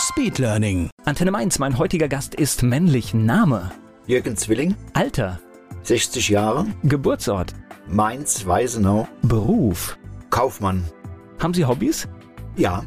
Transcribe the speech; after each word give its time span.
Speedlearning. 0.00 0.88
Antenne 1.04 1.30
Mainz, 1.30 1.58
mein 1.58 1.76
heutiger 1.76 2.08
Gast 2.08 2.34
ist 2.34 2.62
männlich. 2.62 3.12
Name, 3.12 3.70
Jürgen 4.06 4.34
Zwilling, 4.34 4.74
Alter, 4.94 5.38
60 5.82 6.30
Jahre, 6.30 6.66
Geburtsort, 6.82 7.54
Mainz, 7.86 8.46
Weisenau, 8.46 9.06
Beruf. 9.22 9.98
Kaufmann. 10.30 10.84
Haben 11.38 11.52
Sie 11.52 11.66
Hobbys? 11.66 12.08
Ja. 12.56 12.82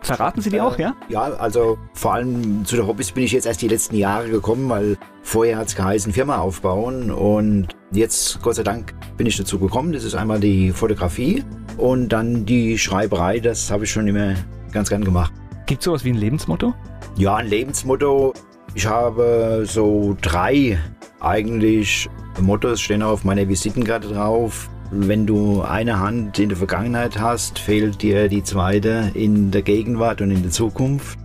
Verraten 0.00 0.40
Sie 0.40 0.50
die 0.50 0.60
auch, 0.60 0.78
ja? 0.78 0.94
Ja, 1.08 1.22
also 1.22 1.78
vor 1.92 2.14
allem 2.14 2.64
zu 2.64 2.76
den 2.76 2.86
Hobbys 2.86 3.12
bin 3.12 3.24
ich 3.24 3.32
jetzt 3.32 3.46
erst 3.46 3.60
die 3.60 3.68
letzten 3.68 3.96
Jahre 3.96 4.28
gekommen, 4.28 4.68
weil 4.68 4.96
vorher 5.22 5.58
hat 5.58 5.68
es 5.68 5.76
geheißen, 5.76 6.12
Firma 6.12 6.38
aufbauen 6.38 7.10
und 7.10 7.68
jetzt, 7.90 8.40
Gott 8.42 8.54
sei 8.54 8.62
Dank, 8.62 8.94
bin 9.16 9.26
ich 9.26 9.36
dazu 9.36 9.58
gekommen. 9.58 9.92
Das 9.92 10.04
ist 10.04 10.14
einmal 10.14 10.40
die 10.40 10.72
Fotografie 10.72 11.44
und 11.76 12.08
dann 12.08 12.46
die 12.46 12.78
Schreiberei, 12.78 13.40
das 13.40 13.70
habe 13.70 13.84
ich 13.84 13.90
schon 13.90 14.06
immer 14.08 14.34
ganz 14.72 14.88
gern 14.88 15.04
gemacht. 15.04 15.32
Gibt 15.66 15.80
es 15.80 15.86
sowas 15.86 16.04
wie 16.04 16.10
ein 16.10 16.16
Lebensmotto? 16.16 16.74
Ja, 17.16 17.36
ein 17.36 17.48
Lebensmotto. 17.48 18.34
Ich 18.74 18.86
habe 18.86 19.64
so 19.66 20.14
drei 20.20 20.78
eigentlich 21.20 22.10
Mottos 22.40 22.82
stehen 22.82 23.02
auf 23.02 23.24
meiner 23.24 23.48
Visitenkarte 23.48 24.08
drauf. 24.08 24.68
Wenn 24.90 25.26
du 25.26 25.62
eine 25.62 25.98
Hand 25.98 26.38
in 26.38 26.50
der 26.50 26.58
Vergangenheit 26.58 27.18
hast, 27.18 27.58
fehlt 27.58 28.02
dir 28.02 28.28
die 28.28 28.42
zweite 28.42 29.10
in 29.14 29.50
der 29.50 29.62
Gegenwart 29.62 30.20
und 30.20 30.32
in 30.32 30.42
der 30.42 30.50
Zukunft. 30.50 31.18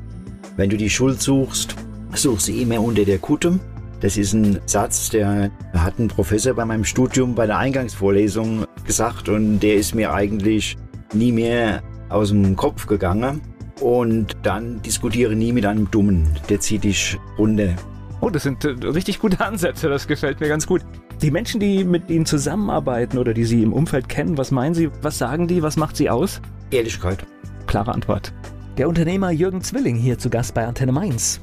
Wenn 0.56 0.70
du 0.70 0.78
die 0.78 0.90
Schuld 0.90 1.22
suchst, 1.22 1.76
such 2.14 2.40
sie 2.40 2.62
immer 2.62 2.82
unter 2.82 3.04
der 3.04 3.20
Kutte. 3.20 3.60
Das 4.00 4.16
ist 4.16 4.32
ein 4.32 4.62
Satz, 4.66 5.10
der 5.10 5.52
hat 5.74 6.00
ein 6.00 6.08
Professor 6.08 6.54
bei 6.54 6.64
meinem 6.64 6.86
Studium 6.86 7.36
bei 7.36 7.46
der 7.46 7.58
Eingangsvorlesung 7.58 8.64
gesagt 8.86 9.28
und 9.28 9.60
der 9.60 9.76
ist 9.76 9.94
mir 9.96 10.14
eigentlich 10.14 10.78
nie 11.14 11.34
mehr 11.34 11.84
aus 12.08 12.30
dem 12.30 12.56
Kopf 12.56 12.88
gegangen. 12.88 13.42
Und 13.80 14.36
dann 14.44 14.82
diskutiere 14.82 15.36
nie 15.36 15.54
mit 15.54 15.66
einem 15.66 15.90
Dummen, 15.90 16.28
der 16.50 16.60
zieht 16.60 16.84
dich 16.84 17.18
runter. 17.38 17.76
Oh, 18.22 18.30
das 18.30 18.44
sind 18.44 18.66
äh, 18.66 18.70
richtig 18.88 19.20
gute 19.20 19.40
Ansätze, 19.40 19.88
das 19.88 20.08
gefällt 20.08 20.42
mir 20.42 20.50
ganz 20.50 20.68
gut. 20.68 20.82
Die 21.22 21.32
Menschen, 21.32 21.60
die 21.60 21.86
mit 21.86 22.10
Ihnen 22.10 22.26
zusammenarbeiten 22.26 23.18
oder 23.18 23.34
die 23.34 23.46
Sie 23.46 23.64
im 23.64 23.72
Umfeld 23.72 24.10
kennen, 24.10 24.38
was 24.38 24.52
meinen 24.52 24.74
Sie, 24.74 24.90
was 25.02 25.18
sagen 25.18 25.48
die, 25.48 25.64
was 25.64 25.78
macht 25.78 25.96
Sie 25.96 26.10
aus? 26.10 26.42
Ehrlichkeit. 26.72 27.26
Klare 27.68 27.94
Antwort. 27.94 28.34
Der 28.78 28.90
Unternehmer 28.90 29.32
Jürgen 29.32 29.62
Zwilling 29.62 29.96
hier 29.96 30.18
zu 30.18 30.30
Gast 30.30 30.54
bei 30.54 30.66
Antenne 30.66 30.92
Mainz. 30.92 31.40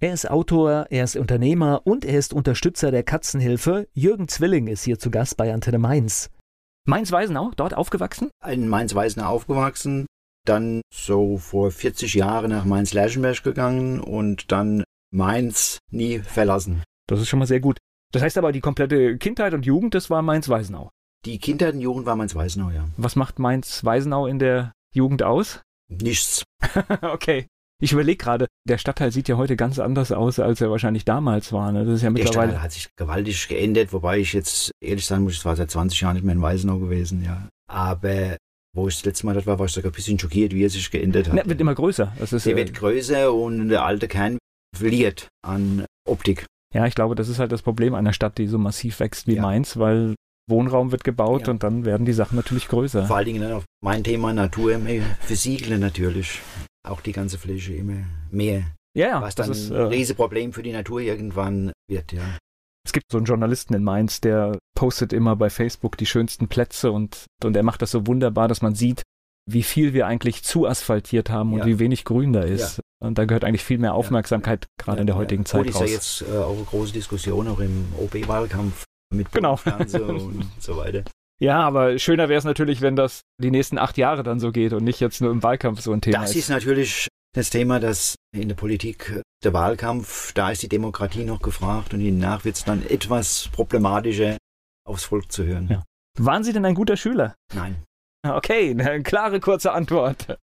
Er 0.00 0.12
ist 0.12 0.30
Autor, 0.30 0.86
er 0.90 1.04
ist 1.04 1.16
Unternehmer 1.16 1.82
und 1.84 2.04
er 2.04 2.18
ist 2.18 2.34
Unterstützer 2.34 2.90
der 2.90 3.02
Katzenhilfe. 3.02 3.88
Jürgen 3.94 4.28
Zwilling 4.28 4.66
ist 4.66 4.84
hier 4.84 4.98
zu 4.98 5.10
Gast 5.10 5.36
bei 5.36 5.52
Antenne 5.52 5.78
Mainz. 5.78 6.30
Mainz-Weisenau, 6.86 7.52
dort 7.56 7.74
aufgewachsen? 7.74 8.30
In 8.46 8.68
Mainz-Weisenau 8.68 9.26
aufgewachsen, 9.26 10.06
dann 10.44 10.82
so 10.92 11.38
vor 11.38 11.70
40 11.70 12.14
Jahren 12.14 12.50
nach 12.50 12.64
Mainz-Lerchenberg 12.64 13.42
gegangen 13.42 14.00
und 14.00 14.52
dann 14.52 14.84
Mainz 15.10 15.78
nie 15.90 16.18
verlassen. 16.18 16.82
Das 17.08 17.20
ist 17.20 17.28
schon 17.28 17.38
mal 17.38 17.46
sehr 17.46 17.60
gut. 17.60 17.78
Das 18.12 18.22
heißt 18.22 18.36
aber, 18.36 18.52
die 18.52 18.60
komplette 18.60 19.16
Kindheit 19.16 19.54
und 19.54 19.64
Jugend, 19.64 19.94
das 19.94 20.10
war 20.10 20.22
Mainz-Weisenau. 20.22 20.90
Die 21.24 21.38
Kindheit 21.38 21.74
und 21.74 21.80
Jugend 21.80 22.04
war 22.04 22.16
Mainz-Weisenau, 22.16 22.70
ja. 22.70 22.84
Was 22.98 23.16
macht 23.16 23.38
Mainz-Weisenau 23.38 24.26
in 24.26 24.38
der 24.38 24.72
Jugend 24.92 25.22
aus? 25.22 25.62
Nichts. 25.88 26.44
okay. 27.02 27.46
Ich 27.84 27.92
überlege 27.92 28.16
gerade, 28.16 28.46
der 28.66 28.78
Stadtteil 28.78 29.12
sieht 29.12 29.28
ja 29.28 29.36
heute 29.36 29.56
ganz 29.56 29.78
anders 29.78 30.10
aus, 30.10 30.38
als 30.38 30.62
er 30.62 30.70
wahrscheinlich 30.70 31.04
damals 31.04 31.52
war. 31.52 31.70
Ne? 31.70 31.84
Das 31.84 31.96
ist 31.96 32.00
ja 32.02 32.06
Der 32.08 32.12
mittlerweile. 32.12 32.52
Stadtteil 32.52 32.62
hat 32.62 32.72
sich 32.72 32.88
gewaltig 32.96 33.46
geändert, 33.48 33.92
wobei 33.92 34.18
ich 34.20 34.32
jetzt 34.32 34.70
ehrlich 34.82 35.04
sagen 35.04 35.24
muss, 35.24 35.34
ich 35.34 35.44
war 35.44 35.54
seit 35.54 35.70
20 35.70 36.00
Jahren 36.00 36.14
nicht 36.14 36.24
mehr 36.24 36.34
in 36.34 36.40
Weisenau 36.40 36.78
gewesen, 36.78 37.22
ja. 37.22 37.46
Aber 37.70 38.36
wo 38.74 38.88
ich 38.88 38.94
das 38.96 39.04
letzte 39.04 39.26
Mal 39.26 39.34
dort 39.34 39.46
war, 39.46 39.58
war 39.58 39.66
ich 39.66 39.72
sogar 39.72 39.92
ein 39.92 39.94
bisschen 39.94 40.18
schockiert, 40.18 40.54
wie 40.54 40.64
er 40.64 40.70
sich 40.70 40.90
geändert 40.90 41.26
hat. 41.28 41.34
Ne, 41.34 41.42
wird 41.44 41.60
immer 41.60 41.74
größer. 41.74 42.12
Das 42.18 42.32
ist, 42.32 42.46
Der 42.46 42.54
äh, 42.54 42.56
wird 42.56 42.72
größer 42.72 43.30
und 43.34 43.68
der 43.68 43.84
alte 43.84 44.08
Kern 44.08 44.38
verliert 44.74 45.28
an 45.46 45.84
Optik. 46.08 46.46
ja, 46.74 46.86
ich 46.86 46.94
glaube, 46.94 47.14
das 47.14 47.28
ist 47.28 47.38
halt 47.38 47.52
das 47.52 47.60
Problem 47.60 47.92
einer 47.94 48.14
Stadt, 48.14 48.38
die 48.38 48.46
so 48.46 48.56
massiv 48.56 48.98
wächst 48.98 49.26
wie 49.26 49.34
Ja. 49.34 49.42
Mainz, 49.42 49.76
weil 49.76 50.14
Wohnraum 50.48 50.90
wird 50.90 51.04
gebaut 51.04 51.48
Ja. 51.48 51.52
und 51.52 51.62
dann 51.62 51.84
werden 51.84 52.06
die 52.06 52.12
Sachen 52.14 52.36
natürlich 52.36 52.66
größer. 52.68 53.04
Vor 53.06 53.16
allen 53.16 53.26
Dingen 53.26 53.42
dann 53.42 53.52
auf 53.52 53.64
mein 53.82 54.02
Thema 54.02 54.32
Natur 54.32 54.80
versiegeln 55.20 55.80
natürlich. 55.80 56.40
Auch 56.86 57.00
die 57.00 57.12
ganze 57.12 57.38
Fläche 57.38 57.74
immer 57.74 58.04
mehr. 58.30 58.64
Ja, 58.96 59.08
ja, 59.08 59.22
was 59.22 59.34
das 59.34 59.46
dann 59.46 59.56
ist, 59.56 59.70
ein 59.72 59.76
äh, 59.76 59.82
Riesenproblem 59.82 60.52
für 60.52 60.62
die 60.62 60.72
Natur 60.72 61.00
irgendwann 61.00 61.72
wird, 61.90 62.12
ja. 62.12 62.38
Es 62.86 62.92
gibt 62.92 63.06
so 63.10 63.16
einen 63.16 63.24
Journalisten 63.26 63.74
in 63.74 63.82
Mainz, 63.82 64.20
der 64.20 64.58
postet 64.76 65.12
immer 65.12 65.34
bei 65.36 65.48
Facebook 65.50 65.96
die 65.96 66.06
schönsten 66.06 66.48
Plätze 66.48 66.92
und, 66.92 67.24
und 67.42 67.56
er 67.56 67.62
macht 67.62 67.80
das 67.82 67.90
so 67.90 68.06
wunderbar, 68.06 68.46
dass 68.46 68.60
man 68.60 68.74
sieht, 68.74 69.02
wie 69.50 69.62
viel 69.62 69.94
wir 69.94 70.06
eigentlich 70.06 70.42
zu 70.44 70.66
asphaltiert 70.66 71.30
haben 71.30 71.52
und 71.54 71.60
Ja. 71.60 71.66
wie 71.66 71.78
wenig 71.78 72.04
Grün 72.04 72.32
da 72.32 72.42
ist. 72.42 72.80
Und 73.02 73.18
da 73.18 73.24
gehört 73.24 73.44
eigentlich 73.44 73.64
viel 73.64 73.78
mehr 73.78 73.94
Aufmerksamkeit 73.94 74.66
gerade 74.78 75.00
in 75.00 75.06
der 75.06 75.16
heutigen 75.16 75.44
Zeit 75.44 75.62
Gut, 75.64 75.70
ist 75.70 75.74
ja 75.76 75.80
raus. 75.82 75.90
jetzt 75.90 76.22
äh, 76.22 76.38
auch 76.38 76.54
eine 76.56 76.64
große 76.64 76.92
Diskussion, 76.92 77.48
auch 77.48 77.60
im 77.60 77.86
OB-Wahlkampf 77.98 78.84
mit 79.14 79.32
Genau. 79.32 79.58
Und 79.66 80.46
so 80.60 80.76
weiter. 80.76 81.04
Ja, 81.44 81.60
aber 81.60 81.98
schöner 81.98 82.30
wäre 82.30 82.38
es 82.38 82.44
natürlich, 82.44 82.80
wenn 82.80 82.96
das 82.96 83.20
die 83.38 83.50
nächsten 83.50 83.76
acht 83.76 83.98
Jahre 83.98 84.22
dann 84.22 84.40
so 84.40 84.50
geht 84.50 84.72
und 84.72 84.82
nicht 84.82 85.00
jetzt 85.00 85.20
nur 85.20 85.30
im 85.30 85.42
Wahlkampf 85.42 85.80
so 85.80 85.92
ein 85.92 86.00
Thema 86.00 86.20
Das 86.20 86.30
ist. 86.30 86.36
ist 86.36 86.48
natürlich 86.48 87.08
das 87.34 87.50
Thema, 87.50 87.80
dass 87.80 88.14
in 88.34 88.48
der 88.48 88.54
Politik 88.54 89.10
äh, 89.10 89.20
der 89.44 89.52
Wahlkampf, 89.52 90.32
da 90.32 90.50
ist 90.50 90.62
die 90.62 90.68
Demokratie 90.70 91.24
noch 91.24 91.42
gefragt 91.42 91.92
und 91.92 92.02
danach 92.02 92.46
wird 92.46 92.56
es 92.56 92.64
dann 92.64 92.82
etwas 92.86 93.50
problematischer, 93.52 94.38
aufs 94.88 95.04
Volk 95.04 95.30
zu 95.30 95.44
hören. 95.44 95.68
Ja. 95.70 95.82
Waren 96.18 96.44
Sie 96.44 96.52
denn 96.54 96.64
ein 96.64 96.74
guter 96.74 96.96
Schüler? 96.96 97.34
Nein. 97.54 97.76
Okay, 98.26 98.70
eine 98.70 99.02
klare, 99.02 99.38
kurze 99.40 99.72
Antwort. 99.72 100.38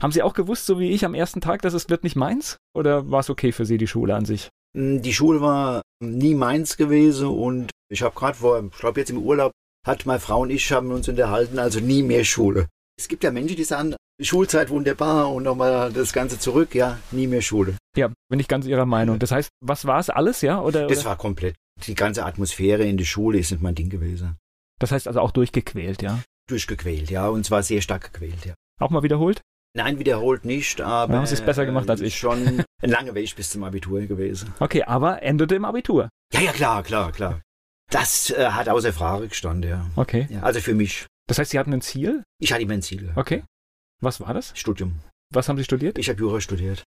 Haben 0.00 0.12
Sie 0.12 0.22
auch 0.22 0.32
gewusst, 0.32 0.64
so 0.64 0.78
wie 0.80 0.90
ich 0.92 1.04
am 1.04 1.12
ersten 1.14 1.42
Tag, 1.42 1.60
dass 1.62 1.74
es 1.74 1.90
wird 1.90 2.02
nicht 2.02 2.16
meins? 2.16 2.56
Oder 2.74 3.10
war 3.10 3.20
es 3.20 3.28
okay 3.28 3.52
für 3.52 3.66
Sie, 3.66 3.76
die 3.76 3.86
Schule 3.86 4.14
an 4.14 4.24
sich? 4.24 4.48
Mm, 4.74 5.02
Die 5.02 5.12
Schule 5.12 5.42
war 5.42 5.82
nie 6.02 6.34
meins 6.34 6.78
gewesen 6.78 7.28
und 7.28 7.70
ich 7.92 8.00
habe 8.02 8.14
gerade 8.14 8.38
vor, 8.38 8.64
ich 8.64 8.78
glaube 8.78 9.00
jetzt 9.00 9.10
im 9.10 9.18
Urlaub, 9.18 9.52
hat 9.86 10.04
meine 10.06 10.20
Frau 10.20 10.40
und 10.40 10.50
ich 10.50 10.70
haben 10.72 10.90
uns 10.90 11.08
unterhalten, 11.08 11.58
also 11.58 11.80
nie 11.80 12.02
mehr 12.02 12.24
Schule. 12.24 12.66
Es 12.98 13.08
gibt 13.08 13.24
ja 13.24 13.30
Menschen, 13.30 13.56
die 13.56 13.64
sagen, 13.64 13.94
Schulzeit 14.20 14.70
wunderbar 14.70 15.30
und 15.32 15.42
nochmal 15.42 15.92
das 15.92 16.12
Ganze 16.12 16.38
zurück, 16.38 16.74
ja, 16.74 16.98
nie 17.10 17.26
mehr 17.26 17.42
Schule. 17.42 17.76
Ja, 17.96 18.10
bin 18.30 18.40
ich 18.40 18.48
ganz 18.48 18.66
Ihrer 18.66 18.86
Meinung. 18.86 19.18
Das 19.18 19.30
heißt, 19.30 19.50
was 19.60 19.84
war 19.84 19.98
es 19.98 20.08
alles, 20.10 20.40
ja? 20.40 20.60
Oder, 20.60 20.86
Das 20.88 21.00
oder? 21.00 21.10
war 21.10 21.16
komplett. 21.16 21.54
Die 21.86 21.94
ganze 21.94 22.24
Atmosphäre 22.24 22.84
in 22.84 22.96
der 22.96 23.04
Schule 23.04 23.38
ist 23.38 23.50
nicht 23.50 23.62
mein 23.62 23.74
Ding 23.74 23.90
gewesen. 23.90 24.36
das 24.80 24.92
heißt 24.92 25.06
also 25.08 25.20
auch 25.20 25.30
durchgequält, 25.30 26.02
ja? 26.02 26.18
Durchgequält, 26.48 27.10
ja, 27.10 27.28
und 27.28 27.44
zwar 27.44 27.62
sehr 27.62 27.80
stark 27.82 28.12
gequält, 28.12 28.46
ja. 28.46 28.54
Auch 28.80 28.90
mal 28.90 29.02
wiederholt? 29.02 29.42
Nein, 29.74 29.98
wiederholt 29.98 30.44
nicht, 30.46 30.80
aber. 30.80 31.14
Ja, 31.14 31.20
hast 31.20 31.32
es 31.32 31.42
besser 31.42 31.66
gemacht 31.66 31.90
als 31.90 32.00
ich. 32.00 32.16
Schon 32.18 32.64
ein 32.82 32.90
langer 32.90 33.14
Weg 33.14 33.36
bis 33.36 33.50
zum 33.50 33.62
Abitur 33.64 34.00
gewesen. 34.02 34.54
Okay, 34.58 34.82
aber 34.84 35.22
endete 35.22 35.54
im 35.54 35.66
Abitur. 35.66 36.08
Ja, 36.32 36.40
ja, 36.40 36.52
klar, 36.52 36.82
klar, 36.82 37.12
klar. 37.12 37.42
Das 37.90 38.30
äh, 38.30 38.46
hat 38.50 38.68
außer 38.68 38.92
Frage 38.92 39.28
gestanden, 39.28 39.70
ja. 39.70 39.86
Okay. 39.96 40.26
ja. 40.30 40.42
Also 40.42 40.60
für 40.60 40.74
mich. 40.74 41.06
Das 41.28 41.38
heißt, 41.38 41.50
Sie 41.52 41.58
hatten 41.58 41.72
ein 41.72 41.80
Ziel? 41.80 42.22
Ich 42.40 42.52
hatte 42.52 42.62
immer 42.62 42.74
ein 42.74 42.82
Ziel. 42.82 43.12
Okay. 43.14 43.42
Was 44.00 44.20
war 44.20 44.34
das? 44.34 44.52
Studium. 44.58 45.00
Was 45.32 45.48
haben 45.48 45.56
Sie 45.56 45.64
studiert? 45.64 45.98
Ich 45.98 46.08
habe 46.08 46.18
Jura 46.20 46.40
studiert 46.40 46.84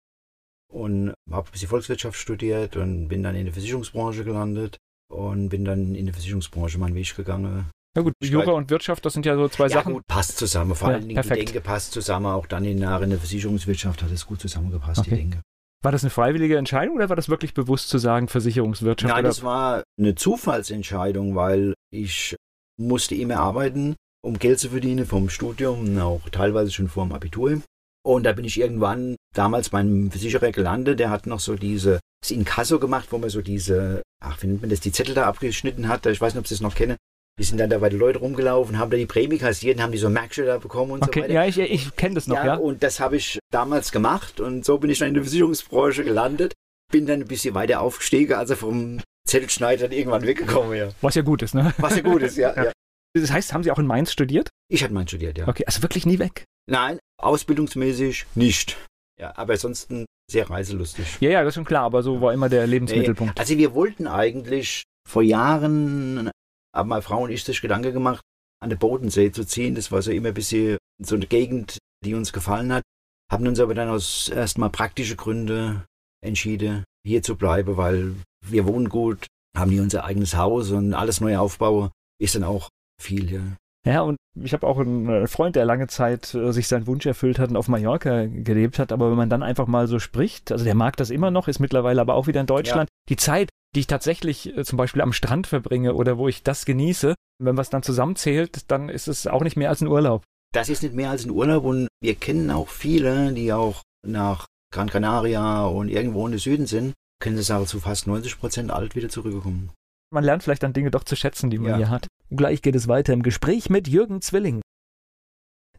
und 0.72 1.14
habe 1.30 1.48
ein 1.48 1.52
bisschen 1.52 1.68
Volkswirtschaft 1.68 2.18
studiert 2.18 2.76
und 2.76 3.08
bin 3.08 3.22
dann 3.22 3.34
in 3.34 3.44
der 3.44 3.54
Versicherungsbranche 3.54 4.24
gelandet 4.24 4.76
und 5.10 5.48
bin 5.48 5.64
dann 5.64 5.94
in 5.94 6.04
der 6.06 6.14
Versicherungsbranche 6.14 6.78
meinen 6.78 6.94
Weg 6.94 7.14
gegangen. 7.16 7.70
Na 7.96 8.02
gut, 8.02 8.12
Jura 8.22 8.52
und 8.52 8.70
Wirtschaft, 8.70 9.04
das 9.04 9.14
sind 9.14 9.24
ja 9.26 9.34
so 9.34 9.48
zwei 9.48 9.64
ja, 9.64 9.70
Sachen. 9.70 9.94
gut, 9.94 10.02
passt 10.06 10.36
zusammen. 10.36 10.74
Vor 10.74 10.88
Ja, 10.90 10.96
allen 10.96 11.08
Dingen 11.08 11.14
perfekt. 11.14 11.40
die 11.40 11.44
Denke 11.46 11.60
passt 11.62 11.92
zusammen. 11.92 12.26
Auch 12.26 12.46
dann 12.46 12.64
in 12.64 12.82
in 12.82 13.10
der 13.10 13.18
Versicherungswirtschaft 13.18 14.02
hat 14.02 14.10
es 14.12 14.26
gut 14.26 14.40
zusammengepasst, 14.40 15.00
Okay. 15.00 15.10
die 15.10 15.16
Denke. 15.16 15.40
War 15.82 15.92
das 15.92 16.02
eine 16.02 16.10
freiwillige 16.10 16.56
Entscheidung 16.56 16.96
oder 16.96 17.08
war 17.08 17.16
das 17.16 17.28
wirklich 17.28 17.54
bewusst 17.54 17.88
zu 17.88 17.98
sagen, 17.98 18.28
Versicherungswirtschaft? 18.28 19.12
Nein, 19.12 19.20
oder? 19.20 19.28
das 19.28 19.42
war 19.42 19.84
eine 19.98 20.14
Zufallsentscheidung, 20.14 21.36
weil 21.36 21.74
ich 21.92 22.34
musste 22.80 23.14
immer 23.14 23.36
arbeiten, 23.36 23.94
um 24.24 24.38
Geld 24.38 24.58
zu 24.58 24.70
verdienen 24.70 25.06
vom 25.06 25.28
Studium, 25.28 25.98
auch 26.00 26.28
teilweise 26.30 26.72
schon 26.72 26.88
vor 26.88 27.06
dem 27.06 27.12
Abitur. 27.12 27.62
Und 28.04 28.24
da 28.24 28.32
bin 28.32 28.44
ich 28.44 28.58
irgendwann 28.58 29.16
damals 29.34 29.68
beim 29.68 30.10
Versicherer 30.10 30.50
gelandet, 30.50 30.98
der 30.98 31.10
hat 31.10 31.26
noch 31.26 31.40
so 31.40 31.54
diese 31.54 32.00
das 32.20 32.30
Inkasso 32.32 32.78
gemacht, 32.78 33.08
wo 33.10 33.18
man 33.18 33.30
so 33.30 33.42
diese, 33.42 34.02
ach, 34.20 34.42
wie 34.42 34.48
nennt 34.48 34.60
man 34.60 34.70
das, 34.70 34.80
die 34.80 34.92
Zettel 34.92 35.14
da 35.14 35.26
abgeschnitten 35.26 35.88
hat. 35.88 36.04
Ich 36.06 36.20
weiß 36.20 36.34
nicht, 36.34 36.40
ob 36.40 36.48
Sie 36.48 36.54
es 36.54 36.60
noch 36.60 36.74
kennen. 36.74 36.96
Die 37.38 37.44
sind 37.44 37.58
dann 37.58 37.70
da 37.70 37.78
bei 37.78 37.88
den 37.88 37.98
Leuten 37.98 38.18
rumgelaufen, 38.18 38.78
haben 38.78 38.90
da 38.90 38.96
die 38.96 39.06
Prämie 39.06 39.38
kassiert 39.38 39.76
und 39.76 39.82
haben 39.82 39.92
die 39.92 39.98
so 39.98 40.10
Merkschilder 40.10 40.58
bekommen 40.58 40.92
und 40.92 41.02
okay, 41.02 41.20
so 41.20 41.24
weiter. 41.24 41.34
ja, 41.34 41.44
ich, 41.46 41.58
ich 41.58 41.96
kenne 41.96 42.16
das 42.16 42.26
noch, 42.26 42.36
ja. 42.36 42.46
ja, 42.46 42.54
und 42.56 42.82
das 42.82 43.00
habe 43.00 43.16
ich 43.16 43.38
damals 43.52 43.92
gemacht 43.92 44.40
und 44.40 44.64
so 44.64 44.78
bin 44.78 44.90
ich 44.90 44.98
dann 44.98 45.08
in 45.08 45.14
der 45.14 45.22
Versicherungsbranche 45.22 46.04
gelandet. 46.04 46.54
Bin 46.90 47.06
dann 47.06 47.20
ein 47.20 47.28
bisschen 47.28 47.54
weiter 47.54 47.80
aufgestiegen, 47.80 48.34
also 48.34 48.56
vom 48.56 49.00
Zettelschneider 49.26 49.92
irgendwann 49.92 50.22
weggekommen, 50.22 50.76
ja. 50.76 50.88
Was 51.00 51.14
ja 51.14 51.22
gut 51.22 51.42
ist, 51.42 51.54
ne? 51.54 51.74
Was 51.78 51.96
ja 51.96 52.02
gut 52.02 52.22
ist, 52.22 52.36
ja. 52.36 52.52
Ja. 52.56 52.64
ja. 52.64 52.72
Das 53.14 53.30
heißt, 53.30 53.52
haben 53.52 53.62
Sie 53.62 53.70
auch 53.70 53.78
in 53.78 53.86
Mainz 53.86 54.12
studiert? 54.12 54.48
Ich 54.68 54.82
hatte 54.82 54.92
mal 54.92 55.06
studiert, 55.06 55.38
ja. 55.38 55.48
Okay, 55.48 55.64
also 55.66 55.82
wirklich 55.82 56.06
nie 56.06 56.18
weg. 56.18 56.44
Nein, 56.70 56.98
ausbildungsmäßig 57.20 58.26
nicht. 58.34 58.76
Ja, 59.20 59.32
aber 59.36 59.54
ansonsten 59.54 60.06
sehr 60.30 60.48
reiselustig. 60.48 61.18
Ja, 61.20 61.30
ja, 61.30 61.42
das 61.42 61.50
ist 61.50 61.54
schon 61.54 61.64
klar, 61.64 61.84
aber 61.84 62.02
so 62.02 62.20
war 62.20 62.32
immer 62.32 62.48
der 62.48 62.66
Lebensmittelpunkt. 62.66 63.38
Also 63.38 63.56
wir 63.56 63.74
wollten 63.74 64.06
eigentlich 64.06 64.84
vor 65.08 65.22
Jahren, 65.22 66.30
haben 66.74 66.88
meine 66.88 67.02
Frau 67.02 67.22
und 67.22 67.30
ich 67.30 67.44
sich 67.44 67.60
Gedanke 67.60 67.92
gemacht, 67.92 68.22
an 68.60 68.70
den 68.70 68.78
Bodensee 68.78 69.32
zu 69.32 69.44
ziehen. 69.44 69.74
Das 69.74 69.92
war 69.92 70.02
so 70.02 70.10
immer 70.10 70.28
ein 70.28 70.34
bisschen 70.34 70.78
so 71.02 71.14
eine 71.14 71.26
Gegend, 71.26 71.78
die 72.04 72.14
uns 72.14 72.32
gefallen 72.32 72.72
hat. 72.72 72.82
Haben 73.30 73.46
uns 73.46 73.60
aber 73.60 73.74
dann 73.74 73.88
aus 73.88 74.28
erstmal 74.28 74.70
praktische 74.70 75.16
Gründe 75.16 75.84
entschieden, 76.24 76.84
hier 77.06 77.22
zu 77.22 77.36
bleiben, 77.36 77.76
weil 77.76 78.14
wir 78.44 78.66
wohnen 78.66 78.88
gut, 78.88 79.26
haben 79.56 79.70
hier 79.70 79.82
unser 79.82 80.04
eigenes 80.04 80.36
Haus 80.36 80.70
und 80.70 80.94
alles 80.94 81.20
neu 81.20 81.36
aufbauen 81.36 81.90
ist 82.20 82.34
dann 82.34 82.44
auch 82.44 82.68
viel, 83.00 83.32
ja. 83.32 83.56
Ja, 83.88 84.02
und 84.02 84.18
ich 84.38 84.52
habe 84.52 84.66
auch 84.66 84.78
einen 84.78 85.08
äh, 85.08 85.26
Freund, 85.26 85.56
der 85.56 85.64
lange 85.64 85.86
Zeit 85.86 86.34
äh, 86.34 86.52
sich 86.52 86.68
seinen 86.68 86.86
Wunsch 86.86 87.06
erfüllt 87.06 87.38
hat 87.38 87.48
und 87.48 87.56
auf 87.56 87.68
Mallorca 87.68 88.26
gelebt 88.26 88.78
hat. 88.78 88.92
Aber 88.92 89.08
wenn 89.10 89.16
man 89.16 89.30
dann 89.30 89.42
einfach 89.42 89.66
mal 89.66 89.88
so 89.88 89.98
spricht, 89.98 90.52
also 90.52 90.62
der 90.62 90.74
mag 90.74 90.98
das 90.98 91.08
immer 91.08 91.30
noch, 91.30 91.48
ist 91.48 91.58
mittlerweile 91.58 92.02
aber 92.02 92.14
auch 92.14 92.26
wieder 92.26 92.42
in 92.42 92.46
Deutschland. 92.46 92.90
Die 93.08 93.16
Zeit, 93.16 93.48
die 93.74 93.80
ich 93.80 93.86
tatsächlich 93.86 94.54
äh, 94.54 94.62
zum 94.62 94.76
Beispiel 94.76 95.00
am 95.00 95.14
Strand 95.14 95.46
verbringe 95.46 95.94
oder 95.94 96.18
wo 96.18 96.28
ich 96.28 96.42
das 96.42 96.66
genieße, 96.66 97.14
wenn 97.38 97.54
man 97.54 97.62
es 97.62 97.70
dann 97.70 97.82
zusammenzählt, 97.82 98.70
dann 98.70 98.90
ist 98.90 99.08
es 99.08 99.26
auch 99.26 99.42
nicht 99.42 99.56
mehr 99.56 99.70
als 99.70 99.80
ein 99.80 99.88
Urlaub. 99.88 100.22
Das 100.52 100.68
ist 100.68 100.82
nicht 100.82 100.94
mehr 100.94 101.08
als 101.08 101.24
ein 101.24 101.30
Urlaub 101.30 101.64
und 101.64 101.88
wir 102.02 102.14
kennen 102.14 102.50
auch 102.50 102.68
viele, 102.68 103.32
die 103.32 103.54
auch 103.54 103.82
nach 104.06 104.48
Gran 104.70 104.90
Canaria 104.90 105.64
und 105.64 105.88
irgendwo 105.88 106.26
in 106.26 106.32
den 106.32 106.38
Süden 106.38 106.66
sind, 106.66 106.92
können 107.22 107.38
sie 107.38 107.42
sagen, 107.42 107.66
zu 107.66 107.80
fast 107.80 108.06
90 108.06 108.38
Prozent 108.38 108.70
alt 108.70 108.94
wieder 108.94 109.08
zurückgekommen. 109.08 109.70
Man 110.10 110.24
lernt 110.24 110.42
vielleicht 110.42 110.62
dann 110.62 110.72
Dinge 110.72 110.90
doch 110.90 111.04
zu 111.04 111.16
schätzen, 111.16 111.50
die 111.50 111.58
man 111.58 111.72
Ja. 111.72 111.76
hier 111.76 111.90
hat. 111.90 112.06
Und 112.30 112.36
gleich 112.36 112.62
geht 112.62 112.74
es 112.74 112.88
weiter 112.88 113.12
im 113.12 113.22
Gespräch 113.22 113.68
mit 113.70 113.88
Jürgen 113.88 114.20
Zwilling. 114.22 114.60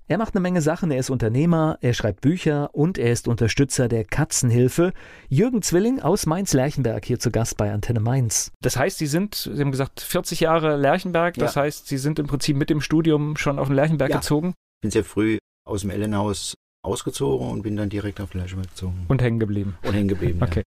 Er 0.07 0.17
macht 0.17 0.33
eine 0.33 0.41
Menge 0.41 0.61
Sachen. 0.63 0.89
Er 0.89 0.97
ist 0.99 1.11
Unternehmer, 1.11 1.77
er 1.81 1.93
schreibt 1.93 2.21
Bücher 2.21 2.73
und 2.73 2.97
er 2.97 3.11
ist 3.11 3.27
Unterstützer 3.27 3.87
der 3.87 4.05
Katzenhilfe. 4.05 4.91
Jürgen 5.29 5.61
Zwilling 5.61 5.99
aus 5.99 6.25
Mainz-Lerchenberg 6.25 7.05
hier 7.05 7.19
zu 7.19 7.29
Gast 7.29 7.57
bei 7.57 7.71
Antenne 7.71 7.99
Mainz. 7.99 8.51
Das 8.61 8.75
heißt, 8.75 8.97
Sie 8.97 9.05
sind, 9.05 9.35
Sie 9.35 9.59
haben 9.61 9.69
gesagt, 9.71 10.01
40 10.01 10.39
Jahre 10.39 10.77
Lerchenberg. 10.77 11.35
Das 11.35 11.55
Ja. 11.55 11.61
heißt, 11.61 11.87
Sie 11.87 11.97
sind 11.99 12.17
im 12.17 12.25
Prinzip 12.25 12.57
mit 12.57 12.71
dem 12.71 12.81
Studium 12.81 13.37
schon 13.37 13.59
auf 13.59 13.67
den 13.67 13.75
Lerchenberg 13.75 14.09
Ja. 14.09 14.17
gezogen 14.17 14.49
Ich 14.77 14.81
bin 14.81 14.91
sehr 14.91 15.03
früh 15.03 15.37
aus 15.67 15.81
dem 15.81 15.91
Elternhaus 15.91 16.55
ausgezogen 16.83 17.47
und 17.49 17.61
bin 17.61 17.75
dann 17.75 17.89
direkt 17.89 18.19
auf 18.19 18.29
Fleischberg 18.29 18.67
gezogen 18.69 19.05
und 19.09 19.21
hängen 19.21 19.39
geblieben. 19.39 19.77
und 19.83 19.93
hängen 19.93 20.07
geblieben. 20.07 20.41
Okay. 20.41 20.63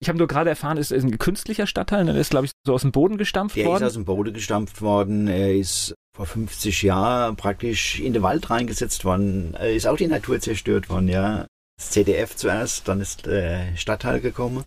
Ich 0.00 0.08
habe 0.08 0.18
nur 0.18 0.26
gerade 0.26 0.50
erfahren, 0.50 0.76
es 0.76 0.90
ist 0.90 1.04
ein 1.04 1.18
künstlicher 1.18 1.66
Stadtteil. 1.66 2.04
Der 2.04 2.16
ist, 2.16 2.30
glaube 2.30 2.46
ich, 2.46 2.52
so 2.66 2.74
aus 2.74 2.82
dem 2.82 2.92
Boden 2.92 3.16
gestampft. 3.16 3.56
Der 3.56 3.64
ist 3.64 3.68
worden. 3.68 3.84
aus 3.84 3.92
dem 3.94 4.04
Boden 4.04 4.34
gestampft 4.34 4.82
worden. 4.82 5.28
Er 5.28 5.54
ist 5.54 5.94
vor 6.14 6.26
50 6.26 6.82
Jahren 6.82 7.36
praktisch 7.36 8.00
in 8.00 8.12
den 8.12 8.22
Wald 8.22 8.50
reingesetzt 8.50 9.04
worden. 9.04 9.54
Er 9.54 9.72
ist 9.74 9.86
auch 9.86 9.96
die 9.96 10.06
Natur 10.06 10.40
zerstört 10.40 10.88
worden, 10.88 11.08
ja. 11.08 11.46
Das 11.76 11.90
ZDF 11.90 12.36
zuerst, 12.36 12.86
dann 12.86 13.00
ist 13.00 13.26
der 13.26 13.76
Stadtteil 13.76 14.20
gekommen 14.20 14.64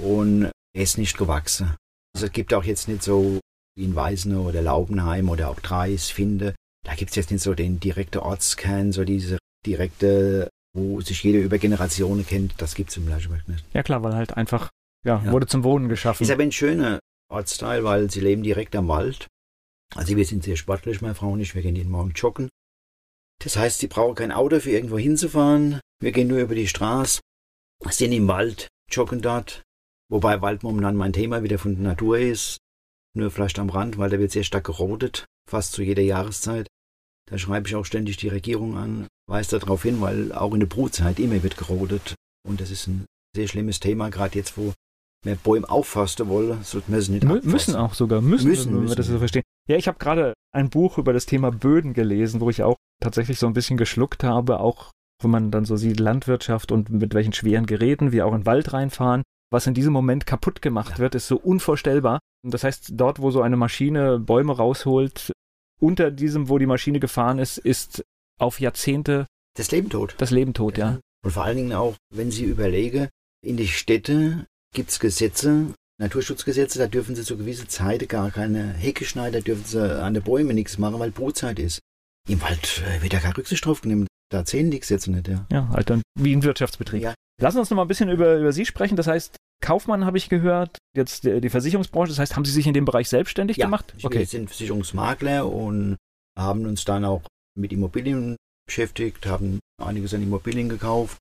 und 0.00 0.50
er 0.74 0.82
ist 0.82 0.98
nicht 0.98 1.16
gewachsen. 1.16 1.76
Also 2.14 2.26
es 2.26 2.32
gibt 2.32 2.52
auch 2.54 2.64
jetzt 2.64 2.88
nicht 2.88 3.02
so 3.02 3.38
wie 3.76 3.84
in 3.84 3.94
Weisenau 3.94 4.48
oder 4.48 4.62
Laubenheim 4.62 5.28
oder 5.28 5.48
auch 5.48 5.60
Dreis, 5.60 6.10
Finde. 6.10 6.54
Da 6.84 6.94
gibt 6.94 7.10
es 7.10 7.16
jetzt 7.16 7.30
nicht 7.30 7.42
so 7.42 7.54
den 7.54 7.80
direkten 7.80 8.18
Ortskern, 8.18 8.92
so 8.92 9.04
diese 9.04 9.38
direkte, 9.64 10.48
wo 10.74 11.00
sich 11.00 11.22
jeder 11.22 11.38
über 11.40 11.58
Generationen 11.58 12.26
kennt. 12.26 12.54
Das 12.58 12.74
gibt 12.74 12.90
es 12.90 12.96
im 12.96 13.06
Fleischberg 13.06 13.48
nicht. 13.48 13.64
Ja 13.72 13.82
klar, 13.82 14.02
weil 14.02 14.14
halt 14.14 14.36
einfach, 14.36 14.70
ja, 15.04 15.22
Ja. 15.24 15.32
wurde 15.32 15.46
zum 15.46 15.64
Wohnen 15.64 15.88
geschaffen. 15.88 16.22
Ist 16.24 16.30
aber 16.30 16.42
ein 16.42 16.52
schöner 16.52 16.98
Ortsteil, 17.30 17.84
weil 17.84 18.10
sie 18.10 18.20
leben 18.20 18.42
direkt 18.42 18.74
am 18.76 18.88
Wald. 18.88 19.28
Also 19.94 20.16
wir 20.16 20.24
sind 20.24 20.44
sehr 20.44 20.56
sportlich, 20.56 21.00
meine 21.00 21.14
Frau 21.14 21.30
und 21.32 21.40
ich. 21.40 21.54
Wir 21.54 21.62
gehen 21.62 21.76
jeden 21.76 21.90
Morgen 21.90 22.10
joggen. 22.12 22.48
Das 23.42 23.56
heißt, 23.56 23.78
sie 23.78 23.86
brauchen 23.88 24.14
kein 24.16 24.32
Auto 24.32 24.58
für 24.60 24.70
irgendwo 24.70 24.98
hinzufahren. 24.98 25.80
Wir 26.00 26.12
gehen 26.12 26.28
nur 26.28 26.38
über 26.38 26.54
die 26.54 26.68
Straße, 26.68 27.20
sind 27.90 28.12
im 28.12 28.26
Wald, 28.28 28.68
joggen 28.90 29.20
dort. 29.20 29.62
Wobei 30.10 30.40
Wald 30.42 30.62
momentan 30.62 30.96
mein 30.96 31.12
Thema 31.12 31.42
wieder 31.42 31.58
von 31.58 31.74
der 31.74 31.84
Natur 31.84 32.18
ist. 32.18 32.58
Nur 33.16 33.30
vielleicht 33.30 33.58
am 33.58 33.70
Rand, 33.70 33.96
weil 33.98 34.10
der 34.10 34.18
wird 34.18 34.32
sehr 34.32 34.42
stark 34.44 34.64
gerodet, 34.64 35.24
fast 35.48 35.72
zu 35.72 35.82
jeder 35.82 36.02
Jahreszeit. 36.02 36.66
Da 37.34 37.38
schreibe 37.38 37.66
ich 37.66 37.74
auch 37.74 37.84
ständig 37.84 38.16
die 38.16 38.28
Regierung 38.28 38.76
an, 38.76 39.08
weise 39.28 39.58
darauf 39.58 39.82
hin, 39.82 40.00
weil 40.00 40.30
auch 40.30 40.54
in 40.54 40.60
der 40.60 40.68
Brutzeit 40.68 41.18
immer 41.18 41.42
wird 41.42 41.56
gerodet. 41.56 42.14
Und 42.48 42.60
das 42.60 42.70
ist 42.70 42.86
ein 42.86 43.06
sehr 43.34 43.48
schlimmes 43.48 43.80
Thema, 43.80 44.08
gerade 44.08 44.38
jetzt, 44.38 44.56
wo 44.56 44.72
wir 45.26 45.34
Bäume 45.34 45.68
aufforsten 45.68 46.28
wollen, 46.28 46.62
sollten 46.62 46.92
wir 46.92 47.02
sie 47.02 47.10
nicht 47.10 47.24
Mü 47.24 47.40
müssen 47.42 47.74
auch 47.74 47.94
sogar, 47.94 48.20
müssen, 48.20 48.46
Müssen, 48.46 48.66
wenn 48.68 48.74
wir 48.74 48.80
müssen. 48.82 48.94
das 48.94 49.08
so 49.08 49.18
verstehen. 49.18 49.42
Ja, 49.68 49.76
ich 49.76 49.88
habe 49.88 49.98
gerade 49.98 50.34
ein 50.54 50.70
Buch 50.70 50.96
über 50.96 51.12
das 51.12 51.26
Thema 51.26 51.50
Böden 51.50 51.92
gelesen, 51.92 52.40
wo 52.40 52.50
ich 52.50 52.62
auch 52.62 52.76
tatsächlich 53.02 53.40
so 53.40 53.48
ein 53.48 53.52
bisschen 53.52 53.78
geschluckt 53.78 54.22
habe, 54.22 54.60
auch 54.60 54.92
wenn 55.20 55.32
man 55.32 55.50
dann 55.50 55.64
so 55.64 55.74
sieht, 55.76 55.98
Landwirtschaft 55.98 56.70
und 56.70 56.88
mit 56.90 57.14
welchen 57.14 57.32
schweren 57.32 57.66
Geräten 57.66 58.12
wir 58.12 58.26
auch 58.26 58.32
in 58.34 58.42
den 58.42 58.46
Wald 58.46 58.72
reinfahren. 58.72 59.24
Was 59.52 59.66
in 59.66 59.74
diesem 59.74 59.92
Moment 59.92 60.24
kaputt 60.24 60.62
gemacht 60.62 60.92
Ja. 60.92 60.98
wird, 60.98 61.16
ist 61.16 61.26
so 61.26 61.34
unvorstellbar. 61.36 62.20
Und 62.44 62.54
das 62.54 62.62
heißt, 62.62 62.92
dort, 62.92 63.18
wo 63.20 63.32
so 63.32 63.42
eine 63.42 63.56
Maschine 63.56 64.20
Bäume 64.20 64.56
rausholt, 64.56 65.32
unter 65.80 66.10
diesem, 66.10 66.48
wo 66.48 66.58
die 66.58 66.66
Maschine 66.66 67.00
gefahren 67.00 67.38
ist, 67.38 67.58
ist 67.58 68.02
auf 68.38 68.60
Jahrzehnte 68.60 69.26
Das 69.56 69.70
Leben 69.70 69.90
tot. 69.90 70.14
das 70.18 70.30
Leben 70.30 70.54
tot, 70.54 70.78
ja. 70.78 70.98
Und 71.24 71.30
vor 71.30 71.44
allen 71.44 71.56
Dingen 71.56 71.72
auch, 71.72 71.96
wenn 72.12 72.30
Sie 72.30 72.44
überlegen, 72.44 73.08
in 73.44 73.56
die 73.56 73.68
Städte 73.68 74.46
gibt's 74.74 75.00
Gesetze, 75.00 75.72
Naturschutzgesetze, 76.00 76.78
da 76.78 76.86
dürfen 76.86 77.14
Sie 77.14 77.22
zu 77.22 77.36
gewissen 77.36 77.68
Zeiten 77.68 78.08
gar 78.08 78.30
keine 78.30 78.72
Hecke 78.74 79.04
schneiden, 79.04 79.34
da 79.34 79.40
dürfen 79.40 79.64
Sie 79.64 80.02
an 80.02 80.14
den 80.14 80.22
Bäumen 80.22 80.54
nichts 80.54 80.78
machen, 80.78 80.98
weil 80.98 81.10
Brutzeit 81.12 81.58
ist. 81.58 81.80
Im 82.28 82.40
Wald 82.42 82.82
äh, 82.86 83.02
wird 83.02 83.12
da 83.12 83.20
keine 83.20 83.36
Rücksicht 83.36 83.64
drauf 83.64 83.80
genommen. 83.82 84.06
Da 84.30 84.44
zählen 84.44 84.70
die 84.70 84.80
Gesetze 84.80 85.10
nicht, 85.12 85.28
ja. 85.28 85.46
Ja, 85.52 85.68
halt 85.68 85.90
dann 85.90 86.02
wie 86.18 86.34
ein 86.34 86.42
Wirtschaftsbetrieb. 86.42 87.02
Ja. 87.02 87.14
Lassen 87.40 87.56
wir 87.56 87.60
uns 87.60 87.70
noch 87.70 87.76
mal 87.76 87.82
ein 87.82 87.88
bisschen 87.88 88.10
über, 88.10 88.36
über 88.36 88.52
Sie 88.52 88.64
sprechen. 88.66 88.96
Das 88.96 89.06
heißt, 89.06 89.36
Kaufmann 89.60 90.04
habe 90.04 90.18
ich 90.18 90.28
gehört, 90.28 90.78
jetzt 90.96 91.24
die, 91.24 91.48
Versicherungsbranche. 91.48 92.10
Das 92.10 92.18
heißt, 92.18 92.36
haben 92.36 92.44
Sie 92.44 92.52
sich 92.52 92.66
in 92.66 92.74
dem 92.74 92.84
Bereich 92.84 93.08
selbstständig 93.08 93.56
ja, 93.56 93.66
gemacht? 93.66 93.94
wir 94.20 94.26
sind 94.26 94.48
Versicherungsmakler 94.48 95.46
und 95.50 95.96
haben 96.38 96.66
uns 96.66 96.84
dann 96.84 97.04
auch 97.04 97.22
mit 97.56 97.72
Immobilien 97.72 98.36
beschäftigt, 98.66 99.26
haben 99.26 99.60
einiges 99.82 100.14
an 100.14 100.22
Immobilien 100.22 100.68
gekauft, 100.68 101.18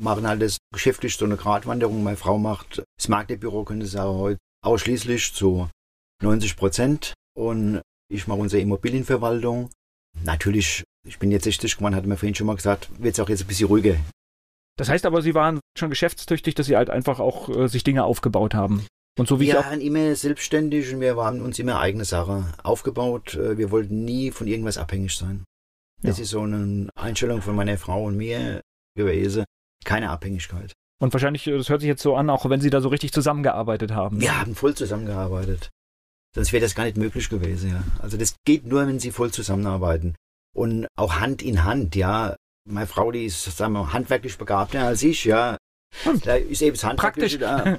machen 0.00 0.26
halt 0.26 0.42
das 0.42 0.58
geschäftlich 0.72 1.16
so 1.16 1.24
eine 1.24 1.36
Gratwanderung. 1.36 2.02
Meine 2.02 2.16
Frau 2.16 2.38
macht 2.38 2.82
das 2.98 3.08
Maklerbüro, 3.08 3.64
könnte 3.64 3.86
ich 3.86 3.92
sagen, 3.92 4.18
heute 4.18 4.38
ausschließlich 4.64 5.32
zu 5.34 5.68
90 6.22 6.56
Prozent 6.56 7.14
und 7.36 7.80
ich 8.12 8.26
mache 8.26 8.40
unsere 8.40 8.62
Immobilienverwaltung. 8.62 9.70
Natürlich, 10.24 10.84
ich 11.06 11.18
bin 11.18 11.30
jetzt 11.30 11.44
60 11.44 11.76
geworden, 11.76 11.94
hatte 11.94 12.08
mir 12.08 12.16
vorhin 12.16 12.34
schon 12.34 12.46
mal 12.46 12.56
gesagt, 12.56 12.90
wird 13.00 13.14
es 13.14 13.20
auch 13.20 13.28
jetzt 13.28 13.42
ein 13.42 13.46
bisschen 13.46 13.68
ruhiger. 13.68 13.96
Das 14.80 14.88
heißt 14.88 15.04
aber, 15.04 15.20
Sie 15.20 15.34
waren 15.34 15.60
schon 15.78 15.90
geschäftstüchtig, 15.90 16.54
dass 16.54 16.64
Sie 16.66 16.74
halt 16.76 16.88
einfach 16.88 17.20
auch 17.20 17.50
äh, 17.50 17.68
sich 17.68 17.84
Dinge 17.84 18.04
aufgebaut 18.04 18.54
haben. 18.54 18.86
Und 19.18 19.28
so 19.28 19.38
wie 19.38 19.48
wir 19.48 19.56
waren 19.56 19.82
immer 19.82 20.14
selbstständig 20.14 20.94
und 20.94 21.00
wir 21.02 21.16
haben 21.16 21.42
uns 21.42 21.58
immer 21.58 21.78
eigene 21.80 22.06
Sache 22.06 22.46
aufgebaut. 22.62 23.34
Äh, 23.34 23.58
Wir 23.58 23.70
wollten 23.70 24.06
nie 24.06 24.30
von 24.30 24.46
irgendwas 24.46 24.78
abhängig 24.78 25.14
sein. 25.14 25.44
Das 26.02 26.16
Ja. 26.16 26.22
ist 26.22 26.30
so 26.30 26.40
eine 26.40 26.88
Einstellung 26.94 27.42
von 27.42 27.54
meiner 27.54 27.76
Frau 27.76 28.04
und 28.04 28.16
mir 28.16 28.62
gewesen. 28.96 29.44
Keine 29.84 30.08
Abhängigkeit. 30.08 30.72
Und 30.98 31.12
wahrscheinlich, 31.12 31.46
äh, 31.46 31.58
das 31.58 31.68
hört 31.68 31.82
sich 31.82 31.88
jetzt 31.88 32.02
so 32.02 32.16
an, 32.16 32.30
auch 32.30 32.48
wenn 32.48 32.62
Sie 32.62 32.70
da 32.70 32.80
so 32.80 32.88
richtig 32.88 33.12
zusammengearbeitet 33.12 33.92
haben. 33.92 34.18
Wir 34.18 34.40
haben 34.40 34.54
voll 34.54 34.74
zusammengearbeitet. 34.74 35.68
Sonst 36.34 36.52
wäre 36.54 36.62
das 36.62 36.74
gar 36.74 36.84
nicht 36.84 36.96
möglich 36.96 37.28
gewesen, 37.28 37.70
ja. 37.72 37.82
Also 37.98 38.16
das 38.16 38.34
geht 38.46 38.64
nur, 38.64 38.86
wenn 38.86 38.98
sie 39.00 39.10
voll 39.10 39.30
zusammenarbeiten. 39.30 40.14
Und 40.56 40.86
auch 40.96 41.20
Hand 41.20 41.42
in 41.42 41.64
Hand, 41.64 41.96
ja. 41.96 42.36
Meine 42.70 42.86
Frau, 42.86 43.10
die 43.10 43.26
ist, 43.26 43.44
sagen 43.44 43.72
wir, 43.74 43.92
handwerklich 43.92 44.38
begabter 44.38 44.84
als 44.84 45.02
ich, 45.02 45.24
ja. 45.24 45.56
Hm. 46.04 46.20
Da 46.22 46.36
ist 46.36 46.62
eben 46.62 46.76
das 46.76 46.84
Handwerkliche 46.84 47.38
da 47.38 47.78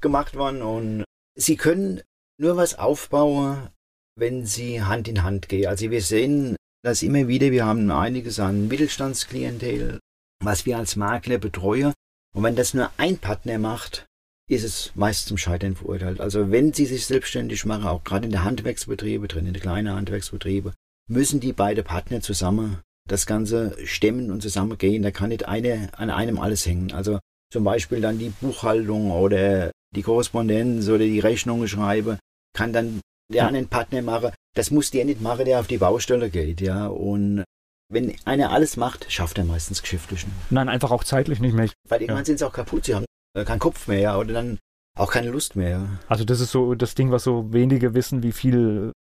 gemacht 0.00 0.34
worden 0.34 0.62
und 0.62 1.04
sie 1.36 1.56
können 1.56 2.02
nur 2.38 2.56
was 2.56 2.78
aufbauen, 2.78 3.68
wenn 4.16 4.44
sie 4.46 4.82
Hand 4.82 5.08
in 5.08 5.22
Hand 5.22 5.48
gehen. 5.48 5.68
Also 5.68 5.90
wir 5.90 6.02
sehen 6.02 6.56
das 6.82 7.02
immer 7.02 7.28
wieder, 7.28 7.50
wir 7.50 7.64
haben 7.64 7.90
einiges 7.90 8.40
an 8.40 8.68
Mittelstandsklientel, 8.68 10.00
was 10.42 10.66
wir 10.66 10.76
als 10.76 10.96
Makler 10.96 11.38
betreuen. 11.38 11.92
Und 12.34 12.42
wenn 12.42 12.56
das 12.56 12.74
nur 12.74 12.90
ein 12.96 13.18
Partner 13.18 13.58
macht, 13.58 14.06
ist 14.50 14.64
es 14.64 14.92
meist 14.94 15.26
zum 15.26 15.38
Scheitern 15.38 15.76
verurteilt. 15.76 16.20
Also 16.20 16.50
wenn 16.50 16.72
sie 16.72 16.86
sich 16.86 17.06
selbstständig 17.06 17.64
machen, 17.64 17.86
auch 17.86 18.02
gerade 18.02 18.24
in 18.24 18.32
der 18.32 18.44
Handwerksbetriebe, 18.44 19.28
drin 19.28 19.46
in 19.46 19.54
den 19.54 19.62
kleinen 19.62 19.94
Handwerksbetriebe, 19.94 20.74
müssen 21.08 21.40
die 21.40 21.52
beiden 21.52 21.84
Partner 21.84 22.20
zusammen 22.20 22.80
das 23.08 23.26
Ganze 23.26 23.76
stemmen 23.84 24.30
und 24.30 24.42
zusammengehen. 24.42 25.02
Da 25.02 25.10
kann 25.10 25.30
nicht 25.30 25.46
eine 25.48 25.90
an 25.96 26.10
einem 26.10 26.38
alles 26.38 26.66
hängen. 26.66 26.92
Also 26.92 27.18
zum 27.52 27.64
Beispiel 27.64 28.00
dann 28.00 28.18
die 28.18 28.30
Buchhaltung 28.40 29.10
oder 29.10 29.70
die 29.94 30.02
Korrespondenz 30.02 30.88
oder 30.88 31.04
die 31.04 31.20
Rechnungen 31.20 31.68
schreiben, 31.68 32.18
kann 32.54 32.72
dann 32.72 33.00
der 33.32 33.46
anderen 33.46 33.68
Partner 33.68 34.02
machen. 34.02 34.32
Das 34.54 34.70
muss 34.70 34.90
der 34.90 35.04
nicht 35.04 35.20
machen, 35.20 35.44
der 35.44 35.60
auf 35.60 35.66
die 35.66 35.78
Baustelle 35.78 36.30
geht, 36.30 36.60
ja. 36.60 36.86
Und 36.86 37.44
wenn 37.90 38.14
einer 38.24 38.50
alles 38.50 38.76
macht, 38.76 39.10
schafft 39.10 39.38
er 39.38 39.44
meistens 39.44 39.82
geschäftlich 39.82 40.26
nicht. 40.26 40.36
Nein, 40.50 40.68
einfach 40.68 40.90
auch 40.90 41.04
zeitlich 41.04 41.40
nicht 41.40 41.54
mehr. 41.54 41.68
Weil 41.88 42.00
irgendwann 42.00 42.22
ja. 42.22 42.26
sind 42.26 42.38
sie 42.38 42.46
auch 42.46 42.52
kaputt, 42.52 42.84
sie 42.84 42.94
haben 42.94 43.04
äh, 43.34 43.44
keinen 43.44 43.58
Kopf 43.58 43.86
mehr, 43.88 44.00
ja, 44.00 44.18
oder 44.18 44.32
dann 44.32 44.58
auch 44.98 45.10
keine 45.10 45.30
Lust 45.30 45.56
mehr. 45.56 45.68
Ja. 45.68 45.88
Also 46.08 46.24
das 46.24 46.40
ist 46.40 46.52
so 46.52 46.74
das 46.74 46.94
Ding, 46.94 47.10
was 47.10 47.24
so 47.24 47.52
wenige 47.52 47.94
wissen, 47.94 48.22
wie 48.22 48.32
viel 48.32 48.92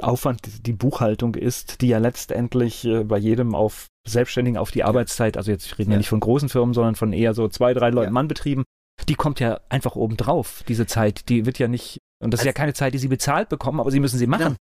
Aufwand 0.00 0.66
die 0.66 0.72
Buchhaltung 0.72 1.34
ist, 1.34 1.80
die 1.80 1.88
ja 1.88 1.98
letztendlich 1.98 2.84
äh, 2.84 3.04
bei 3.04 3.18
jedem 3.18 3.54
auf 3.54 3.88
Selbstständigen 4.06 4.58
auf 4.58 4.70
die 4.70 4.84
Arbeitszeit, 4.84 5.36
also 5.36 5.50
jetzt 5.50 5.78
reden 5.78 5.90
ja. 5.90 5.94
ja 5.94 5.98
nicht 5.98 6.08
von 6.08 6.20
großen 6.20 6.48
Firmen, 6.48 6.74
sondern 6.74 6.94
von 6.94 7.12
eher 7.12 7.34
so 7.34 7.48
zwei, 7.48 7.74
drei 7.74 7.90
Leuten 7.90 8.08
ja. 8.08 8.12
Mann 8.12 8.28
betrieben, 8.28 8.64
die 9.08 9.14
kommt 9.14 9.40
ja 9.40 9.60
einfach 9.68 9.96
obendrauf, 9.96 10.64
diese 10.66 10.86
Zeit. 10.86 11.28
Die 11.28 11.46
wird 11.46 11.58
ja 11.58 11.68
nicht, 11.68 11.98
und 12.22 12.32
das 12.32 12.40
also, 12.40 12.48
ist 12.48 12.56
ja 12.56 12.60
keine 12.60 12.74
Zeit, 12.74 12.94
die 12.94 12.98
sie 12.98 13.08
bezahlt 13.08 13.48
bekommen, 13.48 13.80
aber 13.80 13.90
sie 13.90 14.00
müssen 14.00 14.18
sie 14.18 14.26
machen. 14.26 14.52
Ja. 14.52 14.56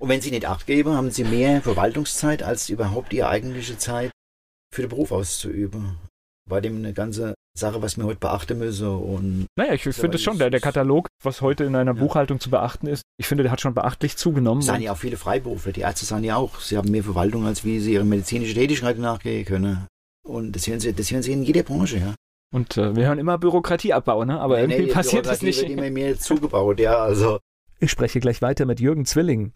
Und 0.00 0.08
wenn 0.08 0.20
sie 0.20 0.30
nicht 0.30 0.46
Acht 0.46 0.66
geben, 0.66 0.92
haben 0.92 1.10
sie 1.10 1.24
mehr 1.24 1.60
Verwaltungszeit 1.62 2.42
als 2.42 2.68
überhaupt 2.68 3.12
ihre 3.12 3.28
eigentliche 3.28 3.78
Zeit 3.78 4.10
für 4.72 4.82
den 4.82 4.90
Beruf 4.90 5.10
auszuüben. 5.10 5.98
War 6.48 6.60
dem 6.60 6.76
eine 6.76 6.92
ganze 6.92 7.34
Sache, 7.58 7.82
was 7.82 7.96
wir 7.96 8.04
heute 8.04 8.20
beachten 8.20 8.58
müssen. 8.58 8.88
Und 8.88 9.46
naja, 9.56 9.74
ich 9.74 9.82
finde 9.82 10.16
es 10.16 10.22
schon, 10.22 10.38
der, 10.38 10.50
der 10.50 10.60
Katalog, 10.60 11.08
was 11.22 11.40
heute 11.40 11.64
in 11.64 11.74
einer 11.76 11.94
ja. 11.94 12.00
Buchhaltung 12.00 12.40
zu 12.40 12.50
beachten 12.50 12.86
ist, 12.86 13.02
ich 13.18 13.26
finde, 13.26 13.42
der 13.42 13.52
hat 13.52 13.60
schon 13.60 13.74
beachtlich 13.74 14.16
zugenommen. 14.16 14.60
Es 14.60 14.66
sind 14.66 14.80
ja 14.80 14.92
auch 14.92 14.98
viele 14.98 15.16
Freiberufler, 15.16 15.72
die 15.72 15.82
Ärzte 15.82 16.06
sagen 16.06 16.24
ja 16.24 16.36
auch, 16.36 16.60
sie 16.60 16.76
haben 16.76 16.90
mehr 16.90 17.04
Verwaltung, 17.04 17.46
als 17.46 17.64
wie 17.64 17.80
sie 17.80 17.92
ihre 17.92 18.04
medizinische 18.04 18.54
Tätigkeit 18.54 18.98
nachgehen 18.98 19.44
können. 19.44 19.86
Und 20.26 20.54
das 20.54 20.66
hören 20.66 20.80
sie, 20.80 20.92
das 20.92 21.10
hören 21.10 21.22
sie 21.22 21.32
in 21.32 21.42
jeder 21.42 21.62
Branche, 21.62 21.98
ja. 21.98 22.14
Und 22.54 22.78
äh, 22.78 22.96
wir 22.96 23.06
hören 23.06 23.18
immer 23.18 23.38
Bürokratieabbau, 23.38 24.24
ne? 24.24 24.40
aber 24.40 24.56
nee, 24.56 24.62
irgendwie 24.62 24.86
nee, 24.86 24.92
passiert 24.92 25.26
das 25.26 25.42
nicht. 25.42 25.60
wird 25.60 25.70
immer 25.70 25.90
mehr 25.90 26.18
zugebaut, 26.18 26.80
ja, 26.80 26.96
also. 26.98 27.38
Ich 27.78 27.90
spreche 27.90 28.20
gleich 28.20 28.42
weiter 28.42 28.64
mit 28.64 28.80
Jürgen 28.80 29.04
Zwilling. 29.04 29.52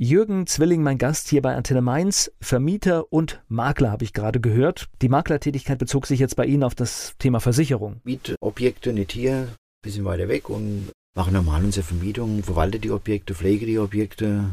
Jürgen 0.00 0.46
Zwilling, 0.46 0.84
mein 0.84 0.96
Gast 0.96 1.26
hier 1.26 1.42
bei 1.42 1.56
Antenne 1.56 1.82
Mainz, 1.82 2.30
Vermieter 2.40 3.12
und 3.12 3.42
Makler 3.48 3.90
habe 3.90 4.04
ich 4.04 4.12
gerade 4.12 4.38
gehört. 4.38 4.88
Die 5.02 5.08
Maklertätigkeit 5.08 5.76
bezog 5.76 6.06
sich 6.06 6.20
jetzt 6.20 6.36
bei 6.36 6.46
Ihnen 6.46 6.62
auf 6.62 6.76
das 6.76 7.16
Thema 7.18 7.40
Versicherung. 7.40 8.00
Mietobjekte 8.04 8.92
nicht 8.92 9.10
hier, 9.10 9.48
ein 9.48 9.56
bisschen 9.82 10.04
weiter 10.04 10.28
weg 10.28 10.50
und 10.50 10.92
machen 11.16 11.32
normal 11.32 11.64
unsere 11.64 11.84
Vermietung, 11.84 12.44
verwalte 12.44 12.78
die 12.78 12.92
Objekte, 12.92 13.34
pflege 13.34 13.66
die 13.66 13.80
Objekte 13.80 14.44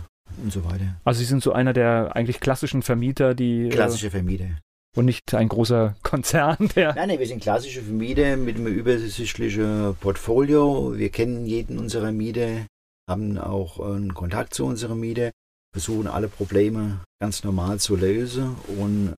und 0.42 0.52
so 0.52 0.66
weiter. 0.66 1.00
Also 1.04 1.20
Sie 1.20 1.26
sind 1.26 1.44
so 1.44 1.52
einer 1.54 1.74
der 1.74 2.16
eigentlich 2.16 2.40
klassischen 2.40 2.82
Vermieter, 2.82 3.36
die... 3.36 3.68
Äh, 3.68 3.70
Klassische 3.70 4.10
Vermieter. 4.10 4.50
Und 4.98 5.06
nicht 5.06 5.32
ein 5.36 5.48
großer 5.48 5.96
Konzern, 6.02 6.70
der... 6.76 6.96
Nein, 6.96 7.10
nein, 7.10 7.20
wir 7.20 7.28
sind 7.28 7.44
klassische 7.44 7.84
Vermieter 7.84 8.36
mit 8.36 8.56
einem 8.56 8.66
übersichtlichen 8.66 9.96
Portfolio. 10.00 10.98
Wir 10.98 11.10
kennen 11.10 11.46
jeden 11.46 11.78
unserer 11.78 12.12
Mieter 12.12 12.66
haben 13.10 13.38
auch 13.38 13.80
einen 13.80 14.14
Kontakt 14.14 14.54
zu 14.54 14.66
unserer 14.66 14.96
Miete, 14.96 15.32
versuchen 15.74 16.08
alle 16.08 16.28
Probleme 16.28 17.02
ganz 17.22 17.44
normal 17.44 17.80
zu 17.80 17.96
lösen 17.96 18.56
und 18.80 19.14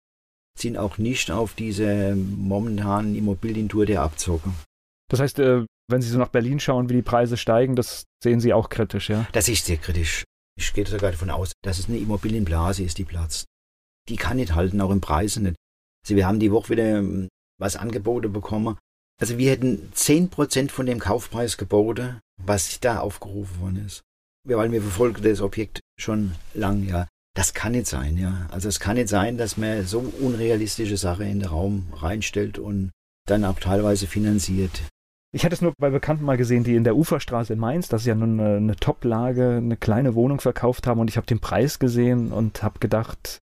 sind 0.57 0.77
auch 0.77 0.97
nicht 0.97 1.31
auf 1.31 1.53
diese 1.53 2.15
momentanen 2.15 3.15
Immobilientour 3.15 3.85
der 3.85 4.01
Abzocker. 4.01 4.53
Das 5.09 5.19
heißt, 5.19 5.39
äh, 5.39 5.65
wenn 5.89 6.01
Sie 6.01 6.09
so 6.09 6.17
nach 6.17 6.29
Berlin 6.29 6.59
schauen, 6.59 6.89
wie 6.89 6.95
die 6.95 7.01
Preise 7.01 7.37
steigen, 7.37 7.75
das 7.75 8.05
sehen 8.23 8.39
Sie 8.39 8.53
auch 8.53 8.69
kritisch, 8.69 9.09
ja? 9.09 9.27
Das 9.31 9.47
ist 9.47 9.65
sehr 9.65 9.77
kritisch. 9.77 10.23
Ich 10.59 10.73
gehe 10.73 10.85
sogar 10.85 11.11
davon 11.11 11.29
aus, 11.29 11.51
dass 11.63 11.79
es 11.79 11.87
eine 11.87 11.99
Immobilienblase 11.99 12.83
ist, 12.83 12.97
die 12.97 13.05
platzt. 13.05 13.45
Die 14.09 14.15
kann 14.15 14.37
nicht 14.37 14.55
halten, 14.55 14.81
auch 14.81 14.89
im 14.89 15.01
Preis 15.01 15.37
nicht. 15.37 15.55
Also 16.03 16.15
wir 16.15 16.25
haben 16.25 16.39
die 16.39 16.51
Woche 16.51 16.69
wieder 16.69 16.97
ähm, 16.97 17.27
was 17.59 17.75
Angebote 17.75 18.29
bekommen. 18.29 18.77
Also 19.21 19.37
wir 19.37 19.51
hätten 19.51 19.91
10% 19.93 20.69
von 20.69 20.85
dem 20.85 20.99
Kaufpreis 20.99 21.57
geboten 21.57 22.19
was 22.47 22.79
da 22.79 22.99
aufgerufen 22.99 23.61
worden 23.61 23.85
ist. 23.85 24.03
Weil 24.43 24.71
wir 24.71 24.81
verfolgen 24.81 25.23
das 25.23 25.41
Objekt 25.41 25.81
schon 25.99 26.31
lang, 26.53 26.83
ja. 26.83 27.07
Das 27.35 27.53
kann 27.53 27.73
nicht 27.73 27.87
sein, 27.87 28.17
ja. 28.17 28.47
Also 28.49 28.67
es 28.67 28.79
kann 28.79 28.95
nicht 28.95 29.09
sein, 29.09 29.37
dass 29.37 29.57
man 29.57 29.85
so 29.85 29.99
unrealistische 29.99 30.97
Sache 30.97 31.23
in 31.25 31.39
den 31.39 31.49
Raum 31.49 31.87
reinstellt 31.93 32.57
und 32.57 32.91
dann 33.27 33.45
auch 33.45 33.59
teilweise 33.59 34.07
finanziert. 34.07 34.81
Ich 35.33 35.43
hatte 35.43 35.53
es 35.53 35.61
nur 35.61 35.73
bei 35.77 35.89
Bekannten 35.89 36.23
mal 36.23 36.37
gesehen, 36.37 36.63
die 36.63 36.75
in 36.75 36.83
der 36.83 36.95
Uferstraße 36.95 37.53
in 37.53 37.59
Mainz, 37.59 37.89
das 37.89 38.01
ist 38.01 38.07
ja 38.07 38.15
nun 38.15 38.39
eine, 38.39 38.55
eine 38.55 38.75
Top-Lage, 38.75 39.57
eine 39.57 39.77
kleine 39.77 40.15
Wohnung 40.15 40.39
verkauft 40.39 40.87
haben 40.87 40.99
und 40.99 41.09
ich 41.09 41.17
habe 41.17 41.27
den 41.27 41.39
Preis 41.39 41.79
gesehen 41.79 42.31
und 42.31 42.63
habe 42.63 42.79
gedacht, 42.79 43.39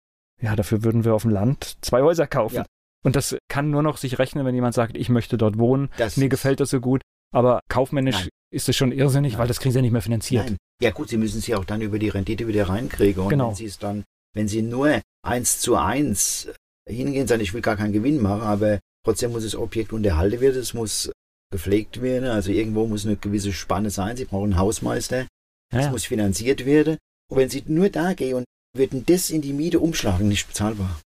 ja, 0.42 0.56
dafür 0.56 0.82
würden 0.82 1.04
wir 1.04 1.14
auf 1.14 1.22
dem 1.22 1.30
Land 1.30 1.78
zwei 1.80 2.02
Häuser 2.02 2.26
kaufen. 2.26 2.56
Ja. 2.56 2.66
Und 3.04 3.16
das 3.16 3.36
kann 3.48 3.70
nur 3.70 3.82
noch 3.82 3.96
sich 3.96 4.18
rechnen, 4.18 4.44
wenn 4.44 4.54
jemand 4.54 4.74
sagt, 4.74 4.96
ich 4.96 5.08
möchte 5.08 5.38
dort 5.38 5.56
wohnen, 5.56 5.88
das 5.96 6.16
mir 6.16 6.28
gefällt 6.28 6.60
das 6.60 6.70
so 6.70 6.80
gut. 6.80 7.00
Aber 7.34 7.60
kaufmännisch 7.68 8.20
Nein. 8.20 8.28
ist 8.52 8.68
es 8.68 8.76
schon 8.76 8.92
irrsinnig, 8.92 9.32
Nein. 9.32 9.40
weil 9.40 9.48
das 9.48 9.60
kriegen 9.60 9.72
sie 9.72 9.78
ja 9.78 9.82
nicht 9.82 9.92
mehr 9.92 10.02
finanziert. 10.02 10.46
Nein. 10.46 10.56
Ja 10.80 10.90
gut, 10.90 11.08
sie 11.08 11.16
müssen 11.16 11.40
sie 11.40 11.54
auch 11.54 11.64
dann 11.64 11.82
über 11.82 11.98
die 11.98 12.08
Rendite 12.08 12.46
wieder 12.46 12.68
reinkriegen. 12.68 13.22
Und 13.22 13.30
genau. 13.30 13.48
wenn 13.48 13.54
sie 13.54 13.66
es 13.66 13.78
dann, 13.78 14.04
wenn 14.34 14.48
sie 14.48 14.62
nur 14.62 15.00
eins 15.22 15.60
zu 15.60 15.76
eins 15.76 16.48
hingehen, 16.88 17.26
sagen, 17.26 17.42
ich 17.42 17.52
will 17.52 17.60
gar 17.60 17.76
keinen 17.76 17.92
Gewinn 17.92 18.22
machen, 18.22 18.42
aber 18.42 18.78
trotzdem 19.04 19.32
muss 19.32 19.42
das 19.42 19.56
Objekt 19.56 19.92
unterhalten 19.92 20.40
werden, 20.40 20.60
es 20.60 20.74
muss 20.74 21.10
gepflegt 21.50 22.02
werden, 22.02 22.28
also 22.28 22.50
irgendwo 22.50 22.86
muss 22.86 23.06
eine 23.06 23.16
gewisse 23.16 23.52
Spanne 23.52 23.90
sein, 23.90 24.16
sie 24.16 24.26
brauchen 24.26 24.52
einen 24.52 24.58
Hausmeister, 24.58 25.26
es 25.72 25.84
ja. 25.84 25.90
muss 25.90 26.04
finanziert 26.04 26.64
werden. 26.64 26.96
Und 27.30 27.38
wenn 27.38 27.50
sie 27.50 27.62
nur 27.66 27.90
da 27.90 28.14
gehen 28.14 28.36
und 28.36 28.44
würden 28.74 29.04
das 29.04 29.30
in 29.30 29.42
die 29.42 29.52
Miete 29.52 29.80
umschlagen, 29.80 30.28
nicht 30.28 30.46
bezahlbar. 30.46 31.00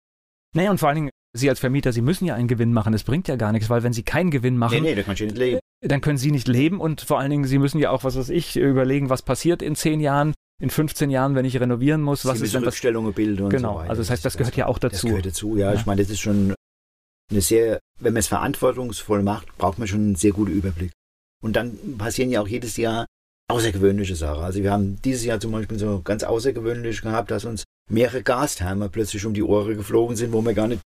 Naja, 0.54 0.72
und 0.72 0.80
vor 0.80 0.90
allen 0.90 0.96
Dingen, 0.96 1.10
Sie 1.34 1.50
als 1.50 1.60
Vermieter, 1.60 1.94
Sie 1.94 2.02
müssen 2.02 2.26
ja 2.26 2.36
einen 2.36 2.50
Gewinn 2.50 2.74
machen. 2.74 2.94
Es 2.94 3.04
bringt 3.04 3.30
ja 3.30 3.38
gar 3.38 3.54
nichts, 3.54 3.70
weil 3.70 3.84
wenn 3.84 3.94
Sie 3.94 4.04
keinen 4.04 4.32
Gewinn 4.32 4.58
machen, 4.58 4.84
nee, 4.84 4.96
nee, 4.96 5.02
da 5.02 5.10
nicht 5.10 5.38
leben. 5.38 5.60
Dann 5.82 6.02
können 6.02 6.18
Sie 6.18 6.32
nicht 6.32 6.48
leben 6.48 6.80
und 6.80 7.02
vor 7.02 7.20
allen 7.20 7.32
Dingen, 7.32 7.46
Sie 7.46 7.58
müssen 7.58 7.80
ja 7.80 7.90
auch, 7.90 8.04
was 8.04 8.16
weiß 8.16 8.30
ich, 8.30 8.56
überlegen, 8.56 9.10
was 9.10 9.22
passiert 9.22 9.62
in 9.62 9.76
zehn 9.76 10.00
Jahren, 10.00 10.34
in 10.62 10.70
15 10.70 11.10
Jahren, 11.10 11.36
wenn 11.36 11.46
ich 11.46 11.60
renovieren 11.60 12.02
muss. 12.02 12.26
Was 12.26 12.40
Sie 12.40 12.46
ist 12.46 12.54
denn 12.54 12.64
Rückstellungen 12.64 13.14
bilden 13.14 13.46
und 13.46 13.50
genau, 13.50 13.74
so 13.74 13.80
also 13.80 14.02
das 14.02 14.10
heißt, 14.12 14.24
das 14.24 14.38
gehört 14.38 14.56
ja 14.56 14.68
auch 14.68 14.78
dazu. 14.78 15.08
Das 15.08 15.10
gehört 15.10 15.26
dazu, 15.26 15.58
ja. 15.58 15.74
ja. 15.74 15.80
Ich 15.80 15.86
meine, 15.86 16.02
das 16.02 16.12
ist 16.12 16.20
schon 16.20 16.54
eine 17.32 17.42
sehr, 17.42 17.80
wenn 18.00 18.14
man 18.14 18.20
es 18.20 18.28
verantwortungsvoll 18.28 19.24
macht, 19.24 19.58
braucht 19.58 19.80
man 19.80 19.88
schon 19.88 20.02
einen 20.02 20.16
sehr 20.16 20.32
guten 20.32 20.52
Überblick. 20.52 20.92
Und 21.44 21.56
dann 21.56 21.98
passieren 21.98 22.30
ja 22.30 22.42
auch 22.42 22.48
jedes 22.48 22.78
Jahr 22.78 23.08
außergewöhnliche 23.50 24.16
Sachen. 24.16 24.44
Also 24.44 24.62
wir 24.62 24.72
haben 24.72 25.02
dieses 25.02 25.26
Jahr 25.26 25.40
zum 25.40 25.52
Beispiel 25.52 25.80
so 25.80 26.02
ganz 26.04 26.24
außergewöhnlich 26.24 27.02
gehabt, 27.02 27.32
dass 27.32 27.46
uns 27.46 27.64
mehrere 27.90 28.22
Gastherme 28.22 28.90
plötzlich 28.90 29.26
um 29.26 29.34
die 29.34 29.44
Ohren 29.44 29.76
geflogen 29.76 30.16
sind, 30.16 30.32
wo 30.32 30.42
wir 30.42 30.54
gar 30.54 30.68
nicht 30.68 30.82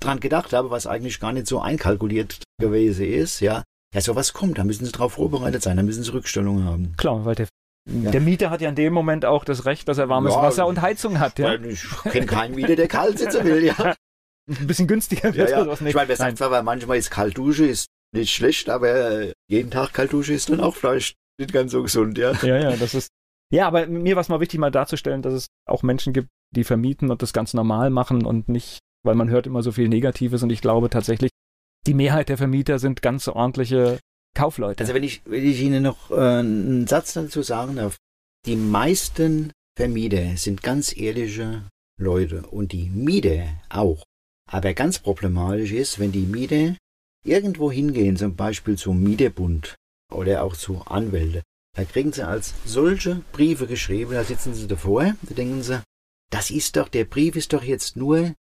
dran 0.00 0.20
gedacht 0.20 0.52
habe, 0.52 0.70
was 0.70 0.86
eigentlich 0.86 1.20
gar 1.20 1.32
nicht 1.32 1.46
so 1.46 1.60
einkalkuliert 1.60 2.42
gewesen 2.60 3.06
ist, 3.06 3.40
ja. 3.40 3.64
Ja, 3.94 4.00
sowas 4.00 4.32
kommt, 4.32 4.58
da 4.58 4.64
müssen 4.64 4.84
sie 4.84 4.92
darauf 4.92 5.14
vorbereitet 5.14 5.62
sein, 5.62 5.76
da 5.76 5.82
müssen 5.82 6.02
sie 6.02 6.12
Rückstellungen 6.12 6.64
haben. 6.64 6.94
Klar, 6.96 7.24
weil 7.24 7.34
der, 7.34 7.48
ja. 7.88 8.10
der 8.10 8.20
Mieter 8.20 8.50
hat 8.50 8.60
ja 8.60 8.68
in 8.68 8.74
dem 8.74 8.92
Moment 8.92 9.24
auch 9.24 9.44
das 9.44 9.64
Recht, 9.64 9.88
dass 9.88 9.98
er 9.98 10.08
warmes 10.08 10.34
ja, 10.34 10.42
Wasser 10.42 10.66
und 10.66 10.82
Heizung 10.82 11.18
hat, 11.18 11.38
ja. 11.38 11.54
Ich 11.54 11.88
kenne 12.04 12.26
keinen 12.26 12.54
Mieter, 12.54 12.76
der 12.76 12.88
kalt 12.88 13.18
sitzen 13.18 13.44
will, 13.44 13.64
ja. 13.64 13.74
Ein 14.48 14.66
bisschen 14.66 14.86
günstiger 14.86 15.34
wird 15.34 15.50
ja, 15.50 15.58
ja. 15.58 15.64
das 15.64 15.80
nicht. 15.80 15.90
Ich 15.90 15.96
meine, 15.96 16.08
wer 16.08 16.16
sagt 16.16 16.38
zwar, 16.38 16.50
weil 16.50 16.62
manchmal 16.62 16.98
ist 16.98 17.10
Kaltdusche 17.10 17.66
ist 17.66 17.88
nicht 18.12 18.32
schlecht, 18.32 18.68
aber 18.68 19.32
jeden 19.48 19.70
Tag 19.70 19.92
Kaltdusche 19.92 20.34
ist 20.34 20.50
dann 20.50 20.60
auch 20.60 20.76
vielleicht 20.76 21.16
nicht 21.38 21.52
ganz 21.52 21.72
so 21.72 21.82
gesund, 21.82 22.16
ja. 22.16 22.32
Ja, 22.42 22.58
ja, 22.58 22.76
das 22.76 22.94
ist. 22.94 23.08
Ja, 23.52 23.66
aber 23.66 23.86
mir 23.86 24.16
war 24.16 24.20
es 24.20 24.28
mal 24.28 24.40
wichtig, 24.40 24.58
mal 24.58 24.70
darzustellen, 24.70 25.22
dass 25.22 25.32
es 25.32 25.46
auch 25.68 25.82
Menschen 25.82 26.12
gibt, 26.12 26.28
die 26.54 26.64
vermieten 26.64 27.10
und 27.10 27.22
das 27.22 27.32
ganz 27.32 27.54
normal 27.54 27.90
machen 27.90 28.24
und 28.24 28.48
nicht 28.48 28.80
weil 29.06 29.14
man 29.14 29.30
hört 29.30 29.46
immer 29.46 29.62
so 29.62 29.72
viel 29.72 29.88
Negatives 29.88 30.42
und 30.42 30.50
ich 30.50 30.60
glaube 30.60 30.90
tatsächlich, 30.90 31.30
die 31.86 31.94
Mehrheit 31.94 32.28
der 32.28 32.38
Vermieter 32.38 32.78
sind 32.78 33.02
ganz 33.02 33.28
ordentliche 33.28 34.00
Kaufleute. 34.34 34.80
Also 34.80 34.94
wenn 34.94 35.02
ich, 35.02 35.22
wenn 35.24 35.44
ich 35.44 35.60
Ihnen 35.60 35.82
noch 35.82 36.10
äh, 36.10 36.14
einen 36.14 36.86
Satz 36.86 37.14
dazu 37.14 37.42
sagen 37.42 37.76
darf, 37.76 37.96
die 38.44 38.56
meisten 38.56 39.52
Vermieter 39.76 40.36
sind 40.36 40.62
ganz 40.62 40.96
ehrliche 40.96 41.64
Leute 41.98 42.42
und 42.46 42.72
die 42.72 42.90
Mieter 42.90 43.46
auch. 43.68 44.04
Aber 44.50 44.74
ganz 44.74 44.98
problematisch 44.98 45.72
ist, 45.72 45.98
wenn 45.98 46.12
die 46.12 46.26
Mieter 46.26 46.76
irgendwo 47.24 47.72
hingehen, 47.72 48.16
zum 48.16 48.36
Beispiel 48.36 48.76
zum 48.76 49.02
Mieterbund 49.02 49.74
oder 50.12 50.44
auch 50.44 50.56
zu 50.56 50.82
Anwälte, 50.82 51.42
da 51.76 51.84
kriegen 51.84 52.12
sie 52.12 52.26
als 52.26 52.54
solche 52.64 53.22
Briefe 53.32 53.66
geschrieben, 53.66 54.12
da 54.12 54.24
sitzen 54.24 54.54
sie 54.54 54.66
davor, 54.66 55.14
da 55.22 55.34
denken 55.34 55.62
sie, 55.62 55.82
das 56.30 56.50
ist 56.50 56.76
doch, 56.76 56.88
der 56.88 57.04
Brief 57.04 57.36
ist 57.36 57.52
doch 57.52 57.62
jetzt 57.62 57.96
nur 57.96 58.34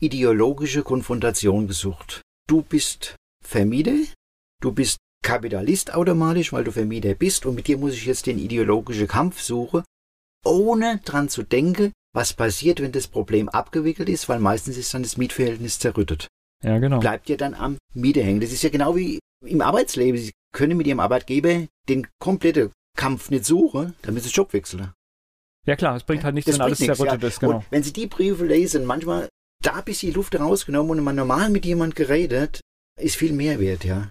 ideologische 0.00 0.82
Konfrontation 0.82 1.68
gesucht. 1.68 2.22
Du 2.50 2.62
bist 2.62 3.14
Vermieter, 3.44 3.94
du 4.60 4.72
bist 4.72 4.98
Kapitalist 5.22 5.94
automatisch, 5.94 6.52
weil 6.52 6.64
du 6.64 6.72
Vermieter 6.72 7.14
bist 7.14 7.46
und 7.46 7.54
mit 7.54 7.68
dir 7.68 7.78
muss 7.78 7.92
ich 7.92 8.06
jetzt 8.06 8.26
den 8.26 8.40
ideologischen 8.40 9.06
Kampf 9.06 9.40
suchen, 9.40 9.84
ohne 10.44 10.98
dran 11.04 11.28
zu 11.28 11.44
denken, 11.44 11.92
was 12.12 12.32
passiert, 12.32 12.82
wenn 12.82 12.90
das 12.90 13.06
Problem 13.06 13.48
abgewickelt 13.48 14.08
ist, 14.08 14.28
weil 14.28 14.40
meistens 14.40 14.76
ist 14.76 14.92
dann 14.92 15.04
das 15.04 15.16
Mietverhältnis 15.16 15.78
zerrüttet. 15.78 16.26
Ja, 16.64 16.80
genau. 16.80 16.98
Bleibt 16.98 17.28
ja 17.28 17.36
dann 17.36 17.54
am 17.54 17.78
Mieter 17.94 18.22
hängen. 18.22 18.40
Das 18.40 18.50
ist 18.50 18.64
ja 18.64 18.70
genau 18.70 18.96
wie 18.96 19.20
im 19.46 19.60
Arbeitsleben. 19.60 20.20
Sie 20.20 20.32
können 20.52 20.76
mit 20.76 20.88
Ihrem 20.88 20.98
Arbeitgeber 20.98 21.68
den 21.88 22.08
kompletten 22.18 22.72
Kampf 22.98 23.30
nicht 23.30 23.44
suchen, 23.44 23.94
dann 24.02 24.14
müssen 24.14 24.26
Sie 24.26 24.34
Job 24.34 24.52
wechseln. 24.52 24.92
Ja 25.68 25.76
klar, 25.76 25.94
es 25.94 26.02
bringt 26.02 26.24
halt 26.24 26.34
nichts, 26.34 26.52
wenn 26.52 26.60
alles 26.60 26.78
zerrüttet 26.78 27.22
ja. 27.22 27.28
ist. 27.28 27.38
Genau. 27.38 27.58
Und 27.58 27.64
wenn 27.70 27.84
Sie 27.84 27.92
die 27.92 28.08
Briefe 28.08 28.44
lesen, 28.44 28.86
manchmal 28.86 29.28
da 29.62 29.74
ein 29.74 29.84
bisschen 29.84 30.12
Luft 30.14 30.38
rausgenommen 30.38 30.98
und 30.98 31.04
man 31.04 31.16
normal 31.16 31.50
mit 31.50 31.64
jemand 31.64 31.96
geredet, 31.96 32.60
ist 32.98 33.16
viel 33.16 33.32
mehr 33.32 33.60
wert, 33.60 33.84
ja. 33.84 34.10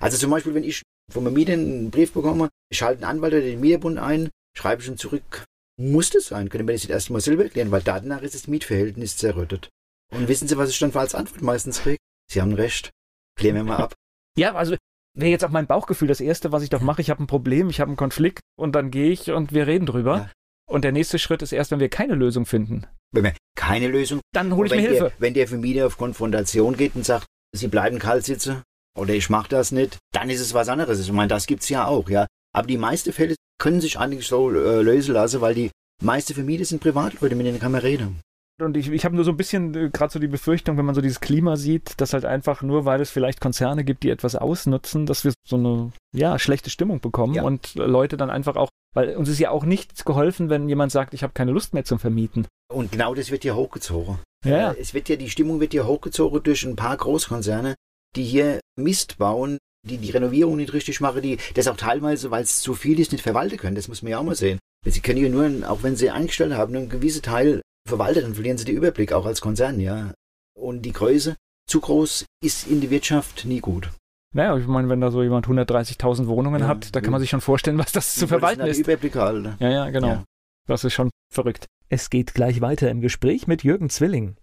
Also 0.00 0.16
zum 0.18 0.30
Beispiel, 0.30 0.54
wenn 0.54 0.64
ich 0.64 0.82
von 1.10 1.24
meinem 1.24 1.34
Mieter 1.34 1.52
einen 1.52 1.90
Brief 1.90 2.12
bekomme, 2.12 2.48
ich 2.70 2.78
schalte 2.78 3.02
einen 3.02 3.16
Anwalt 3.16 3.34
oder 3.34 3.42
den 3.42 3.60
Mieterbund 3.60 3.98
ein, 3.98 4.30
schreibe 4.56 4.82
ich 4.82 4.88
ihm 4.88 4.96
zurück, 4.96 5.44
Muss 5.78 6.10
das 6.10 6.26
sein? 6.26 6.48
Können 6.48 6.66
wir 6.66 6.74
das 6.74 6.84
jetzt 6.84 6.92
erstmal 6.92 7.20
selber 7.20 7.44
erklären, 7.44 7.70
weil 7.70 7.82
danach 7.82 8.22
ist 8.22 8.34
das 8.34 8.48
Mietverhältnis 8.48 9.16
zerrüttet. 9.18 9.68
Und 10.12 10.28
wissen 10.28 10.48
Sie, 10.48 10.56
was 10.56 10.70
ich 10.70 10.78
dann 10.78 10.92
für 10.92 11.00
als 11.00 11.14
Antwort 11.14 11.42
meistens 11.42 11.80
kriege? 11.80 11.98
Sie 12.30 12.40
haben 12.40 12.54
recht. 12.54 12.90
Klären 13.38 13.56
wir 13.56 13.64
mal 13.64 13.76
ab. 13.76 13.94
Ja, 14.38 14.54
also 14.54 14.76
wäre 15.14 15.30
jetzt 15.30 15.46
auch 15.46 15.50
mein 15.50 15.66
Bauchgefühl 15.66 16.08
das 16.08 16.20
Erste, 16.20 16.52
was 16.52 16.62
ich 16.62 16.68
doch 16.68 16.82
mache. 16.82 17.00
Ich 17.00 17.08
habe 17.08 17.22
ein 17.22 17.26
Problem, 17.26 17.70
ich 17.70 17.80
habe 17.80 17.88
einen 17.88 17.96
Konflikt 17.96 18.40
und 18.54 18.72
dann 18.72 18.90
gehe 18.90 19.10
ich 19.10 19.30
und 19.30 19.54
wir 19.54 19.66
reden 19.66 19.86
drüber. 19.86 20.16
Ja. 20.16 20.30
Und 20.68 20.84
der 20.84 20.92
nächste 20.92 21.18
Schritt 21.18 21.40
ist 21.40 21.52
erst, 21.52 21.70
wenn 21.70 21.80
wir 21.80 21.88
keine 21.88 22.14
Lösung 22.14 22.44
finden. 22.44 22.86
Wenn 23.12 23.24
wir 23.24 23.34
keine 23.56 23.88
Lösung, 23.88 24.20
dann 24.32 24.54
hole 24.54 24.68
ich 24.68 24.74
mir 24.74 24.80
Hilfe. 24.80 25.04
Der, 25.04 25.12
wenn 25.18 25.34
der 25.34 25.48
Vermieter 25.48 25.86
auf 25.86 25.96
Konfrontation 25.96 26.76
geht 26.76 26.96
und 26.96 27.04
sagt, 27.04 27.26
Sie 27.54 27.68
bleiben 27.68 27.98
kalt 27.98 28.24
sitzen 28.24 28.62
oder 28.98 29.14
ich 29.14 29.30
mache 29.30 29.48
das 29.48 29.72
nicht, 29.72 29.98
dann 30.12 30.30
ist 30.30 30.40
es 30.40 30.54
was 30.54 30.68
anderes. 30.68 31.00
Ich 31.00 31.12
meine, 31.12 31.28
das 31.28 31.46
gibt's 31.46 31.68
ja 31.68 31.86
auch, 31.86 32.08
ja. 32.08 32.26
Aber 32.54 32.66
die 32.66 32.78
meisten 32.78 33.12
Fälle 33.12 33.34
können 33.58 33.80
sich 33.80 33.98
eigentlich 33.98 34.26
so 34.26 34.50
äh, 34.50 34.82
lösen 34.82 35.14
lassen, 35.14 35.40
weil 35.40 35.54
die 35.54 35.70
meisten 36.02 36.34
Vermieter 36.34 36.64
sind 36.64 36.80
Privatleute, 36.80 37.34
mit 37.34 37.46
denen 37.46 37.60
kann 37.60 37.72
man 37.72 37.80
reden. 37.80 38.20
Und 38.58 38.76
ich, 38.76 38.90
ich 38.90 39.04
habe 39.04 39.14
nur 39.14 39.24
so 39.24 39.32
ein 39.32 39.36
bisschen 39.36 39.74
äh, 39.74 39.90
gerade 39.90 40.12
so 40.12 40.18
die 40.18 40.28
Befürchtung, 40.28 40.78
wenn 40.78 40.86
man 40.86 40.94
so 40.94 41.02
dieses 41.02 41.20
Klima 41.20 41.56
sieht, 41.56 42.00
dass 42.00 42.14
halt 42.14 42.24
einfach 42.24 42.62
nur, 42.62 42.86
weil 42.86 43.00
es 43.00 43.10
vielleicht 43.10 43.40
Konzerne 43.40 43.84
gibt, 43.84 44.02
die 44.02 44.10
etwas 44.10 44.34
ausnutzen, 44.34 45.04
dass 45.04 45.24
wir 45.24 45.34
so 45.46 45.56
eine 45.56 45.92
ja, 46.14 46.38
schlechte 46.38 46.70
Stimmung 46.70 47.00
bekommen 47.00 47.34
ja. 47.34 47.42
und 47.42 47.74
Leute 47.74 48.16
dann 48.16 48.30
einfach 48.30 48.56
auch, 48.56 48.70
weil 48.96 49.14
uns 49.14 49.28
ist 49.28 49.38
ja 49.38 49.50
auch 49.50 49.66
nichts 49.66 50.06
geholfen, 50.06 50.48
wenn 50.48 50.70
jemand 50.70 50.90
sagt, 50.90 51.12
ich 51.12 51.22
habe 51.22 51.34
keine 51.34 51.52
Lust 51.52 51.74
mehr 51.74 51.84
zum 51.84 51.98
Vermieten. 51.98 52.46
Und 52.72 52.92
genau 52.92 53.14
das 53.14 53.30
wird 53.30 53.44
ja 53.44 53.54
hochgezogen. 53.54 54.18
Ja. 54.44 54.72
Äh, 54.72 54.80
es 54.80 54.94
wird 54.94 55.10
ja, 55.10 55.16
die 55.16 55.28
Stimmung 55.28 55.60
wird 55.60 55.74
ja 55.74 55.84
hochgezogen 55.84 56.42
durch 56.42 56.64
ein 56.64 56.76
paar 56.76 56.96
Großkonzerne, 56.96 57.74
die 58.16 58.24
hier 58.24 58.60
Mist 58.80 59.18
bauen, 59.18 59.58
die 59.86 59.98
die 59.98 60.10
Renovierung 60.10 60.56
nicht 60.56 60.72
richtig 60.72 61.00
machen, 61.02 61.20
die 61.20 61.36
das 61.54 61.68
auch 61.68 61.76
teilweise, 61.76 62.30
weil 62.30 62.42
es 62.42 62.62
zu 62.62 62.72
viel 62.72 62.98
ist, 62.98 63.12
nicht 63.12 63.22
verwalten 63.22 63.58
können. 63.58 63.76
Das 63.76 63.88
muss 63.88 64.02
man 64.02 64.12
ja 64.12 64.18
auch 64.18 64.24
mal 64.24 64.34
sehen. 64.34 64.58
Sie 64.86 65.00
können 65.00 65.22
ja 65.22 65.28
nur, 65.28 65.70
auch 65.70 65.82
wenn 65.82 65.96
sie 65.96 66.08
eingestellt 66.08 66.54
haben, 66.54 66.74
einen 66.74 66.88
gewissen 66.88 67.22
Teil 67.22 67.60
verwaltet, 67.86 68.24
dann 68.24 68.34
verlieren 68.34 68.56
sie 68.56 68.64
den 68.64 68.76
Überblick, 68.76 69.12
auch 69.12 69.26
als 69.26 69.42
Konzern, 69.42 69.78
ja. 69.78 70.14
Und 70.58 70.82
die 70.82 70.92
Größe, 70.92 71.36
zu 71.68 71.80
groß, 71.80 72.24
ist 72.42 72.66
in 72.66 72.80
der 72.80 72.90
Wirtschaft 72.90 73.44
nie 73.44 73.60
gut. 73.60 73.90
Naja, 74.34 74.56
ich 74.56 74.66
meine, 74.66 74.88
wenn 74.88 75.00
da 75.00 75.10
so 75.10 75.22
jemand 75.22 75.46
130.000 75.46 76.26
Wohnungen 76.26 76.60
ja, 76.60 76.68
hat, 76.68 76.94
da 76.94 77.00
kann 77.00 77.12
man 77.12 77.20
sich 77.20 77.30
schon 77.30 77.40
vorstellen, 77.40 77.78
was 77.84 77.92
das 77.92 78.14
zu 78.14 78.26
verwalten 78.26 78.62
ist. 78.62 78.78
Überblick 78.78 79.16
halten. 79.16 79.56
Ja, 79.58 79.70
ja, 79.70 79.90
genau. 79.90 80.08
Ja. 80.08 80.24
Das 80.66 80.84
ist 80.84 80.94
schon 80.94 81.10
verrückt. 81.32 81.66
Es 81.88 82.10
geht 82.10 82.34
gleich 82.34 82.60
weiter 82.60 82.90
im 82.90 83.00
Gespräch 83.00 83.46
mit 83.46 83.62
Jürgen 83.62 83.88
Zwilling. 83.88 84.36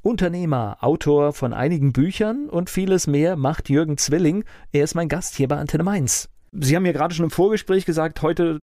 Unternehmer, 0.00 0.78
Autor 0.80 1.32
von 1.32 1.52
einigen 1.52 1.92
Büchern 1.92 2.48
und 2.48 2.70
vieles 2.70 3.06
mehr 3.06 3.36
macht 3.36 3.68
Jürgen 3.68 3.98
Zwilling. 3.98 4.44
Er 4.72 4.84
ist 4.84 4.94
mein 4.94 5.08
Gast 5.08 5.34
hier 5.34 5.48
bei 5.48 5.56
Antenne 5.56 5.82
Mainz. 5.82 6.30
Sie 6.52 6.74
haben 6.74 6.84
mir 6.84 6.92
gerade 6.92 7.14
schon 7.14 7.24
im 7.24 7.30
Vorgespräch 7.30 7.84
gesagt, 7.84 8.22
heute 8.22 8.58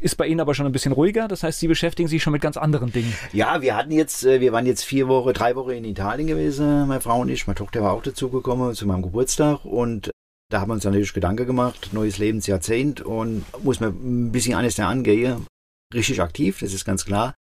ist 0.00 0.16
bei 0.16 0.26
Ihnen 0.26 0.40
aber 0.40 0.54
schon 0.54 0.66
ein 0.66 0.72
bisschen 0.72 0.92
ruhiger. 0.92 1.28
Das 1.28 1.42
heißt, 1.42 1.60
Sie 1.60 1.68
beschäftigen 1.68 2.08
sich 2.08 2.22
schon 2.22 2.32
mit 2.32 2.42
ganz 2.42 2.56
anderen 2.56 2.92
Dingen. 2.92 3.12
Ja, 3.32 3.62
wir 3.62 3.76
hatten 3.76 3.90
jetzt, 3.90 4.24
äh, 4.24 4.40
wir 4.40 4.52
waren 4.52 4.66
jetzt 4.66 4.84
vier 4.84 5.08
Wochen, 5.08 5.32
drei 5.32 5.56
Wochen 5.56 5.70
in 5.70 5.84
Italien 5.84 6.26
gewesen, 6.26 6.86
meine 6.86 7.00
Frau 7.00 7.20
und 7.20 7.28
ich. 7.28 7.46
Meine 7.46 7.56
Tochter 7.56 7.82
war 7.82 7.92
auch 7.92 8.02
dazugekommen 8.02 8.74
zu 8.74 8.86
meinem 8.86 9.02
Geburtstag 9.02 9.64
und 9.64 10.10
da 10.50 10.60
haben 10.60 10.68
wir 10.68 10.74
uns 10.74 10.84
natürlich 10.84 11.12
Gedanken 11.14 11.46
gemacht, 11.46 11.90
neues 11.92 12.18
Lebensjahrzehnt 12.18 13.00
und 13.00 13.44
muss 13.62 13.80
man 13.80 13.90
ein 13.90 14.32
bisschen 14.32 14.54
anders 14.54 14.76
da 14.76 14.88
angehen. 14.88 15.46
Richtig 15.92 16.20
aktiv, 16.20 16.58
das 16.60 16.72
ist 16.72 16.84
ganz 16.84 17.04
klar. 17.04 17.34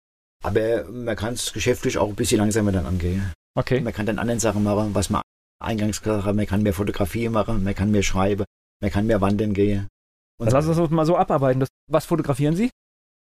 Aber 0.44 0.84
man 0.84 1.16
kann 1.16 1.34
es 1.34 1.52
geschäftlich 1.52 1.98
auch 1.98 2.08
ein 2.08 2.14
bisschen 2.14 2.38
langsamer 2.38 2.72
dann 2.72 2.86
angehen. 2.86 3.32
Okay. 3.54 3.80
Man 3.80 3.92
kann 3.92 4.06
dann 4.06 4.18
anderen 4.18 4.40
Sachen 4.40 4.62
machen, 4.62 4.94
was 4.94 5.10
man 5.10 5.22
eingangs 5.60 6.02
gesagt 6.02 6.24
hat. 6.24 6.34
Man 6.34 6.46
kann 6.46 6.62
mehr 6.62 6.74
Fotografie 6.74 7.28
machen, 7.28 7.64
man 7.64 7.74
kann 7.74 7.90
mehr 7.90 8.02
schreiben, 8.02 8.44
man 8.80 8.90
kann 8.90 9.06
mehr 9.06 9.20
wandern 9.20 9.52
gehen. 9.52 9.88
Und 10.42 10.50
lass 10.50 10.66
uns 10.66 10.76
das 10.76 10.90
mal 10.90 11.06
so 11.06 11.16
abarbeiten. 11.16 11.64
was 11.88 12.04
fotografieren 12.04 12.56
Sie? 12.56 12.70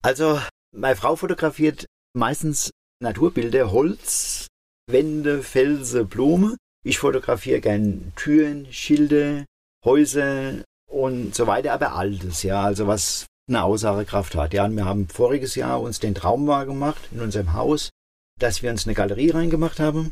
Also, 0.04 0.40
meine 0.72 0.96
Frau 0.96 1.16
fotografiert 1.16 1.88
meistens 2.14 2.70
Naturbilder, 3.02 3.72
Holz, 3.72 4.48
Wände, 4.88 5.42
Felsen, 5.42 6.08
Blumen. 6.08 6.56
Ich 6.86 7.00
fotografiere 7.00 7.62
gern 7.62 8.14
Türen, 8.16 8.72
Schilde, 8.72 9.46
Häuser 9.84 10.64
und 10.88 11.34
so 11.34 11.48
weiter, 11.48 11.74
aber 11.74 11.96
altes, 11.96 12.44
ja, 12.44 12.62
also 12.62 12.86
was 12.86 13.26
eine 13.48 13.64
Aussagekraft 13.64 14.36
hat. 14.36 14.54
Ja, 14.54 14.66
und 14.66 14.76
wir 14.76 14.86
haben 14.86 15.08
voriges 15.08 15.56
Jahr 15.56 15.82
uns 15.82 16.00
den 16.00 16.14
Traum 16.14 16.46
wahr 16.46 16.68
gemacht 16.68 17.10
in 17.12 17.22
unserem 17.22 17.54
Haus, 17.54 17.90
dass 18.38 18.62
wir 18.62 18.70
uns 18.70 18.86
eine 18.86 18.94
Galerie 18.94 19.32
reingemacht 19.32 19.80
haben. 19.80 20.12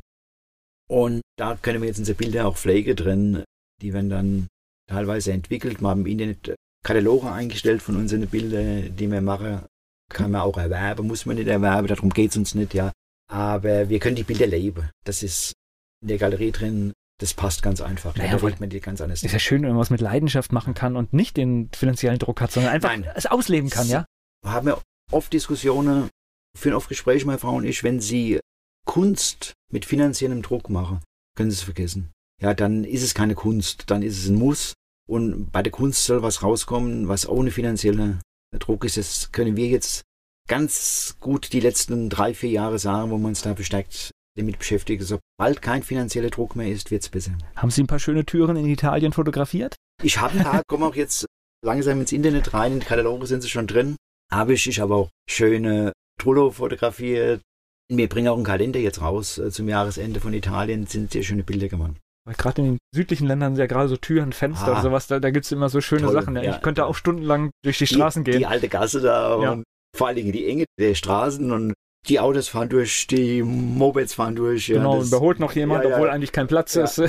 Und 0.90 1.22
da 1.38 1.56
können 1.62 1.82
wir 1.82 1.90
jetzt 1.90 2.00
unsere 2.00 2.18
Bilder 2.18 2.48
auch 2.48 2.58
pflege 2.58 2.96
drin. 2.96 3.44
Die 3.84 3.94
werden 3.94 4.10
dann 4.10 4.48
teilweise 4.88 5.32
entwickelt. 5.32 5.80
Haben 5.82 6.02
im 6.02 6.08
Internet 6.08 6.56
Kataloge 6.84 7.32
eingestellt 7.32 7.82
von 7.82 7.96
unseren 7.98 8.28
Bildern, 8.28 8.96
die 8.96 9.12
wir 9.12 9.22
machen. 9.22 9.62
Kann 10.10 10.32
man 10.32 10.42
auch 10.42 10.58
erwerben, 10.58 11.08
muss 11.08 11.26
man 11.26 11.36
nicht 11.36 11.50
erwerben, 11.50 11.88
darum 11.88 12.12
geht 12.12 12.32
es 12.32 12.38
uns 12.38 12.56
nicht, 12.56 12.74
ja. 12.74 12.94
Aber 13.30 13.90
wir 13.90 14.00
können 14.00 14.16
die 14.16 14.24
Bilder 14.24 14.48
leben. 14.48 14.90
Das 15.04 15.22
ist 15.22 15.54
in 16.02 16.08
der 16.08 16.18
Galerie 16.18 16.52
drin, 16.52 16.94
das 17.20 17.34
passt 17.34 17.62
ganz 17.62 17.82
einfach. 17.82 18.16
Naja, 18.16 18.38
da 18.38 18.56
man 18.60 18.70
die 18.70 18.80
ganz 18.80 19.02
anders. 19.02 19.24
Ist 19.24 19.32
ja 19.32 19.40
schön, 19.40 19.64
wenn 19.64 19.72
man 19.72 19.80
was 19.80 19.90
mit 19.90 20.02
Leidenschaft 20.02 20.52
machen 20.52 20.74
kann 20.74 20.96
und 20.96 21.14
nicht 21.14 21.36
den 21.36 21.70
finanziellen 21.74 22.20
Druck 22.20 22.40
hat, 22.42 22.52
sondern 22.52 22.72
einfach 22.72 22.90
Nein. 22.90 23.10
es 23.16 23.26
ausleben 23.26 23.70
kann, 23.70 23.88
ja? 23.88 24.06
Haben 24.46 24.68
wir 24.68 24.82
oft 25.12 25.34
Diskussionen, 25.34 26.10
führen 26.58 26.76
oft 26.76 26.90
Gespräche, 26.90 27.26
meine 27.26 27.40
Frau 27.40 27.56
und 27.56 27.66
ich, 27.66 27.84
wenn 27.84 28.00
sie 28.00 28.40
Kunst 28.86 29.54
mit 29.72 29.86
finanziellem 29.86 30.42
Druck 30.42 30.70
machen, 30.70 31.02
können 31.36 31.52
sie 31.52 31.56
es 31.56 31.64
vergessen. 31.64 32.12
Ja, 32.42 32.54
dann 32.54 32.84
ist 32.84 33.04
es 33.04 33.14
keine 33.14 33.36
Kunst, 33.36 33.86
dann 33.88 34.04
ist 34.04 34.18
es 34.18 34.30
ein 34.30 34.36
Muss. 34.36 34.74
Und 35.08 35.52
bei 35.52 35.64
der 35.64 35.72
Kunst 35.72 36.04
soll 36.04 36.22
was 36.22 36.44
rauskommen, 36.44 37.08
was 37.08 37.28
ohne 37.28 37.52
finanziellen 37.52 38.22
Druck 38.60 38.84
ist. 38.84 38.98
Das 38.98 39.32
können 39.32 39.56
wir 39.56 39.68
jetzt 39.68 40.04
ganz 40.48 41.18
gut 41.20 41.54
die 41.54 41.60
letzten 41.60 42.10
drei, 42.10 42.34
vier 42.34 42.50
Jahre 42.50 42.80
sagen, 42.80 43.12
wo 43.12 43.18
wir 43.18 43.28
uns 43.28 43.42
da 43.42 43.56
verstärkt 43.56 44.12
damit 44.38 44.60
beschäftigen. 44.60 45.04
Sobald 45.04 45.62
kein 45.62 45.84
finanzieller 45.84 46.30
Druck 46.30 46.56
mehr 46.56 46.70
ist, 46.70 46.92
wird 46.92 47.04
es 47.04 47.10
besser. 47.10 47.38
Haben 47.56 47.72
Sie 47.72 47.84
ein 47.84 47.88
paar 47.88 48.00
schöne 48.00 48.26
Türen 48.26 48.56
in 48.56 48.66
Italien 48.66 49.14
fotografiert? 49.14 49.76
Ich 50.04 50.20
habe 50.20 50.38
ein 50.38 50.44
paar, 50.44 50.62
komme 50.68 50.86
auch 50.86 50.96
jetzt 50.96 51.26
langsam 51.66 52.00
ins 52.00 52.12
Internet 52.12 52.54
rein, 52.54 52.74
in 52.74 52.80
die 52.80 52.86
Kataloge 52.86 53.28
sind 53.28 53.42
sie 53.42 53.50
schon 53.50 53.68
drin. 53.68 53.96
Habe 54.32 54.54
ich, 54.54 54.68
ich 54.68 54.80
habe 54.80 54.94
auch 54.94 55.10
schöne 55.30 55.94
Trullo 56.20 56.52
fotografiert. 56.52 57.42
Wir 57.90 58.10
bringen 58.10 58.28
auch 58.28 58.36
einen 58.36 58.44
Kalender 58.44 58.80
jetzt 58.80 59.02
raus 59.02 59.38
äh, 59.38 59.50
zum 59.50 59.70
Jahresende 59.70 60.20
von 60.20 60.34
Italien, 60.34 60.88
sind 60.88 61.12
sehr 61.12 61.24
schöne 61.24 61.44
Bilder 61.44 61.70
gemacht. 61.70 61.96
Weil 62.28 62.36
gerade 62.36 62.62
in 62.62 62.68
den 62.68 62.78
südlichen 62.94 63.26
Ländern 63.26 63.56
sind 63.56 63.62
ja 63.62 63.68
gerade 63.68 63.88
so 63.88 63.96
Türen, 63.96 64.34
Fenster 64.34 64.74
ah, 64.74 64.76
und 64.76 64.82
sowas, 64.82 65.08
da, 65.08 65.22
da 65.22 65.30
gibt 65.30 65.46
es 65.46 65.52
immer 65.54 65.70
so 65.70 65.80
schöne 65.80 66.04
toll, 66.04 66.12
Sachen. 66.12 66.36
Ja. 66.36 66.56
Ich 66.56 66.62
könnte 66.62 66.86
auch 66.86 66.96
stundenlang 66.96 67.52
durch 67.64 67.78
die 67.78 67.88
Straßen 67.88 68.26
die, 68.26 68.32
gehen. 68.32 68.40
Die 68.40 68.46
alte 68.46 68.68
Gasse 68.68 69.00
da 69.00 69.42
ja. 69.42 69.52
und 69.54 69.64
vor 69.96 70.08
allen 70.08 70.18
Dingen 70.18 70.34
die 70.34 70.46
Enge 70.46 70.66
der 70.78 70.94
Straßen 70.94 71.50
und 71.54 71.74
die 72.10 72.20
Autos 72.20 72.50
fahren 72.50 72.68
durch, 72.68 73.08
die 73.08 73.44
Mopeds 73.44 74.14
fahren 74.14 74.36
durch. 74.36 74.68
Ja, 74.68 74.80
genau, 74.80 74.98
und 75.00 75.08
überholt 75.08 75.40
noch 75.40 75.54
jemand, 75.54 75.86
ja, 75.86 75.92
obwohl 75.92 76.10
eigentlich 76.10 76.34
kein 76.34 76.48
Platz 76.48 76.76
ist. 76.76 77.02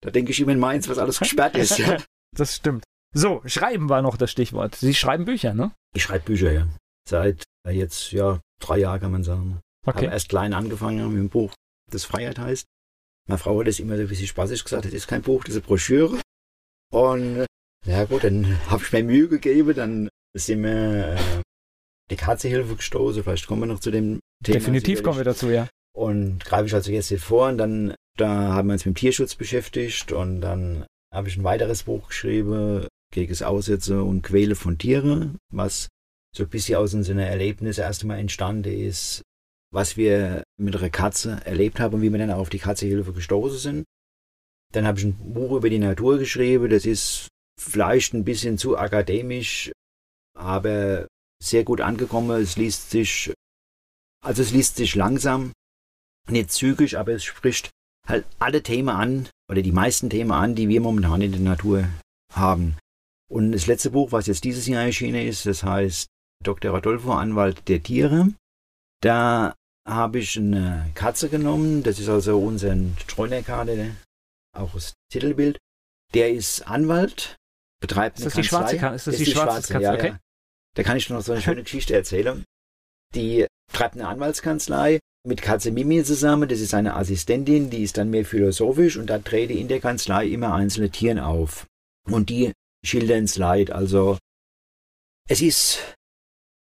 Da 0.00 0.10
denke 0.12 0.30
ich 0.30 0.40
immer 0.40 0.52
in 0.52 0.60
Mainz, 0.60 0.88
was 0.88 0.98
alles 0.98 1.18
gesperrt 1.18 1.56
ist. 1.56 1.82
Das 2.36 2.54
stimmt. 2.54 2.84
So, 3.14 3.40
schreiben 3.46 3.88
war 3.88 4.02
noch 4.02 4.18
das 4.18 4.30
Stichwort. 4.30 4.74
Sie 4.74 4.94
schreiben 4.94 5.24
Bücher, 5.24 5.54
ne? 5.54 5.72
Ich 5.94 6.02
schreibe 6.02 6.26
Bücher, 6.26 6.52
ja. 6.52 6.68
Seit 7.08 7.44
äh, 7.66 7.72
jetzt, 7.72 8.12
ja, 8.12 8.38
drei 8.60 8.78
Jahren 8.78 9.00
kann 9.00 9.12
man 9.12 9.24
sagen. 9.24 9.60
Okay. 9.86 10.04
Habe 10.04 10.12
erst 10.12 10.28
klein 10.28 10.52
angefangen 10.52 11.08
mit 11.08 11.18
dem 11.18 11.28
Buch, 11.30 11.54
das 11.90 12.04
Freiheit 12.04 12.38
heißt. 12.38 12.66
Meine 13.28 13.38
Frau 13.38 13.60
hat 13.60 13.68
das 13.68 13.78
immer 13.78 13.96
so 13.96 14.02
ein 14.02 14.08
bisschen 14.08 14.26
spaßig 14.26 14.64
gesagt, 14.64 14.86
das 14.86 14.92
ist 14.92 15.06
kein 15.06 15.22
Buch, 15.22 15.44
das 15.44 15.54
ist 15.54 15.60
eine 15.60 15.66
Broschüre. 15.66 16.18
Und 16.90 17.46
ja 17.86 18.04
gut, 18.04 18.24
dann 18.24 18.58
habe 18.70 18.82
ich 18.82 18.92
mir 18.92 19.04
Mühe 19.04 19.28
gegeben, 19.28 19.74
dann 19.74 20.08
sind 20.36 20.62
wir 20.62 21.14
äh, 21.14 21.42
die 22.10 22.16
Katzehilfe 22.16 22.76
gestoßen, 22.76 23.22
vielleicht 23.22 23.46
kommen 23.46 23.62
wir 23.62 23.66
noch 23.66 23.80
zu 23.80 23.90
dem 23.90 24.20
Thema. 24.42 24.58
Definitiv 24.58 25.02
kommen 25.02 25.18
wir 25.18 25.24
dazu, 25.24 25.50
ja. 25.50 25.68
Und 25.94 26.44
greife 26.44 26.66
ich 26.66 26.74
also 26.74 26.90
jetzt 26.90 27.08
hier 27.08 27.20
vor 27.20 27.48
und 27.48 27.58
dann 27.58 27.94
da 28.18 28.28
haben 28.28 28.68
wir 28.68 28.72
uns 28.72 28.84
mit 28.84 28.96
dem 28.96 28.98
Tierschutz 28.98 29.34
beschäftigt 29.34 30.10
und 30.12 30.40
dann 30.40 30.84
habe 31.14 31.28
ich 31.28 31.36
ein 31.36 31.44
weiteres 31.44 31.84
Buch 31.84 32.08
geschrieben 32.08 32.86
gegen 33.12 33.30
das 33.30 33.42
Aussetzen 33.42 34.00
und 34.00 34.22
Quäle 34.22 34.54
von 34.54 34.76
Tieren, 34.76 35.38
was 35.52 35.88
so 36.34 36.42
ein 36.42 36.48
bisschen 36.48 36.76
aus 36.76 36.94
unseren 36.94 37.18
Erlebnissen 37.18 37.80
erst 37.80 38.02
einmal 38.02 38.18
entstanden 38.18 38.72
ist, 38.72 39.22
was 39.70 39.96
wir 39.96 40.42
mit 40.58 40.76
einer 40.76 40.90
Katze 40.90 41.40
erlebt 41.44 41.80
haben 41.80 41.94
und 41.94 42.02
wie 42.02 42.10
wir 42.10 42.18
dann 42.18 42.30
auf 42.30 42.50
die 42.50 42.58
Katzehilfe 42.58 43.12
gestoßen 43.12 43.58
sind. 43.58 43.84
Dann 44.72 44.86
habe 44.86 44.98
ich 44.98 45.04
ein 45.04 45.34
Buch 45.34 45.52
über 45.52 45.70
die 45.70 45.78
Natur 45.78 46.18
geschrieben. 46.18 46.70
Das 46.70 46.86
ist 46.86 47.28
vielleicht 47.58 48.14
ein 48.14 48.24
bisschen 48.24 48.58
zu 48.58 48.76
akademisch, 48.76 49.72
aber 50.36 51.06
sehr 51.42 51.64
gut 51.64 51.80
angekommen. 51.80 52.40
Es 52.40 52.56
liest 52.56 52.90
sich, 52.90 53.32
also 54.24 54.42
es 54.42 54.52
liest 54.52 54.76
sich 54.76 54.94
langsam, 54.94 55.52
nicht 56.30 56.52
zügig, 56.52 56.98
aber 56.98 57.12
es 57.12 57.24
spricht 57.24 57.70
halt 58.06 58.26
alle 58.38 58.62
Themen 58.62 58.88
an 58.88 59.28
oder 59.50 59.62
die 59.62 59.72
meisten 59.72 60.10
Themen 60.10 60.32
an, 60.32 60.54
die 60.54 60.68
wir 60.68 60.80
momentan 60.80 61.22
in 61.22 61.32
der 61.32 61.40
Natur 61.40 61.88
haben. 62.32 62.76
Und 63.30 63.52
das 63.52 63.66
letzte 63.66 63.90
Buch, 63.90 64.12
was 64.12 64.26
jetzt 64.26 64.44
dieses 64.44 64.66
Jahr 64.66 64.84
erschienen 64.84 65.26
ist, 65.26 65.46
das 65.46 65.62
heißt 65.62 66.06
Dr. 66.42 66.70
Rodolfo, 66.70 67.12
Anwalt 67.12 67.68
der 67.68 67.82
Tiere. 67.82 68.32
Da 69.02 69.54
habe 69.88 70.18
ich 70.18 70.36
eine 70.36 70.90
Katze 70.94 71.28
genommen. 71.28 71.82
Das 71.82 71.98
ist 71.98 72.08
also 72.08 72.38
unser 72.38 72.76
Streunerkarte, 72.98 73.96
auch 74.56 74.74
das 74.74 74.94
Titelbild. 75.10 75.58
Der 76.14 76.32
ist 76.32 76.62
Anwalt, 76.66 77.36
betreibt 77.80 78.18
ist 78.18 78.26
das 78.26 78.34
die 78.34 78.44
schwarze 78.44 78.78
Katze? 78.78 78.96
Ist 78.96 79.06
das, 79.06 79.14
das 79.14 79.18
die, 79.18 79.24
die, 79.24 79.30
schwarze, 79.32 79.72
Katze? 79.72 79.84
Ja, 79.84 79.94
okay. 79.94 80.08
Ja. 80.08 80.18
Da 80.74 80.82
kann 80.82 80.96
ich 80.96 81.10
noch 81.10 81.22
so 81.22 81.32
eine 81.32 81.42
schöne 81.42 81.62
Geschichte 81.64 81.94
erzählen. 81.94 82.44
Die 83.14 83.46
treibt 83.72 83.94
eine 83.94 84.08
Anwaltskanzlei 84.08 85.00
mit 85.26 85.42
Katze 85.42 85.70
Mimi 85.70 86.02
zusammen. 86.04 86.48
Das 86.48 86.60
ist 86.60 86.74
eine 86.74 86.94
Assistentin, 86.94 87.70
die 87.70 87.82
ist 87.82 87.98
dann 87.98 88.10
mehr 88.10 88.24
philosophisch 88.24 88.96
und 88.96 89.08
da 89.08 89.18
trete 89.18 89.54
in 89.54 89.68
der 89.68 89.80
Kanzlei 89.80 90.26
immer 90.26 90.54
einzelne 90.54 90.90
Tieren 90.90 91.18
auf. 91.18 91.66
Und 92.04 92.30
die 92.30 92.52
schildern 92.84 93.24
es 93.24 93.36
Leid. 93.36 93.70
Also 93.70 94.18
es 95.28 95.42
ist 95.42 95.96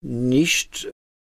nicht 0.02 0.90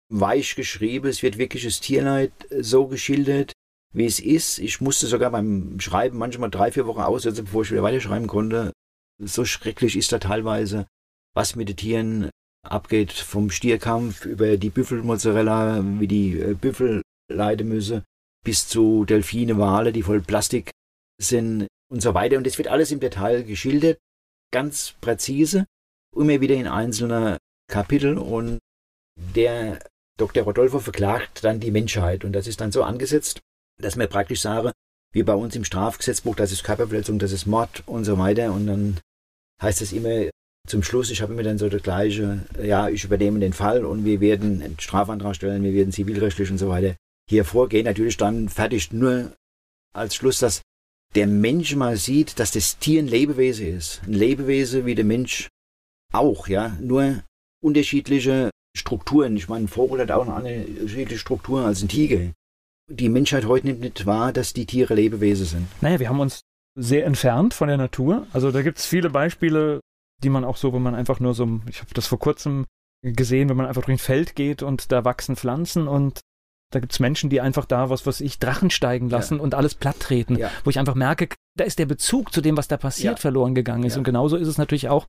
weich 0.08 0.54
geschrieben, 0.54 1.08
es 1.08 1.22
wird 1.22 1.38
wirklich 1.38 1.64
das 1.64 1.80
Tierleid 1.80 2.32
so 2.50 2.86
geschildert, 2.86 3.52
wie 3.92 4.06
es 4.06 4.20
ist. 4.20 4.58
Ich 4.58 4.80
musste 4.80 5.06
sogar 5.06 5.30
beim 5.30 5.78
Schreiben 5.80 6.18
manchmal 6.18 6.50
drei, 6.50 6.72
vier 6.72 6.86
Wochen 6.86 7.00
aussetzen, 7.00 7.44
bevor 7.44 7.62
ich 7.62 7.70
wieder 7.70 7.82
weiterschreiben 7.82 8.26
konnte. 8.26 8.72
So 9.20 9.44
schrecklich 9.44 9.96
ist 9.96 10.12
da 10.12 10.18
teilweise, 10.18 10.86
was 11.34 11.56
mit 11.56 11.68
den 11.68 11.76
Tieren 11.76 12.30
abgeht, 12.66 13.12
vom 13.12 13.50
Stierkampf 13.50 14.24
über 14.24 14.56
die 14.56 14.70
Büffelmozzarella, 14.70 15.82
wie 15.98 16.08
die 16.08 16.38
äh, 16.38 16.54
Büffel 16.54 17.02
leiden 17.30 17.68
müssen, 17.68 18.04
bis 18.44 18.68
zu 18.68 19.04
Delfine, 19.04 19.58
Wale, 19.58 19.92
die 19.92 20.02
voll 20.02 20.20
Plastik 20.20 20.70
sind 21.20 21.66
und 21.90 22.00
so 22.02 22.14
weiter. 22.14 22.36
Und 22.36 22.46
das 22.46 22.58
wird 22.58 22.68
alles 22.68 22.92
im 22.92 23.00
Detail 23.00 23.42
geschildert, 23.42 23.98
ganz 24.52 24.94
präzise, 25.00 25.66
immer 26.14 26.40
wieder 26.40 26.54
in 26.54 26.66
einzelne 26.66 27.38
Kapitel. 27.70 28.18
Und 28.18 28.58
der 29.34 29.80
Dr. 30.18 30.42
Rodolfo 30.42 30.80
verklagt 30.80 31.44
dann 31.44 31.60
die 31.60 31.70
Menschheit. 31.70 32.24
Und 32.24 32.32
das 32.32 32.46
ist 32.46 32.60
dann 32.60 32.72
so 32.72 32.82
angesetzt, 32.82 33.40
dass 33.80 33.96
wir 33.96 34.06
praktisch 34.08 34.40
sagen, 34.40 34.72
wie 35.14 35.22
bei 35.22 35.34
uns 35.34 35.56
im 35.56 35.64
Strafgesetzbuch, 35.64 36.36
das 36.36 36.52
ist 36.52 36.64
Körperverletzung, 36.64 37.18
das 37.18 37.32
ist 37.32 37.46
Mord 37.46 37.82
und 37.86 38.04
so 38.04 38.18
weiter. 38.18 38.52
Und 38.52 38.66
dann 38.66 39.00
heißt 39.62 39.80
es 39.80 39.92
immer 39.92 40.28
zum 40.66 40.82
Schluss, 40.82 41.10
ich 41.10 41.22
habe 41.22 41.32
immer 41.32 41.42
dann 41.42 41.56
so 41.56 41.68
das 41.68 41.82
gleiche, 41.82 42.44
ja, 42.62 42.88
ich 42.88 43.04
übernehme 43.04 43.40
den 43.40 43.54
Fall 43.54 43.84
und 43.84 44.04
wir 44.04 44.20
werden 44.20 44.60
einen 44.62 44.78
Strafantrag 44.78 45.34
stellen, 45.34 45.62
wir 45.62 45.72
werden 45.72 45.92
zivilrechtlich 45.92 46.50
und 46.50 46.58
so 46.58 46.68
weiter 46.68 46.94
hier 47.28 47.44
vorgehen. 47.44 47.84
Natürlich 47.84 48.16
dann 48.16 48.48
fertig 48.48 48.92
nur 48.92 49.32
als 49.94 50.14
Schluss, 50.14 50.40
dass 50.40 50.62
der 51.14 51.26
Mensch 51.26 51.74
mal 51.74 51.96
sieht, 51.96 52.38
dass 52.38 52.52
das 52.52 52.78
Tier 52.78 53.02
ein 53.02 53.08
Lebewesen 53.08 53.76
ist. 53.76 54.02
Ein 54.06 54.12
Lebewesen 54.12 54.84
wie 54.84 54.94
der 54.94 55.06
Mensch 55.06 55.48
auch, 56.12 56.48
ja. 56.48 56.76
Nur 56.80 57.22
unterschiedliche 57.62 58.50
Strukturen. 58.78 59.36
Ich 59.36 59.48
meine, 59.48 59.64
ein 59.64 59.68
Vogel 59.68 60.00
hat 60.00 60.10
auch 60.10 60.28
eine 60.28 60.64
unterschiedliche 60.64 61.18
Struktur 61.18 61.64
als 61.64 61.82
ein 61.82 61.88
Tiger 61.88 62.32
die 62.88 63.08
Menschheit 63.08 63.46
heute 63.46 63.66
nimmt 63.66 63.80
nicht 63.80 64.06
wahr, 64.06 64.32
dass 64.32 64.52
die 64.52 64.66
Tiere 64.66 64.94
Lebewesen 64.94 65.46
sind. 65.46 65.68
Naja, 65.80 66.00
wir 66.00 66.08
haben 66.08 66.20
uns 66.20 66.42
sehr 66.74 67.04
entfernt 67.06 67.54
von 67.54 67.68
der 67.68 67.76
Natur. 67.76 68.26
Also 68.32 68.50
da 68.50 68.62
gibt 68.62 68.78
es 68.78 68.86
viele 68.86 69.10
Beispiele, 69.10 69.80
die 70.22 70.30
man 70.30 70.44
auch 70.44 70.56
so, 70.56 70.72
wenn 70.72 70.82
man 70.82 70.94
einfach 70.94 71.20
nur 71.20 71.34
so, 71.34 71.60
ich 71.68 71.80
habe 71.80 71.94
das 71.94 72.06
vor 72.06 72.18
kurzem 72.18 72.66
gesehen, 73.02 73.48
wenn 73.48 73.56
man 73.56 73.66
einfach 73.66 73.84
durch 73.84 73.96
ein 73.96 74.02
Feld 74.02 74.34
geht 74.34 74.62
und 74.62 74.90
da 74.90 75.04
wachsen 75.04 75.36
Pflanzen 75.36 75.86
und 75.86 76.20
da 76.70 76.80
gibt 76.80 76.92
es 76.92 77.00
Menschen, 77.00 77.30
die 77.30 77.40
einfach 77.40 77.64
da, 77.64 77.88
was 77.88 78.06
weiß 78.06 78.20
ich, 78.20 78.38
Drachen 78.38 78.70
steigen 78.70 79.08
lassen 79.08 79.36
ja. 79.36 79.42
und 79.42 79.54
alles 79.54 79.74
platt 79.74 80.00
treten, 80.00 80.36
ja. 80.36 80.50
wo 80.64 80.70
ich 80.70 80.78
einfach 80.78 80.94
merke, 80.94 81.28
da 81.56 81.64
ist 81.64 81.78
der 81.78 81.86
Bezug 81.86 82.32
zu 82.32 82.40
dem, 82.40 82.56
was 82.56 82.68
da 82.68 82.76
passiert, 82.76 83.14
ja. 83.14 83.20
verloren 83.20 83.54
gegangen 83.54 83.84
ist. 83.84 83.96
Und 83.96 84.04
genauso 84.04 84.36
ist 84.36 84.48
es 84.48 84.58
natürlich 84.58 84.88
auch 84.88 85.06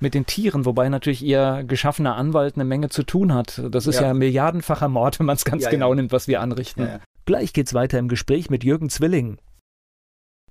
mit 0.00 0.14
den 0.14 0.26
Tieren, 0.26 0.64
wobei 0.64 0.88
natürlich 0.88 1.22
ihr 1.22 1.64
geschaffener 1.66 2.16
Anwalt 2.16 2.54
eine 2.54 2.64
Menge 2.64 2.88
zu 2.88 3.02
tun 3.02 3.34
hat. 3.34 3.62
Das 3.70 3.86
ist 3.86 4.00
ja, 4.00 4.14
milliardenfacher 4.14 4.88
Mord, 4.88 5.18
wenn 5.18 5.26
man 5.26 5.36
es 5.36 5.44
ganz 5.44 5.68
genau 5.68 5.92
nimmt, 5.94 6.12
was 6.12 6.28
wir 6.28 6.40
anrichten. 6.40 7.00
Gleich 7.24 7.52
geht's 7.52 7.74
weiter 7.74 7.98
im 7.98 8.08
Gespräch 8.08 8.48
mit 8.48 8.64
Jürgen 8.64 8.90
Zwilling. 8.90 9.38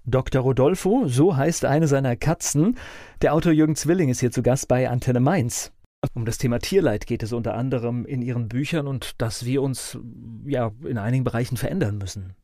Dr. 0.05 0.41
Rodolfo, 0.41 1.07
so 1.07 1.35
heißt 1.35 1.65
eine 1.65 1.87
seiner 1.87 2.15
Katzen. 2.15 2.77
Der 3.21 3.33
Autor 3.33 3.51
Jürgen 3.51 3.75
Zwilling 3.75 4.09
ist 4.09 4.21
hier 4.21 4.31
zu 4.31 4.41
Gast 4.41 4.67
bei 4.67 4.89
Antenne 4.89 5.19
Mainz. 5.19 5.73
Um 6.13 6.25
das 6.25 6.37
Thema 6.37 6.59
Tierleid 6.59 7.07
geht 7.07 7.23
es 7.23 7.33
unter 7.33 7.55
anderem 7.55 8.05
in 8.05 8.21
Ihren 8.21 8.47
Büchern 8.47 8.87
und 8.87 9.21
dass 9.21 9.45
wir 9.45 9.61
uns 9.61 9.97
ja 10.45 10.71
in 10.85 10.97
einigen 10.97 11.23
Bereichen 11.23 11.57
verändern 11.57 11.97
müssen. 11.97 12.35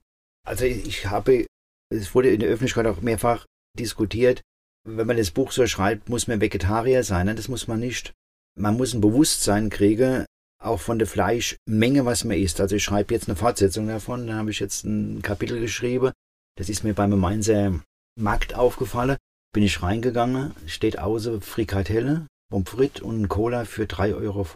Also 0.45 0.65
ich 0.65 1.05
habe, 1.09 1.45
es 1.89 2.13
wurde 2.13 2.31
in 2.31 2.39
der 2.39 2.49
Öffentlichkeit 2.49 2.87
auch 2.87 3.01
mehrfach 3.01 3.45
diskutiert, 3.79 4.41
wenn 4.85 5.07
man 5.07 5.17
das 5.17 5.31
Buch 5.31 5.51
so 5.51 5.65
schreibt, 5.67 6.09
muss 6.09 6.27
man 6.27 6.41
Vegetarier 6.41 7.03
sein. 7.03 7.27
Nein, 7.27 7.35
das 7.35 7.47
muss 7.47 7.67
man 7.67 7.79
nicht. 7.79 8.13
Man 8.55 8.77
muss 8.77 8.93
ein 8.93 9.01
Bewusstsein 9.01 9.69
kriegen, 9.69 10.25
auch 10.61 10.79
von 10.79 10.99
der 10.99 11.07
Fleischmenge, 11.07 12.05
was 12.05 12.23
man 12.23 12.37
isst. 12.37 12.61
Also 12.61 12.75
ich 12.75 12.83
schreibe 12.83 13.13
jetzt 13.13 13.27
eine 13.27 13.35
Fortsetzung 13.35 13.87
davon, 13.87 14.27
da 14.27 14.35
habe 14.35 14.51
ich 14.51 14.59
jetzt 14.59 14.85
ein 14.85 15.21
Kapitel 15.21 15.59
geschrieben. 15.59 16.11
Das 16.57 16.69
ist 16.69 16.83
mir 16.83 16.93
beim 16.93 17.17
Mainzer 17.17 17.81
Markt 18.19 18.55
aufgefallen. 18.55 19.17
Bin 19.53 19.63
ich 19.63 19.81
reingegangen, 19.81 20.53
steht 20.65 20.99
außer 20.99 21.41
Frikadelle, 21.41 22.27
Pommes 22.49 22.69
frites 22.69 23.01
und 23.01 23.27
Cola 23.27 23.65
für 23.65 23.83
3,50 23.83 24.15
Euro. 24.15 24.47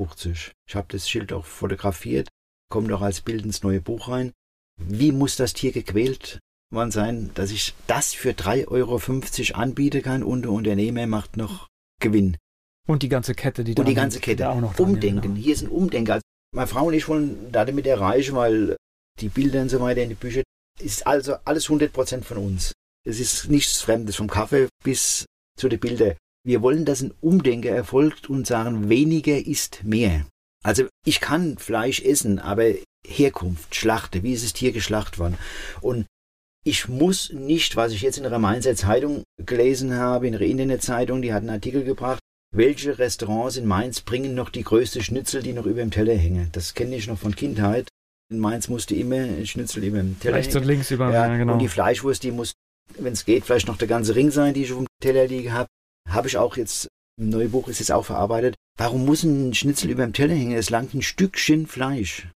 Ich 0.67 0.75
habe 0.75 0.87
das 0.89 1.09
Schild 1.09 1.33
auch 1.33 1.45
fotografiert, 1.45 2.29
kommt 2.69 2.91
auch 2.91 3.01
als 3.01 3.21
Bild 3.21 3.45
ins 3.45 3.63
neue 3.63 3.81
Buch 3.81 4.09
rein. 4.09 4.31
Wie 4.79 5.11
muss 5.11 5.35
das 5.35 5.53
Tier 5.53 5.71
gequält 5.71 6.39
worden 6.71 6.91
sein, 6.91 7.31
dass 7.33 7.51
ich 7.51 7.73
das 7.87 8.13
für 8.13 8.31
3,50 8.31 8.67
Euro 8.69 8.99
anbieten 9.61 10.01
kann 10.01 10.23
und 10.23 10.43
der 10.43 10.51
Unternehmer 10.51 11.07
macht 11.07 11.37
noch 11.37 11.67
Gewinn. 12.01 12.37
Und 12.87 13.03
die 13.03 13.09
ganze 13.09 13.35
Kette, 13.35 13.63
die 13.63 13.75
da 13.75 13.81
Und 13.81 13.89
die 13.89 13.93
ganze 13.93 14.19
Kette. 14.19 14.49
Auch 14.49 14.61
noch 14.61 14.79
Umdenken. 14.79 15.21
Genau. 15.21 15.35
Hier 15.35 15.53
ist 15.53 15.63
ein 15.63 15.69
Umdenken. 15.69 16.11
Also 16.11 16.21
meine 16.55 16.67
Frau 16.67 16.85
und 16.85 16.93
ich 16.93 17.07
wollen 17.07 17.51
damit 17.51 17.85
erreichen, 17.85 18.35
weil 18.35 18.77
die 19.19 19.29
Bilder 19.29 19.61
und 19.61 19.69
so 19.69 19.79
weiter 19.81 20.03
in 20.03 20.09
die 20.09 20.15
Bücher 20.15 20.43
ist 20.79 21.05
also 21.05 21.35
alles 21.43 21.67
100% 21.67 22.23
von 22.23 22.37
uns. 22.37 22.71
Es 23.05 23.19
ist 23.19 23.49
nichts 23.49 23.81
Fremdes, 23.81 24.15
vom 24.15 24.27
Kaffee 24.27 24.67
bis 24.83 25.25
zu 25.57 25.69
den 25.69 25.79
Bildern. 25.79 26.15
Wir 26.45 26.61
wollen, 26.61 26.85
dass 26.85 27.01
ein 27.01 27.13
Umdenken 27.19 27.73
erfolgt 27.73 28.29
und 28.29 28.47
sagen, 28.47 28.89
weniger 28.89 29.37
ist 29.37 29.83
mehr. 29.83 30.25
Also 30.63 30.85
ich 31.05 31.19
kann 31.19 31.57
Fleisch 31.57 32.01
essen, 32.01 32.39
aber 32.39 32.73
Herkunft, 33.05 33.75
Schlachte, 33.75 34.23
wie 34.23 34.33
ist 34.33 34.43
das 34.43 34.53
Tier 34.53 34.71
geschlachtet 34.71 35.19
worden? 35.19 35.37
Und 35.81 36.05
ich 36.67 36.89
muss 36.89 37.31
nicht, 37.31 37.77
was 37.77 37.93
ich 37.93 38.01
jetzt 38.01 38.17
in 38.17 38.23
der 38.23 38.39
Mainzer 38.39 38.75
Zeitung 38.75 39.23
gelesen 39.37 39.93
habe, 39.93 40.27
in 40.27 40.33
der 40.33 40.41
Internetzeitung, 40.41 41.21
die 41.21 41.31
hat 41.31 41.39
einen 41.39 41.49
Artikel 41.49 41.85
gebracht, 41.85 42.19
welche 42.53 42.99
Restaurants 42.99 43.55
in 43.55 43.65
Mainz 43.65 44.01
bringen 44.01 44.35
noch 44.35 44.49
die 44.49 44.63
größte 44.63 45.01
Schnitzel, 45.01 45.41
die 45.41 45.53
noch 45.53 45.65
über 45.65 45.79
dem 45.79 45.91
Teller 45.91 46.15
hängen? 46.15 46.49
Das 46.51 46.73
kenne 46.73 46.97
ich 46.97 47.07
noch 47.07 47.17
von 47.17 47.33
Kindheit. 47.33 47.87
In 48.29 48.39
Mainz 48.39 48.67
musste 48.67 48.95
immer 48.95 49.15
ein 49.15 49.47
Schnitzel 49.47 49.85
über 49.85 49.99
dem 49.99 50.19
Teller 50.19 50.35
Rechts 50.35 50.53
hängen. 50.53 50.63
und 50.63 50.67
links 50.67 50.91
über, 50.91 51.05
ja, 51.13 51.27
ja, 51.27 51.37
genau. 51.37 51.53
Und 51.53 51.59
die 51.59 51.69
Fleischwurst, 51.69 52.23
die 52.23 52.31
muss, 52.31 52.51
wenn 52.99 53.13
es 53.13 53.23
geht, 53.23 53.45
vielleicht 53.45 53.67
noch 53.67 53.77
der 53.77 53.87
ganze 53.87 54.15
Ring 54.15 54.31
sein, 54.31 54.53
die 54.53 54.63
ich 54.63 54.73
auf 54.73 54.79
dem 54.79 54.87
Teller 55.01 55.25
liege 55.25 55.53
habe. 55.53 55.69
Habe 56.09 56.27
ich 56.27 56.37
auch 56.37 56.57
jetzt, 56.57 56.89
im 57.17 57.29
neuen 57.29 57.51
Buch 57.51 57.69
ist 57.69 57.79
es 57.79 57.91
auch 57.91 58.03
verarbeitet. 58.03 58.55
Warum 58.77 59.05
muss 59.05 59.23
ein 59.23 59.53
Schnitzel 59.53 59.89
über 59.89 60.03
dem 60.03 60.13
Teller 60.13 60.35
hängen? 60.35 60.57
Es 60.57 60.69
langt 60.69 60.93
ein 60.93 61.01
Stückchen 61.01 61.65
Fleisch. 61.65 62.27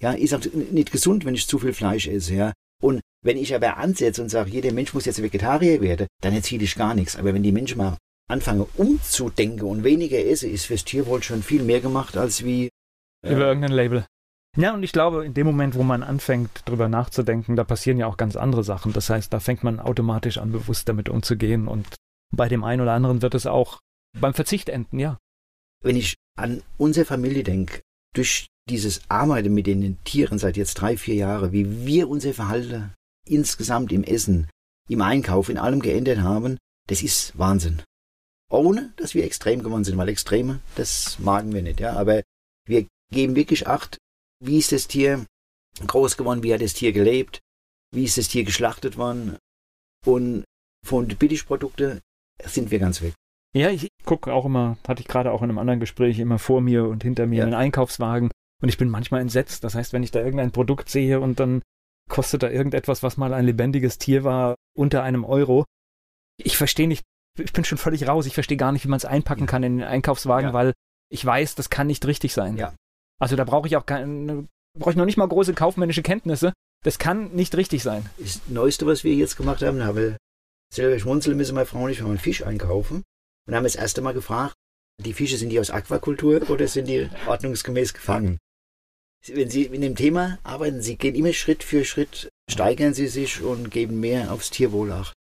Ja, 0.00 0.12
ist 0.12 0.32
auch 0.32 0.40
nicht 0.70 0.90
gesund, 0.90 1.26
wenn 1.26 1.34
ich 1.34 1.46
zu 1.46 1.58
viel 1.58 1.74
Fleisch 1.74 2.06
esse, 2.06 2.34
ja. 2.34 2.52
Und 2.84 3.00
wenn 3.24 3.38
ich 3.38 3.54
aber 3.54 3.78
ansetze 3.78 4.20
und 4.20 4.28
sage, 4.28 4.50
jeder 4.50 4.70
Mensch 4.70 4.92
muss 4.92 5.06
jetzt 5.06 5.22
Vegetarier 5.22 5.80
werden, 5.80 6.06
dann 6.20 6.34
erzähle 6.34 6.64
ich 6.64 6.74
gar 6.74 6.94
nichts. 6.94 7.16
Aber 7.16 7.32
wenn 7.32 7.42
die 7.42 7.50
Menschen 7.50 7.78
mal 7.78 7.96
anfange 8.28 8.66
umzudenken 8.76 9.66
und 9.66 9.84
weniger 9.84 10.18
esse, 10.18 10.48
ist 10.48 10.66
fürs 10.66 10.84
Tierwohl 10.84 11.22
schon 11.22 11.42
viel 11.42 11.62
mehr 11.62 11.80
gemacht 11.80 12.18
als 12.18 12.44
wie 12.44 12.68
äh, 13.24 13.32
über 13.32 13.46
irgendein 13.46 13.72
Label. 13.72 14.06
Ja, 14.58 14.74
und 14.74 14.82
ich 14.82 14.92
glaube, 14.92 15.24
in 15.24 15.32
dem 15.32 15.46
Moment, 15.46 15.76
wo 15.76 15.82
man 15.82 16.02
anfängt, 16.02 16.50
drüber 16.66 16.90
nachzudenken, 16.90 17.56
da 17.56 17.64
passieren 17.64 17.96
ja 17.96 18.06
auch 18.06 18.18
ganz 18.18 18.36
andere 18.36 18.62
Sachen. 18.62 18.92
Das 18.92 19.08
heißt, 19.08 19.32
da 19.32 19.40
fängt 19.40 19.64
man 19.64 19.80
automatisch 19.80 20.36
an, 20.36 20.52
bewusst 20.52 20.86
damit 20.86 21.08
umzugehen. 21.08 21.68
Und 21.68 21.86
bei 22.36 22.50
dem 22.50 22.64
einen 22.64 22.82
oder 22.82 22.92
anderen 22.92 23.22
wird 23.22 23.34
es 23.34 23.46
auch 23.46 23.80
beim 24.20 24.34
Verzicht 24.34 24.68
enden, 24.68 24.98
ja. 24.98 25.16
Wenn 25.82 25.96
ich 25.96 26.16
an 26.36 26.62
unsere 26.76 27.06
Familie 27.06 27.44
denke, 27.44 27.80
durch 28.14 28.48
dieses 28.68 29.02
Arbeiten 29.08 29.52
mit 29.52 29.66
den 29.66 30.02
Tieren 30.04 30.38
seit 30.38 30.56
jetzt 30.56 30.74
drei, 30.74 30.96
vier 30.96 31.14
Jahren, 31.14 31.52
wie 31.52 31.86
wir 31.86 32.08
unser 32.08 32.32
Verhalten 32.32 32.92
insgesamt 33.26 33.92
im 33.92 34.04
Essen, 34.04 34.48
im 34.88 35.02
Einkauf, 35.02 35.48
in 35.48 35.58
allem 35.58 35.80
geändert 35.80 36.20
haben, 36.20 36.58
das 36.88 37.02
ist 37.02 37.38
Wahnsinn 37.38 37.82
ohne 38.54 38.92
dass 38.96 39.14
wir 39.14 39.24
extrem 39.24 39.62
geworden 39.62 39.84
sind, 39.84 39.98
weil 39.98 40.08
Extreme, 40.08 40.60
das 40.76 41.18
magen 41.18 41.52
wir 41.52 41.62
nicht, 41.62 41.80
ja. 41.80 41.94
Aber 41.94 42.22
wir 42.66 42.86
geben 43.12 43.36
wirklich 43.36 43.66
Acht, 43.66 43.98
wie 44.42 44.58
ist 44.58 44.72
das 44.72 44.86
Tier 44.86 45.24
groß 45.86 46.16
geworden, 46.16 46.42
wie 46.42 46.54
hat 46.54 46.62
das 46.62 46.74
Tier 46.74 46.92
gelebt, 46.92 47.40
wie 47.92 48.04
ist 48.04 48.18
das 48.18 48.28
Tier 48.28 48.44
geschlachtet 48.44 48.96
worden. 48.96 49.36
Und 50.06 50.44
von 50.86 51.08
den 51.08 51.18
Billigprodukten 51.18 52.00
sind 52.44 52.70
wir 52.70 52.78
ganz 52.78 53.02
weg. 53.02 53.14
Ja, 53.54 53.70
ich 53.70 53.88
gucke 54.04 54.32
auch 54.32 54.44
immer, 54.44 54.76
hatte 54.86 55.00
ich 55.00 55.08
gerade 55.08 55.30
auch 55.30 55.42
in 55.42 55.48
einem 55.48 55.58
anderen 55.58 55.80
Gespräch, 55.80 56.18
immer 56.18 56.38
vor 56.38 56.60
mir 56.60 56.84
und 56.84 57.02
hinter 57.02 57.26
mir 57.26 57.38
ja. 57.38 57.44
einen 57.44 57.54
Einkaufswagen. 57.54 58.30
Und 58.64 58.70
ich 58.70 58.78
bin 58.78 58.88
manchmal 58.88 59.20
entsetzt. 59.20 59.62
Das 59.62 59.74
heißt, 59.74 59.92
wenn 59.92 60.02
ich 60.02 60.10
da 60.10 60.20
irgendein 60.20 60.50
Produkt 60.50 60.88
sehe 60.88 61.20
und 61.20 61.38
dann 61.38 61.60
kostet 62.08 62.42
da 62.42 62.48
irgendetwas, 62.48 63.02
was 63.02 63.18
mal 63.18 63.34
ein 63.34 63.44
lebendiges 63.44 63.98
Tier 63.98 64.24
war, 64.24 64.54
unter 64.74 65.02
einem 65.02 65.22
Euro. 65.22 65.66
Ich 66.42 66.56
verstehe 66.56 66.88
nicht, 66.88 67.04
ich 67.38 67.52
bin 67.52 67.66
schon 67.66 67.76
völlig 67.76 68.08
raus. 68.08 68.24
Ich 68.24 68.32
verstehe 68.32 68.56
gar 68.56 68.72
nicht, 68.72 68.86
wie 68.86 68.88
man 68.88 68.96
es 68.96 69.04
einpacken 69.04 69.44
kann 69.44 69.64
in 69.64 69.76
den 69.76 69.86
Einkaufswagen, 69.86 70.48
ja. 70.48 70.54
weil 70.54 70.72
ich 71.10 71.22
weiß, 71.22 71.56
das 71.56 71.68
kann 71.68 71.88
nicht 71.88 72.06
richtig 72.06 72.32
sein. 72.32 72.56
Ja. 72.56 72.74
Also 73.20 73.36
da 73.36 73.44
brauche 73.44 73.68
ich 73.68 73.76
auch 73.76 73.84
keine, 73.84 74.48
brauche 74.78 74.92
ich 74.92 74.96
noch 74.96 75.04
nicht 75.04 75.18
mal 75.18 75.28
große 75.28 75.52
kaufmännische 75.52 76.02
Kenntnisse. 76.02 76.54
Das 76.84 76.98
kann 76.98 77.32
nicht 77.32 77.54
richtig 77.58 77.82
sein. 77.82 78.08
Das 78.16 78.40
Neueste, 78.48 78.86
was 78.86 79.04
wir 79.04 79.12
jetzt 79.12 79.36
gemacht 79.36 79.60
haben, 79.60 79.84
habe 79.84 80.16
selber 80.72 80.98
schmunzeln 80.98 81.36
müssen, 81.36 81.54
meine 81.54 81.66
Frau 81.66 81.82
und 81.82 81.90
ich, 81.90 82.00
wir 82.00 82.06
einen 82.06 82.16
Fisch 82.16 82.46
einkaufen 82.46 83.02
und 83.46 83.54
haben 83.54 83.64
das 83.64 83.76
erste 83.76 84.00
Mal 84.00 84.14
gefragt, 84.14 84.54
die 85.02 85.12
Fische, 85.12 85.36
sind 85.36 85.50
die 85.50 85.60
aus 85.60 85.70
Aquakultur 85.70 86.48
oder 86.48 86.66
sind 86.66 86.88
die 86.88 87.10
ordnungsgemäß 87.26 87.92
gefangen? 87.92 88.38
Wenn 89.32 89.48
Sie 89.48 89.64
in 89.64 89.80
dem 89.80 89.96
Thema 89.96 90.38
arbeiten, 90.42 90.82
Sie 90.82 90.96
gehen 90.96 91.14
immer 91.14 91.32
Schritt 91.32 91.62
für 91.64 91.84
Schritt, 91.84 92.28
steigern 92.50 92.92
Sie 92.92 93.06
sich 93.06 93.42
und 93.42 93.70
geben 93.70 94.00
mehr 94.00 94.32
aufs 94.32 94.50
Tierwohl 94.50 94.92
acht. 94.92 95.14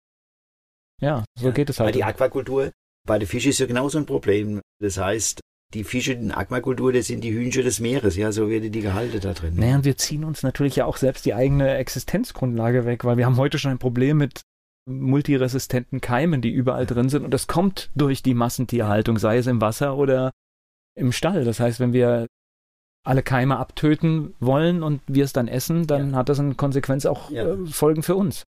Ja, 1.02 1.24
so 1.38 1.52
geht 1.52 1.70
es 1.70 1.78
halt. 1.78 1.88
Weil 1.88 1.92
die 1.92 2.04
Aquakultur 2.04 2.72
bei 3.06 3.18
den 3.18 3.28
Fischen 3.28 3.50
ist 3.50 3.60
ja 3.60 3.66
genauso 3.66 3.98
ein 3.98 4.06
Problem. 4.06 4.60
Das 4.80 4.98
heißt, 4.98 5.40
die 5.74 5.84
Fische 5.84 6.12
in 6.12 6.32
Aquakultur, 6.32 6.92
das 6.92 7.06
sind 7.06 7.22
die 7.22 7.32
Hühnchen 7.32 7.64
des 7.64 7.80
Meeres, 7.80 8.16
ja, 8.16 8.32
so 8.32 8.48
werden 8.48 8.72
die 8.72 8.80
gehalten 8.80 9.20
da 9.20 9.32
drin. 9.32 9.54
Naja, 9.56 9.76
und 9.76 9.84
wir 9.84 9.96
ziehen 9.96 10.24
uns 10.24 10.42
natürlich 10.42 10.76
ja 10.76 10.86
auch 10.86 10.96
selbst 10.96 11.24
die 11.26 11.34
eigene 11.34 11.76
Existenzgrundlage 11.76 12.86
weg, 12.86 13.04
weil 13.04 13.16
wir 13.16 13.26
haben 13.26 13.36
heute 13.36 13.58
schon 13.58 13.70
ein 13.70 13.78
Problem 13.78 14.16
mit 14.16 14.42
multiresistenten 14.86 16.00
Keimen, 16.00 16.42
die 16.42 16.50
überall 16.50 16.86
drin 16.86 17.08
sind 17.08 17.24
und 17.24 17.32
das 17.32 17.46
kommt 17.46 17.90
durch 17.94 18.22
die 18.22 18.34
Massentierhaltung, 18.34 19.18
sei 19.18 19.36
es 19.36 19.46
im 19.46 19.60
Wasser 19.60 19.96
oder 19.96 20.32
im 20.96 21.12
Stall. 21.12 21.44
Das 21.44 21.60
heißt, 21.60 21.78
wenn 21.78 21.92
wir 21.92 22.26
alle 23.06 23.22
Keime 23.22 23.56
abtöten 23.56 24.34
wollen 24.40 24.82
und 24.82 25.02
wir 25.06 25.24
es 25.24 25.32
dann 25.32 25.48
essen, 25.48 25.86
dann 25.86 26.10
ja. 26.10 26.16
hat 26.16 26.28
das 26.28 26.38
eine 26.38 26.54
Konsequenz 26.54 27.06
auch 27.06 27.30
ja. 27.30 27.54
äh, 27.54 27.66
Folgen 27.66 28.02
für 28.02 28.16
uns. 28.16 28.44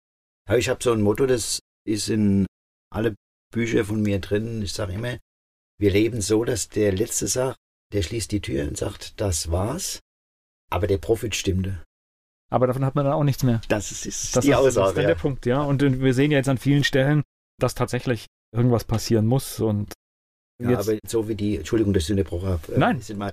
Ja, 0.49 0.57
ich 0.57 0.69
habe 0.69 0.83
so 0.83 0.91
ein 0.91 1.01
Motto, 1.01 1.25
das 1.25 1.59
ist 1.87 2.09
in 2.09 2.45
alle 2.93 3.15
Bücher 3.53 3.85
von 3.85 4.01
mir 4.01 4.19
drin. 4.19 4.61
Ich 4.61 4.73
sage 4.73 4.93
immer, 4.93 5.17
wir 5.79 5.91
leben 5.91 6.21
so, 6.21 6.43
dass 6.43 6.69
der 6.69 6.91
Letzte 6.91 7.27
sagt, 7.27 7.57
der 7.93 8.01
schließt 8.01 8.31
die 8.31 8.41
Tür 8.41 8.67
und 8.67 8.77
sagt, 8.77 9.19
das 9.19 9.51
war's, 9.51 9.99
aber 10.69 10.87
der 10.87 10.97
Profit 10.97 11.35
stimmte. 11.35 11.83
Aber 12.51 12.67
davon 12.67 12.83
hat 12.83 12.95
man 12.95 13.05
dann 13.05 13.13
auch 13.13 13.23
nichts 13.23 13.43
mehr. 13.43 13.61
Das 13.69 13.91
ist, 13.91 14.05
ist 14.05 14.35
das 14.35 14.43
die 14.43 14.51
ist, 14.51 14.57
Aussage. 14.57 14.75
Das 14.75 14.89
ist 14.89 14.97
dann 14.97 15.03
ja. 15.03 15.07
der 15.07 15.15
Punkt, 15.15 15.45
ja. 15.45 15.61
Und 15.61 15.81
wir 15.81 16.13
sehen 16.13 16.31
ja 16.31 16.37
jetzt 16.37 16.49
an 16.49 16.57
vielen 16.57 16.83
Stellen, 16.83 17.23
dass 17.59 17.75
tatsächlich 17.75 18.25
irgendwas 18.53 18.83
passieren 18.83 19.25
muss. 19.25 19.61
Und 19.61 19.93
ja, 20.61 20.79
aber 20.79 20.97
so 21.07 21.29
wie 21.29 21.35
die, 21.35 21.57
Entschuldigung, 21.57 21.93
dass 21.93 22.03
ich 22.03 22.11
unterbrochen 22.11 22.49
habe. 22.49 22.61
Nein. 22.77 23.01
Mal, 23.15 23.31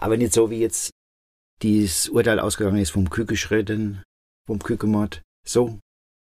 aber 0.00 0.16
nicht 0.16 0.32
so 0.32 0.50
wie 0.50 0.60
jetzt 0.60 0.90
dieses 1.62 2.08
Urteil 2.08 2.40
ausgegangen 2.40 2.78
ist 2.78 2.90
vom 2.90 3.10
Kükeschritten, 3.10 4.02
vom 4.46 4.58
Kükemord. 4.58 5.22
So 5.46 5.78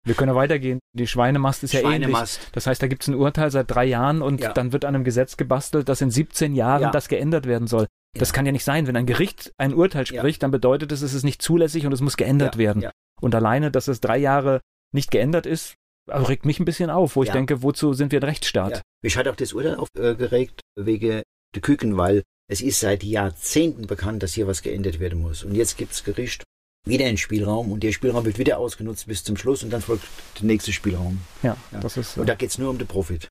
wir 0.04 0.16
können 0.16 0.34
weitergehen. 0.34 0.80
Die 0.94 1.06
Schweinemast 1.06 1.64
ist 1.64 1.74
ja 1.74 1.82
Schweinemast. 1.82 2.38
ähnlich. 2.38 2.52
Das 2.54 2.68
heißt, 2.68 2.82
da 2.82 2.88
gibt 2.88 3.04
es 3.04 3.08
ein 3.08 3.16
Urteil 3.16 3.52
seit 3.52 3.70
drei 3.70 3.86
Jahren 3.86 4.22
und 4.22 4.42
ja. 4.42 4.52
dann 4.52 4.74
wird 4.74 4.84
an 4.84 4.96
einem 4.96 5.04
Gesetz 5.04 5.38
gebastelt, 5.38 5.90
dass 5.90 6.02
in 6.02 6.10
17 6.10 6.56
Jahren 6.56 6.82
ja. 6.82 6.92
das 6.92 7.08
geändert 7.08 7.46
werden 7.46 7.68
soll. 7.68 7.84
Ja. 8.16 8.20
Das 8.20 8.34
kann 8.34 8.46
ja 8.46 8.52
nicht 8.52 8.64
sein. 8.64 8.88
Wenn 8.88 8.96
ein 8.96 9.06
Gericht 9.06 9.54
ein 9.58 9.74
Urteil 9.74 10.08
spricht, 10.08 10.42
dann 10.42 10.52
bedeutet 10.52 10.92
es, 10.92 11.02
es 11.02 11.14
ist 11.14 11.24
nicht 11.24 11.42
zulässig 11.42 11.86
und 11.86 11.94
es 11.94 12.02
muss 12.02 12.18
geändert 12.18 12.58
werden. 12.58 12.90
Und 13.22 13.36
alleine, 13.36 13.70
dass 13.70 13.88
es 13.88 14.02
drei 14.02 14.18
Jahre 14.18 14.62
nicht 14.92 15.12
geändert 15.12 15.46
ist, 15.46 15.76
regt 16.10 16.46
mich 16.46 16.60
ein 16.60 16.66
bisschen 16.66 16.90
auf, 16.90 17.16
wo 17.16 17.24
ich 17.24 17.30
denke, 17.30 17.62
wozu 17.62 17.94
sind 17.94 18.12
wir 18.12 18.20
ein 18.20 18.24
Rechtsstaat? 18.24 18.82
Mich 19.04 19.18
hat 19.18 19.28
auch 19.28 19.36
das 19.36 19.54
Urteil 19.54 19.76
aufgeregt 19.76 20.62
wegen 20.76 21.22
der 21.54 21.62
Küken, 21.62 21.96
weil 21.98 22.24
es 22.48 22.62
ist 22.62 22.80
seit 22.80 23.04
Jahrzehnten 23.04 23.88
bekannt, 23.88 24.24
dass 24.24 24.34
hier 24.34 24.48
was 24.48 24.62
geändert 24.62 25.00
werden 25.00 25.22
muss. 25.22 25.44
Und 25.44 25.56
jetzt 25.56 25.78
gibt 25.78 25.94
es 25.94 26.04
Gericht 26.04 26.44
wieder 26.86 27.06
ein 27.06 27.18
Spielraum 27.18 27.72
und 27.72 27.84
der 27.84 27.92
Spielraum 27.92 28.26
wird 28.26 28.40
wieder 28.40 28.58
ausgenutzt 28.58 29.08
bis 29.08 29.24
zum 29.24 29.38
Schluss 29.38 29.64
und 29.64 29.70
dann 29.70 29.82
folgt 29.82 30.04
der 30.40 30.46
nächste 30.46 30.74
Spielraum. 30.74 31.20
Ja, 31.44 31.56
ja. 31.72 31.80
das 31.80 31.98
ist. 31.98 32.18
Und 32.18 32.28
da 32.28 32.36
geht 32.36 32.50
es 32.50 32.58
nur 32.58 32.70
um 32.70 32.78
den 32.78 32.88
Profit. 32.88 33.30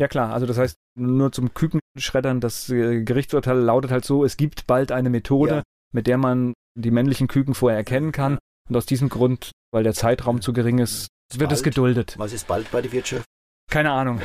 Ja 0.00 0.08
klar, 0.08 0.32
also 0.32 0.46
das 0.46 0.58
heißt, 0.58 0.76
nur 0.98 1.32
zum 1.32 1.52
Kükenschreddern, 1.54 2.40
das 2.40 2.68
äh, 2.70 3.02
Gerichtsurteil 3.02 3.58
lautet 3.58 3.90
halt 3.90 4.04
so, 4.04 4.24
es 4.24 4.36
gibt 4.36 4.66
bald 4.66 4.90
eine 4.92 5.10
Methode, 5.10 5.54
ja. 5.54 5.62
mit 5.92 6.06
der 6.06 6.18
man 6.18 6.54
die 6.74 6.90
männlichen 6.90 7.28
Küken 7.28 7.54
vorher 7.54 7.78
erkennen 7.78 8.12
kann. 8.12 8.38
Und 8.68 8.76
aus 8.76 8.86
diesem 8.86 9.08
Grund, 9.08 9.50
weil 9.72 9.82
der 9.82 9.94
Zeitraum 9.94 10.40
zu 10.40 10.52
gering 10.52 10.78
ist, 10.78 11.08
wird 11.34 11.48
bald? 11.48 11.58
es 11.58 11.62
geduldet. 11.62 12.14
Was 12.18 12.32
ist 12.32 12.46
bald 12.46 12.70
bei 12.70 12.80
der 12.80 12.92
Wirtschaft? 12.92 13.26
Keine 13.70 13.90
Ahnung. 13.90 14.20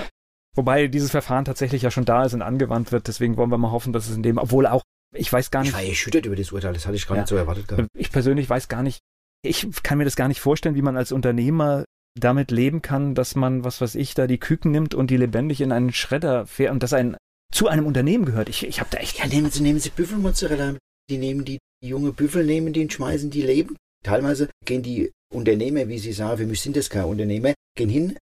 Wobei 0.58 0.88
dieses 0.88 1.12
Verfahren 1.12 1.46
tatsächlich 1.46 1.84
ja 1.84 1.91
schon 1.91 2.06
da 2.06 2.26
ist 2.26 2.34
und 2.34 2.41
angewandt 2.41 2.91
wird. 2.91 3.08
Deswegen 3.08 3.38
wollen 3.38 3.52
wir 3.52 3.58
mal 3.58 3.72
hoffen, 3.72 3.93
dass 3.93 4.10
es 4.10 4.15
in 4.15 4.24
dem, 4.24 4.38
obwohl 4.38 4.65
auch 4.67 4.82
ich 5.15 5.32
weiß 5.32 5.52
gar 5.52 5.62
nicht. 5.62 5.70
Ich 5.70 5.76
war 5.76 5.84
erschüttert 5.84 6.26
über 6.26 6.36
das 6.36 6.52
Urteil, 6.52 6.74
das 6.74 6.86
hatte 6.86 6.96
ich 6.96 7.08
gar 7.08 7.15
ja. 7.15 7.22
nicht 7.22 7.30
so 7.30 7.36
erwartet 7.36 7.67
gehabt. 7.67 7.88
Ich 7.96 8.12
persönlich 8.12 8.50
weiß 8.50 8.67
gar 8.67 8.84
nicht, 8.84 9.00
ich 9.43 9.67
kann 9.84 9.98
mir 9.98 10.04
das 10.04 10.15
gar 10.15 10.28
nicht 10.28 10.41
vorstellen, 10.41 10.76
wie 10.76 10.82
man 10.82 10.98
als 10.98 11.12
Unternehmer 11.12 11.86
damit 12.20 12.52
leben 12.52 12.82
kann, 12.82 13.15
dass 13.15 13.36
man, 13.36 13.63
was 13.63 13.80
weiß 13.80 13.96
ich, 13.96 14.15
da 14.15 14.28
die 14.28 14.39
Küken 14.39 14.72
nimmt 14.72 14.96
und 14.96 15.10
die 15.12 15.17
lebendig 15.17 15.62
in 15.62 15.72
einen 15.72 15.93
Schredder 15.93 16.46
fährt 16.48 16.72
und 16.72 16.84
das 16.84 16.93
ein 16.93 17.15
zu 17.54 17.67
einem 17.67 17.86
Unternehmen 17.86 18.26
gehört. 18.26 18.50
Ich, 18.50 18.65
ich 18.65 18.80
habe 18.80 18.89
da 18.91 18.98
echt. 18.98 19.20
Ja, 19.20 19.28
nehmen 19.28 19.50
Sie, 19.50 19.62
nehmen 19.62 19.80
Sie 19.80 19.89
Büffelmozzarella. 19.89 20.76
Die 21.10 21.17
nehmen 21.17 21.46
die, 21.46 21.60
die 21.82 21.88
junge 21.88 22.12
Büffel, 22.12 22.43
nehmen 22.43 22.74
die 22.74 22.82
und 22.82 22.91
schmeißen 22.91 23.30
die 23.30 23.43
leben. 23.43 23.78
Teilweise 24.04 24.50
gehen 24.65 24.84
die 24.84 25.12
Unternehmer, 25.34 25.88
wie 25.88 26.00
Sie 26.00 26.12
sagen, 26.12 26.38
für 26.38 26.46
mich 26.46 26.62
sind 26.62 26.76
das 26.76 26.89
keine 26.89 27.08
Unternehmer, 27.08 27.54
gehen 27.78 27.89
hin, 27.89 28.17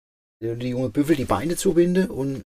die 0.54 0.68
junge 0.68 0.90
Büffel 0.90 1.16
die 1.16 1.24
Beine 1.24 1.56
zubinden 1.56 2.10
und 2.10 2.42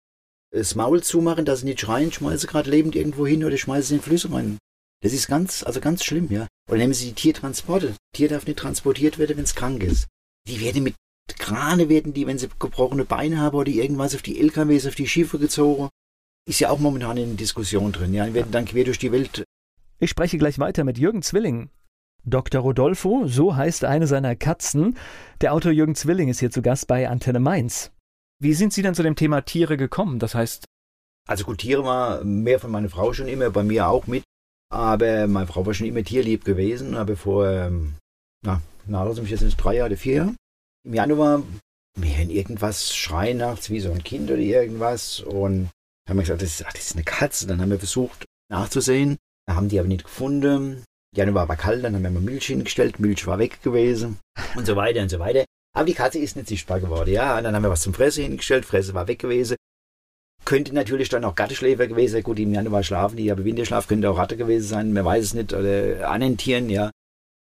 das 0.50 0.74
Maul 0.74 1.02
zumachen, 1.02 1.44
dass 1.44 1.61
sie 1.61 1.66
nicht 1.66 1.80
schreien, 1.80 2.12
schmeißen 2.12 2.48
gerade 2.48 2.70
lebend 2.70 2.94
irgendwo 2.94 3.26
hin 3.26 3.44
oder 3.44 3.57
schmeißen 3.57 3.88
sie 3.88 3.94
in 3.96 4.02
Flüsse 4.02 4.33
rein. 4.33 4.59
Das 5.02 5.12
ist 5.12 5.26
ganz, 5.26 5.62
also 5.62 5.80
ganz 5.80 6.04
schlimm, 6.04 6.30
ja. 6.30 6.46
Oder 6.68 6.78
nehmen 6.78 6.94
Sie 6.94 7.09
die 7.09 7.14
Tiertransporte. 7.14 7.94
Tier 8.14 8.28
darf 8.28 8.46
nicht 8.46 8.59
transportiert 8.59 9.18
werden, 9.18 9.37
wenn 9.37 9.44
es 9.44 9.54
krank 9.54 9.83
ist. 9.83 10.07
Die 10.48 10.61
werden 10.61 10.83
mit 10.83 10.94
Krane 11.38 11.88
werden 11.88 12.12
die, 12.12 12.26
wenn 12.26 12.38
sie 12.38 12.48
gebrochene 12.59 13.04
Beine 13.04 13.38
haben 13.38 13.57
oder 13.57 13.70
irgendwas 13.70 14.14
auf 14.14 14.22
die 14.22 14.40
LKWs, 14.40 14.87
auf 14.87 14.94
die 14.94 15.09
Schiffe 15.09 15.38
gezogen. 15.38 15.88
Ist 16.46 16.61
ja 16.61 16.70
auch 16.70 16.78
momentan 16.78 17.16
in 17.16 17.37
Diskussion 17.37 17.92
drin, 17.92 18.14
ja. 18.14 18.26
Die 18.26 18.35
werden 18.35 18.52
dann 18.52 18.66
quer 18.66 18.85
durch 18.85 18.98
die 18.98 19.12
Welt. 19.12 19.44
Ich 19.98 20.11
spreche 20.11 20.38
gleich 20.38 20.59
weiter 20.59 20.85
mit 20.85 20.98
Jürgen 20.98 21.22
Zwilling. 21.22 21.70
Dr. 22.26 22.62
Rodolfo, 22.62 23.26
so 23.26 23.54
heißt 23.54 23.84
eine 23.84 24.06
seiner 24.06 24.34
Katzen. 24.34 24.96
Der 25.40 25.52
Autor 25.52 25.72
Jürgen 25.72 25.94
Zwilling 25.94 26.28
ist 26.28 26.40
hier 26.40 26.50
zu 26.50 26.62
Gast 26.62 26.87
bei 26.87 27.08
Antenne 27.08 27.40
Mainz. 27.40 27.92
Wie 28.40 28.54
sind 28.54 28.72
Sie 28.72 28.82
denn 28.82 28.94
zu 28.94 29.02
dem 29.02 29.16
Thema 29.16 29.42
Tiere 29.42 29.76
gekommen? 29.76 30.18
Das 30.18 30.34
heißt. 30.34 30.64
Also 31.28 31.44
gut, 31.44 31.58
Tiere 31.58 31.84
war 31.84 32.24
mehr 32.24 32.60
von 32.60 32.70
meiner 32.70 32.88
Frau 32.88 33.12
schon 33.12 33.28
immer, 33.28 33.50
bei 33.50 33.62
mir 33.62 33.88
auch 33.88 34.06
mit. 34.06 34.24
Aber 34.70 35.26
meine 35.26 35.46
Frau 35.46 35.64
war 35.64 35.74
schon 35.74 35.87
immer 35.87 36.02
tierlieb 36.02 36.44
gewesen. 36.44 36.96
Aber 36.96 37.16
vor, 37.16 37.48
ähm, 37.48 37.94
na, 38.42 38.60
na, 38.87 39.04
mich 39.04 39.30
jetzt 39.30 39.56
drei 39.56 39.76
Jahre, 39.76 39.96
vier 39.96 40.14
Jahre. 40.14 40.34
Im 40.84 40.94
Januar, 40.94 41.42
wir 41.96 42.16
hören 42.16 42.30
irgendwas 42.30 42.94
schreien 42.94 43.38
nachts, 43.38 43.70
wie 43.70 43.80
so 43.80 43.92
ein 43.92 44.02
Kind 44.02 44.30
oder 44.30 44.40
irgendwas. 44.40 45.20
Und 45.20 45.70
haben 46.08 46.16
wir 46.16 46.22
gesagt, 46.22 46.42
das 46.42 46.60
ist, 46.60 46.66
ach, 46.66 46.72
das 46.72 46.87
ist 46.87 46.96
eine 46.96 47.04
Katze. 47.04 47.46
Dann 47.46 47.60
haben 47.60 47.70
wir 47.70 47.78
versucht 47.78 48.24
nachzusehen. 48.50 49.16
Haben 49.48 49.68
die 49.68 49.78
aber 49.78 49.88
nicht 49.88 50.04
gefunden. 50.04 50.84
Januar 51.14 51.48
war 51.48 51.57
kalt, 51.57 51.85
dann 51.85 51.94
haben 51.94 52.03
wir 52.03 52.11
mal 52.11 52.20
Milch 52.20 52.46
hingestellt. 52.46 52.98
Milch 52.98 53.27
war 53.27 53.38
weg 53.38 53.62
gewesen. 53.62 54.18
Und 54.57 54.66
so 54.66 54.77
weiter 54.77 55.00
und 55.00 55.09
so 55.09 55.18
weiter. 55.18 55.44
Aber 55.74 55.87
die 55.87 55.94
Katze 55.94 56.18
ist 56.18 56.37
nicht 56.37 56.48
sichtbar 56.48 56.81
geworden. 56.81 57.11
Ja, 57.11 57.37
und 57.37 57.44
dann 57.44 57.55
haben 57.55 57.64
wir 57.64 57.70
was 57.70 57.83
zum 57.83 57.94
Fresse 57.94 58.22
hingestellt. 58.22 58.64
Fresse 58.64 58.94
war 58.94 59.09
weg 59.09 59.18
gewesen. 59.18 59.57
Könnte 60.44 60.72
natürlich 60.72 61.09
dann 61.09 61.24
auch 61.24 61.35
Gatteschläfer 61.35 61.88
gewesen 61.88 62.12
sein. 62.12 62.22
Gut, 62.22 62.38
im 62.38 62.53
Januar 62.53 62.85
schlafen 62.85 63.16
die, 63.16 63.31
aber 63.31 63.44
Winterschlaf 63.44 63.88
könnte 63.88 64.09
auch 64.09 64.16
Ratte 64.16 64.37
gewesen 64.37 64.68
sein. 64.68 64.92
Man 64.92 65.05
weiß 65.05 65.24
es 65.24 65.35
nicht. 65.35 65.53
Oder 65.53 66.09
anderen 66.09 66.37
Tieren, 66.37 66.70
ja. 66.70 66.90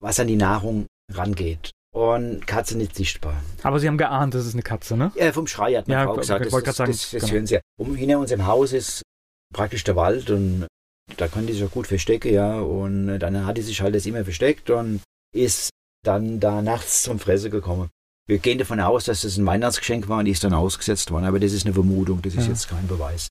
Was 0.01 0.21
an 0.21 0.27
die 0.27 0.37
Nahrung 0.37 0.87
rangeht. 1.11 1.71
Und 1.93 2.47
Katze 2.47 2.77
nicht 2.77 2.95
sichtbar. 2.95 3.43
Aber 3.63 3.81
Sie 3.81 3.89
haben 3.89 3.99
geahnt, 3.99 4.35
das 4.35 4.47
ist 4.47 4.55
eine 4.55 4.63
Katze, 4.63 4.97
ne? 4.97 5.13
Ja, 5.17 5.33
vom 5.33 5.47
Schrei 5.47 5.75
hat 5.75 5.89
meine 5.89 6.01
ja, 6.03 6.07
Frau 6.07 6.17
gesagt. 6.17 6.47
Ich 6.47 6.53
wollte 6.53 6.67
gerade 6.67 6.77
sagen, 6.77 6.93
das, 6.93 7.11
das 7.11 7.23
genau. 7.23 7.33
hören 7.33 7.47
Sie 7.47 7.55
ja. 7.55 7.61
Um, 7.79 7.95
hinter 7.95 8.19
unserem 8.19 8.47
Haus 8.47 8.73
ist 8.73 9.03
praktisch 9.53 9.83
der 9.83 9.97
Wald 9.97 10.31
und 10.31 10.67
da 11.17 11.29
kann 11.29 11.47
die 11.47 11.53
sich 11.53 11.65
auch 11.65 11.71
gut 11.71 11.87
verstecken, 11.87 12.33
ja. 12.33 12.61
Und 12.61 13.19
dann 13.19 13.47
hat 13.47 13.57
die 13.57 13.63
sich 13.63 13.81
halt 13.81 13.95
das 13.95 14.07
immer 14.07 14.25
versteckt 14.25 14.71
und 14.71 15.01
ist 15.35 15.71
dann 16.05 16.41
da 16.41 16.63
nachts 16.63 17.03
zum 17.03 17.19
Fresse 17.19 17.51
gekommen. 17.51 17.89
Wir 18.27 18.39
gehen 18.39 18.59
davon 18.59 18.81
aus, 18.81 19.05
dass 19.05 19.23
das 19.23 19.37
ein 19.37 19.47
Weihnachtsgeschenk 19.47 20.09
war 20.09 20.21
und 20.21 20.27
die 20.27 20.31
ist 20.31 20.45
dann 20.45 20.55
ausgesetzt 20.55 21.11
worden, 21.11 21.25
aber 21.25 21.41
das 21.41 21.53
ist 21.53 21.67
eine 21.67 21.75
Vermutung, 21.75 22.23
das 22.23 22.35
ist 22.35 22.45
ja. 22.45 22.53
jetzt 22.53 22.69
kein 22.69 22.87
Beweis. 22.87 23.29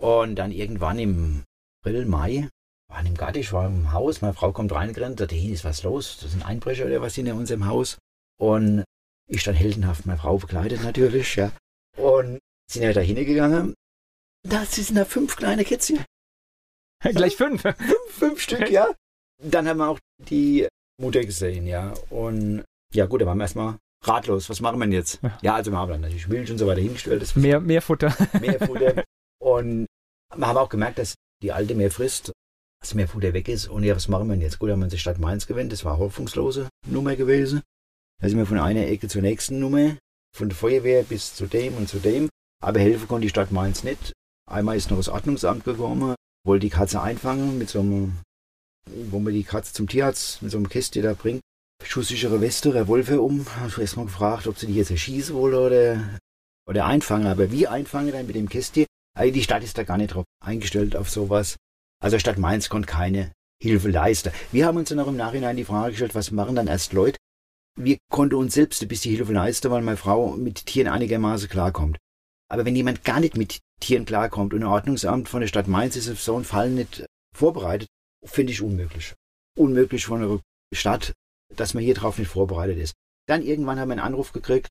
Und 0.00 0.36
dann 0.36 0.50
irgendwann 0.50 0.98
im 0.98 1.44
April, 1.82 2.06
Mai, 2.06 2.48
waren 2.88 3.06
im 3.06 3.16
Garten, 3.16 3.38
ich 3.38 3.52
war 3.52 3.66
im 3.66 3.92
Haus, 3.92 4.22
meine 4.22 4.34
Frau 4.34 4.52
kommt 4.52 4.72
reingerannt, 4.72 5.20
da 5.20 5.26
hier 5.26 5.52
ist 5.52 5.64
was 5.64 5.82
los, 5.82 6.18
das 6.22 6.30
sind 6.32 6.44
Einbrecher 6.44 6.86
oder 6.86 7.02
was 7.02 7.18
in 7.18 7.30
unserem 7.32 7.66
Haus. 7.66 7.98
Und 8.40 8.84
ich 9.28 9.42
stand 9.42 9.58
heldenhaft, 9.58 10.06
meine 10.06 10.18
Frau 10.18 10.38
begleitet 10.38 10.82
natürlich, 10.82 11.36
ja. 11.36 11.52
Und 11.96 12.38
sind 12.70 12.82
ja 12.82 12.92
da 12.92 13.00
hingegangen. 13.00 13.74
Da 14.42 14.64
sind 14.64 14.96
da 14.96 15.04
fünf 15.04 15.36
kleine 15.36 15.64
Kätzchen. 15.64 16.04
Gleich 17.12 17.36
fünf? 17.36 17.62
fünf? 17.62 17.76
Fünf 18.08 18.40
Stück, 18.40 18.70
ja. 18.70 18.88
Dann 19.42 19.68
haben 19.68 19.78
wir 19.78 19.88
auch 19.88 19.98
die 20.18 20.68
Mutter 21.00 21.24
gesehen, 21.24 21.66
ja. 21.66 21.92
Und 22.10 22.64
ja 22.92 23.06
gut, 23.06 23.20
da 23.20 23.26
waren 23.26 23.38
wir 23.38 23.44
erstmal 23.44 23.76
ratlos. 24.02 24.48
Was 24.48 24.60
machen 24.60 24.78
wir 24.78 24.86
denn 24.86 24.92
jetzt? 24.92 25.20
Ja, 25.22 25.38
ja 25.42 25.54
also 25.54 25.70
wir 25.70 25.78
haben 25.78 25.90
dann 25.90 26.00
natürlich 26.00 26.28
Milch 26.28 26.50
und 26.50 26.58
so 26.58 26.66
weiter 26.66 26.80
hingestellt. 26.80 27.36
Mehr, 27.36 27.60
mehr 27.60 27.82
Futter. 27.82 28.14
Mehr 28.40 28.58
Futter. 28.58 29.04
Und 29.40 29.86
wir 30.34 30.46
haben 30.46 30.56
auch 30.56 30.70
gemerkt, 30.70 30.98
dass 30.98 31.14
die 31.42 31.52
Alte 31.52 31.74
mehr 31.74 31.90
frisst, 31.90 32.32
dass 32.80 32.94
mehr 32.94 33.08
Futter 33.08 33.34
weg 33.34 33.48
ist. 33.48 33.68
Und 33.68 33.84
ja, 33.84 33.94
was 33.94 34.08
machen 34.08 34.26
wir 34.26 34.34
denn 34.34 34.42
jetzt? 34.42 34.58
Gut, 34.58 34.70
haben 34.70 34.80
wir 34.80 34.84
uns 34.84 34.94
die 34.94 34.98
Stadt 34.98 35.18
Mainz 35.18 35.46
gewendet. 35.46 35.74
Das 35.74 35.84
war 35.84 35.94
eine 35.94 36.02
hoffnungslose 36.02 36.68
Nummer 36.86 37.14
gewesen. 37.14 37.60
Da 38.22 38.28
sind 38.28 38.38
wir 38.38 38.46
von 38.46 38.58
einer 38.58 38.86
Ecke 38.86 39.08
zur 39.08 39.20
nächsten 39.20 39.58
Nummer, 39.58 39.98
von 40.34 40.48
der 40.48 40.56
Feuerwehr 40.56 41.02
bis 41.02 41.34
zu 41.34 41.46
dem 41.46 41.76
und 41.76 41.88
zu 41.88 41.98
dem. 41.98 42.30
Aber 42.62 42.80
helfen 42.80 43.06
konnte 43.06 43.26
die 43.26 43.28
Stadt 43.28 43.52
Mainz 43.52 43.84
nicht. 43.84 44.14
Einmal 44.50 44.76
ist 44.76 44.90
noch 44.90 44.96
das 44.96 45.10
Ordnungsamt 45.10 45.64
gekommen, 45.64 46.14
wollte 46.44 46.66
die 46.66 46.70
Katze 46.70 47.00
einfangen 47.00 47.58
mit 47.58 47.70
so 47.70 47.80
einem, 47.80 48.16
wo 49.10 49.18
man 49.18 49.32
die 49.32 49.44
Katze 49.44 49.72
zum 49.72 49.88
Tierarzt 49.88 50.42
mit 50.42 50.50
so 50.50 50.58
einem 50.58 50.68
Kästchen 50.68 51.02
da 51.02 51.14
bringt 51.14 51.40
schusssichere 51.82 52.40
Weste, 52.40 52.74
Revolver 52.74 53.20
um. 53.20 53.46
Habe 53.56 53.80
erst 53.80 53.96
mal 53.96 54.06
gefragt, 54.06 54.46
ob 54.46 54.58
sie 54.58 54.66
die 54.66 54.74
jetzt 54.74 54.90
erschießen 54.90 55.34
wollen 55.34 55.54
oder, 55.54 56.20
oder 56.68 56.86
einfangen. 56.86 57.26
Aber 57.26 57.50
wie 57.50 57.66
einfangen 57.66 58.12
dann 58.12 58.26
mit 58.26 58.36
dem 58.36 58.48
Kästchen? 58.48 58.86
Die 59.18 59.42
Stadt 59.42 59.62
ist 59.62 59.78
da 59.78 59.84
gar 59.84 59.96
nicht 59.96 60.14
drauf 60.14 60.24
eingestellt 60.44 60.96
auf 60.96 61.08
sowas. 61.08 61.56
Also 62.02 62.18
Stadt 62.18 62.38
Mainz 62.38 62.68
konnte 62.68 62.88
keine 62.88 63.32
Hilfe 63.62 63.88
leisten. 63.88 64.32
Wir 64.50 64.66
haben 64.66 64.76
uns 64.76 64.88
dann 64.88 65.00
auch 65.00 65.06
im 65.06 65.16
Nachhinein 65.16 65.56
die 65.56 65.64
Frage 65.64 65.90
gestellt, 65.90 66.14
was 66.14 66.32
machen 66.32 66.56
dann 66.56 66.66
erst 66.66 66.92
Leute? 66.92 67.18
Wir 67.76 67.98
konnten 68.10 68.34
uns 68.34 68.54
selbst 68.54 68.82
ein 68.82 68.88
bisschen 68.88 69.14
Hilfe 69.14 69.32
leisten, 69.32 69.70
weil 69.70 69.82
meine 69.82 69.96
Frau 69.96 70.32
mit 70.36 70.66
Tieren 70.66 70.92
einigermaßen 70.92 71.48
klarkommt. 71.48 71.96
Aber 72.50 72.64
wenn 72.64 72.76
jemand 72.76 73.04
gar 73.04 73.20
nicht 73.20 73.36
mit 73.36 73.60
Tieren 73.80 74.04
klarkommt 74.04 74.54
und 74.54 74.62
ein 74.62 74.68
Ordnungsamt 74.68 75.28
von 75.28 75.40
der 75.40 75.48
Stadt 75.48 75.68
Mainz 75.68 75.96
ist 75.96 76.10
auf 76.10 76.22
so 76.22 76.36
einen 76.36 76.44
Fall 76.44 76.70
nicht 76.70 77.04
vorbereitet, 77.34 77.88
finde 78.24 78.52
ich 78.52 78.62
unmöglich. 78.62 79.14
Unmöglich 79.58 80.06
von 80.06 80.22
einer 80.22 80.40
Stadt, 80.72 81.12
dass 81.54 81.74
man 81.74 81.82
hier 81.82 81.94
drauf 81.94 82.18
nicht 82.18 82.28
vorbereitet 82.30 82.78
ist. 82.78 82.94
Dann 83.28 83.42
irgendwann 83.42 83.78
haben 83.78 83.88
wir 83.88 83.94
einen 83.94 84.06
Anruf 84.06 84.32
gekriegt 84.32 84.68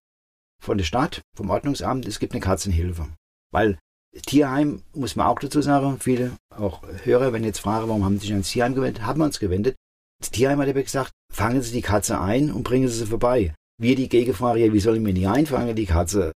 von 0.62 0.78
der 0.78 0.86
Stadt, 0.86 1.22
vom 1.36 1.50
Ordnungsamt, 1.50 2.08
es 2.08 2.20
gibt 2.20 2.34
eine 2.34 2.42
Katzenhilfe. 2.42 3.10
Weil 3.52 3.78
Tierheim, 4.26 4.84
muss 4.94 5.16
man 5.16 5.28
auch 5.28 5.40
dazu 5.40 5.62
sagen, 5.62 6.00
viele 6.00 6.38
auch 6.50 6.84
Hörer, 7.04 7.34
wenn 7.34 7.44
jetzt 7.44 7.60
fragen, 7.60 7.90
warum 7.90 8.06
haben 8.06 8.16
sie 8.16 8.28
sich 8.28 8.32
ans 8.32 8.50
Tierheim 8.50 8.76
gewendet, 8.76 9.04
haben 9.04 9.20
wir 9.20 9.26
uns 9.26 9.40
gewendet. 9.40 9.76
Das 10.20 10.32
Tierheim 10.32 10.60
hat 10.60 10.70
aber 10.70 10.84
gesagt, 10.84 11.12
fangen 11.34 11.62
Sie 11.62 11.74
die 11.74 11.82
Katze 11.82 12.22
ein 12.22 12.52
und 12.52 12.64
bringen 12.64 12.88
Sie 12.88 12.98
sie 12.98 13.06
vorbei. 13.08 13.54
Wir 13.78 13.96
die 13.96 14.08
Gegenfrage, 14.08 14.66
ja, 14.66 14.72
wie 14.72 14.80
sollen 14.80 15.06
wir 15.06 15.14
die 15.14 15.28
einfangen, 15.28 15.76
die 15.76 15.86
Katze? 15.86 16.32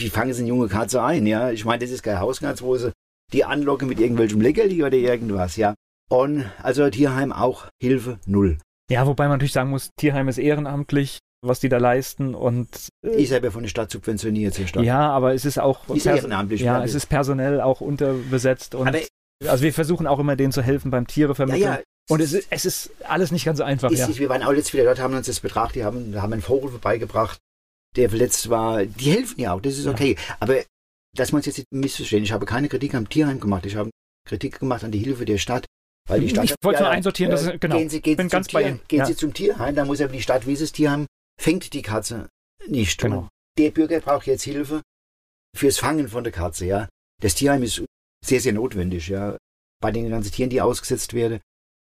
Wie 0.00 0.10
fangen 0.10 0.32
Sie 0.32 0.40
eine 0.42 0.48
junge 0.48 0.68
Katze 0.68 1.02
ein, 1.02 1.26
ja? 1.26 1.50
Ich 1.50 1.64
meine, 1.64 1.80
das 1.80 1.90
ist 1.90 2.02
kein 2.02 2.20
Hauskatz, 2.20 2.62
wo 2.62 2.76
sie 2.76 2.92
die 3.32 3.44
anlocken 3.44 3.88
mit 3.88 4.00
irgendwelchem 4.00 4.40
Leckerli 4.40 4.82
oder 4.82 4.96
irgendwas, 4.96 5.56
ja? 5.56 5.74
Und 6.10 6.46
also 6.62 6.88
Tierheim 6.90 7.32
auch 7.32 7.66
Hilfe 7.80 8.18
null. 8.26 8.58
Ja, 8.90 9.06
wobei 9.06 9.24
man 9.24 9.38
natürlich 9.38 9.52
sagen 9.52 9.70
muss, 9.70 9.90
Tierheim 9.96 10.26
ist 10.28 10.38
ehrenamtlich, 10.38 11.20
was 11.42 11.60
die 11.60 11.68
da 11.68 11.78
leisten 11.78 12.34
und 12.34 12.88
äh, 13.06 13.22
ist 13.22 13.32
aber 13.32 13.52
von 13.52 13.62
der 13.62 13.70
Stadt 13.70 13.90
subventioniert 13.90 14.54
zur 14.54 14.66
Stadt. 14.66 14.82
Ja, 14.84 15.10
aber 15.10 15.34
es 15.34 15.44
ist 15.44 15.58
auch 15.58 15.88
ist 15.88 16.06
ehrenamtlich. 16.06 16.62
Ja, 16.62 16.82
es 16.82 16.94
ist 16.94 17.06
personell 17.06 17.60
auch 17.60 17.80
unterbesetzt 17.80 18.74
und 18.74 18.88
aber 18.88 18.98
also 19.46 19.62
wir 19.62 19.72
versuchen 19.72 20.06
auch 20.06 20.18
immer 20.18 20.36
denen 20.36 20.52
zu 20.52 20.62
helfen 20.62 20.90
beim 20.90 21.06
Tiere 21.06 21.34
vermitteln. 21.34 21.62
Ja, 21.62 21.74
ja. 21.76 21.82
Und 22.10 22.20
es 22.20 22.32
ist, 22.32 22.48
es 22.50 22.64
ist 22.64 22.90
alles 23.06 23.30
nicht 23.30 23.44
ganz 23.44 23.58
so 23.58 23.64
einfach. 23.64 23.90
Ist 23.90 24.00
ja. 24.00 24.08
Nicht, 24.08 24.18
wir 24.18 24.28
waren 24.28 24.42
auch 24.42 24.52
jetzt 24.52 24.72
wieder 24.74 24.84
dort, 24.84 24.98
haben 24.98 25.14
uns 25.14 25.28
das 25.28 25.40
betrachtet, 25.40 25.76
die 25.76 25.84
haben, 25.84 26.20
haben 26.20 26.32
einen 26.32 26.42
Vogel 26.42 26.70
vorbeigebracht, 26.70 27.38
der 27.96 28.08
verletzt 28.08 28.48
war. 28.50 28.84
Die 28.84 29.10
helfen 29.10 29.40
ja 29.40 29.52
auch, 29.52 29.60
das 29.60 29.78
ist 29.78 29.86
okay. 29.86 30.16
Ja. 30.16 30.36
Aber 30.40 30.62
dass 31.16 31.32
man 31.32 31.40
uns 31.40 31.46
jetzt 31.46 31.58
nicht 31.58 31.72
missverstehen, 31.72 32.22
ich 32.22 32.32
habe 32.32 32.46
keine 32.46 32.68
Kritik 32.68 32.94
am 32.94 33.08
Tierheim 33.08 33.40
gemacht, 33.40 33.66
ich 33.66 33.76
habe 33.76 33.90
Kritik 34.26 34.60
gemacht 34.60 34.84
an 34.84 34.92
die 34.92 34.98
Hilfe 34.98 35.24
der 35.24 35.38
Stadt. 35.38 35.66
Weil 36.08 36.20
die 36.20 36.28
Stadt 36.28 36.44
ich 36.44 36.54
wollte 36.62 36.80
ja, 36.80 36.86
nur 36.86 36.90
einsortieren, 36.90 37.32
äh, 37.32 37.36
das, 37.36 37.60
genau. 37.60 37.76
Gehen 37.76 37.88
Sie, 37.88 38.00
gehen 38.00 38.16
bin 38.16 38.28
Sie 38.28 38.32
ganz 38.32 38.48
bei 38.48 38.62
Ihnen. 38.62 38.80
Gehen 38.88 39.00
ja. 39.00 39.06
Sie 39.06 39.16
zum 39.16 39.32
Tierheim, 39.34 39.74
da 39.74 39.84
muss 39.84 40.00
aber 40.00 40.12
die 40.12 40.22
Stadt, 40.22 40.46
wie 40.46 40.56
Sie 40.56 40.64
das 40.64 40.72
Tierheim, 40.72 41.06
fängt 41.40 41.72
die 41.72 41.82
Katze 41.82 42.28
nicht. 42.66 43.00
Genau. 43.00 43.28
Der 43.58 43.70
Bürger 43.70 44.00
braucht 44.00 44.26
jetzt 44.26 44.42
Hilfe 44.42 44.82
fürs 45.56 45.78
Fangen 45.78 46.08
von 46.08 46.24
der 46.24 46.32
Katze, 46.32 46.66
ja. 46.66 46.88
Das 47.20 47.34
Tierheim 47.34 47.62
ist 47.62 47.84
sehr, 48.24 48.40
sehr 48.40 48.52
notwendig, 48.52 49.08
ja. 49.08 49.36
Bei 49.80 49.92
den 49.92 50.08
ganzen 50.10 50.32
Tieren, 50.32 50.50
die 50.50 50.60
ausgesetzt 50.60 51.14
werden. 51.14 51.40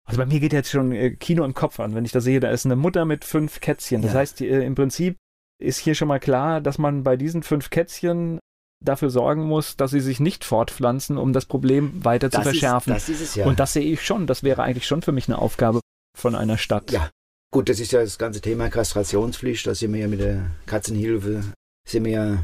Also 0.08 0.18
bei 0.18 0.26
mir 0.26 0.40
geht 0.40 0.54
jetzt 0.54 0.72
schon 0.72 0.92
äh, 0.92 1.12
Kino 1.12 1.44
im 1.44 1.54
Kopf 1.54 1.80
an, 1.80 1.94
wenn 1.94 2.06
ich 2.06 2.12
da 2.12 2.20
sehe, 2.20 2.40
da 2.40 2.50
ist 2.50 2.66
eine 2.66 2.76
Mutter 2.76 3.06
mit 3.06 3.26
fünf 3.26 3.60
Kätzchen. 3.60 4.02
Das 4.02 4.14
ja. 4.14 4.20
heißt, 4.20 4.42
äh, 4.42 4.64
im 4.66 4.76
Prinzip 4.76 5.18
ist 5.62 5.80
hier 5.80 5.96
schon 5.96 6.08
mal 6.08 6.20
klar, 6.20 6.62
dass 6.62 6.78
man 6.78 7.04
bei 7.04 7.18
diesen 7.18 7.44
fünf 7.44 7.70
Kätzchen 7.70 8.40
dafür 8.84 9.10
sorgen 9.10 9.44
muss, 9.44 9.76
dass 9.76 9.92
sie 9.92 10.00
sich 10.00 10.20
nicht 10.20 10.46
fortpflanzen, 10.46 11.18
um 11.18 11.34
das 11.34 11.46
Problem 11.46 12.04
weiter 12.06 12.30
das 12.30 12.40
zu 12.40 12.50
verschärfen. 12.50 12.96
Ist, 12.96 13.10
das 13.10 13.16
ist 13.16 13.22
es 13.22 13.36
ja. 13.36 13.46
Und 13.46 13.60
das 13.60 13.74
sehe 13.74 13.84
ich 13.84 14.02
schon. 14.02 14.26
Das 14.26 14.44
wäre 14.44 14.64
eigentlich 14.64 14.88
schon 14.88 15.02
für 15.02 15.12
mich 15.12 15.28
eine 15.28 15.38
Aufgabe 15.38 15.82
von 16.18 16.36
einer 16.36 16.58
Stadt. 16.58 16.92
Ja, 16.92 17.10
gut, 17.52 17.70
das 17.70 17.80
ist 17.80 17.92
ja 17.92 18.02
das 18.02 18.18
ganze 18.18 18.42
Thema 18.42 18.70
Kastrationspflicht. 18.70 19.68
Da 19.68 19.76
sind 19.76 19.94
wir 19.94 20.00
ja 20.00 20.08
mit 20.08 20.22
der 20.22 20.52
Katzenhilfe, 20.66 21.44
sind 21.88 22.06
wir 22.06 22.12
ja 22.12 22.44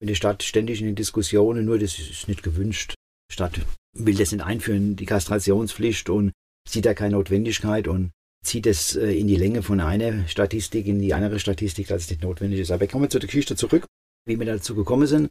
mit 0.00 0.08
der 0.08 0.14
Stadt 0.14 0.42
ständig 0.42 0.80
in 0.80 0.86
den 0.86 0.94
Diskussionen, 0.94 1.64
nur 1.64 1.78
das 1.78 1.98
ist 1.98 2.28
nicht 2.28 2.42
gewünscht. 2.42 2.94
Die 3.30 3.34
Stadt 3.34 3.60
will 3.96 4.14
das 4.14 4.32
nicht 4.32 4.44
einführen, 4.44 4.96
die 4.96 5.06
Kastrationspflicht 5.06 6.08
und 6.10 6.32
sieht 6.68 6.86
da 6.86 6.94
keine 6.94 7.16
Notwendigkeit 7.16 7.88
und 7.88 8.12
zieht 8.44 8.66
es 8.66 8.96
äh, 8.96 9.10
in 9.10 9.26
die 9.26 9.36
Länge 9.36 9.62
von 9.62 9.80
einer 9.80 10.26
Statistik 10.28 10.86
in 10.86 11.00
die 11.00 11.14
andere 11.14 11.38
Statistik, 11.38 11.88
dass 11.88 12.02
es 12.02 12.10
nicht 12.10 12.22
notwendig 12.22 12.60
ist. 12.60 12.70
Aber 12.70 12.86
kommen 12.86 13.04
wir 13.04 13.10
zu 13.10 13.18
der 13.18 13.26
Geschichte 13.26 13.56
zurück, 13.56 13.86
wie 14.26 14.38
wir 14.38 14.46
dazu 14.46 14.74
gekommen 14.74 15.06
sind. 15.06 15.28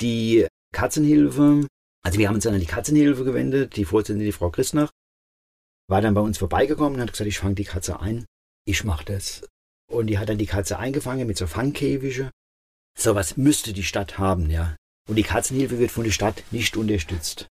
Die 0.00 0.46
Katzenhilfe, 0.72 1.66
also 2.04 2.18
wir 2.18 2.28
haben 2.28 2.36
uns 2.36 2.44
dann 2.44 2.54
an 2.54 2.60
die 2.60 2.66
Katzenhilfe 2.66 3.24
gewendet, 3.24 3.76
die 3.76 3.84
Vorsitzende, 3.84 4.24
die 4.24 4.32
Frau 4.32 4.50
Christnach, 4.50 4.90
war 5.88 6.00
dann 6.00 6.14
bei 6.14 6.20
uns 6.20 6.38
vorbeigekommen 6.38 6.94
und 6.94 7.00
hat 7.00 7.12
gesagt, 7.12 7.28
ich 7.28 7.38
fange 7.38 7.54
die 7.54 7.64
Katze 7.64 8.00
ein, 8.00 8.26
ich 8.66 8.84
mache 8.84 9.04
das. 9.04 9.46
Und 9.90 10.08
die 10.08 10.18
hat 10.18 10.28
dann 10.28 10.38
die 10.38 10.46
Katze 10.46 10.78
eingefangen 10.78 11.26
mit 11.26 11.38
so 11.38 11.46
Fangkäfige. 11.46 12.30
Sowas 12.98 13.36
müsste 13.36 13.72
die 13.72 13.84
Stadt 13.84 14.18
haben, 14.18 14.50
ja. 14.50 14.76
Und 15.08 15.16
die 15.16 15.22
Katzenhilfe 15.22 15.78
wird 15.78 15.90
von 15.90 16.04
der 16.04 16.10
Stadt 16.10 16.44
nicht 16.50 16.76
unterstützt. 16.76 17.48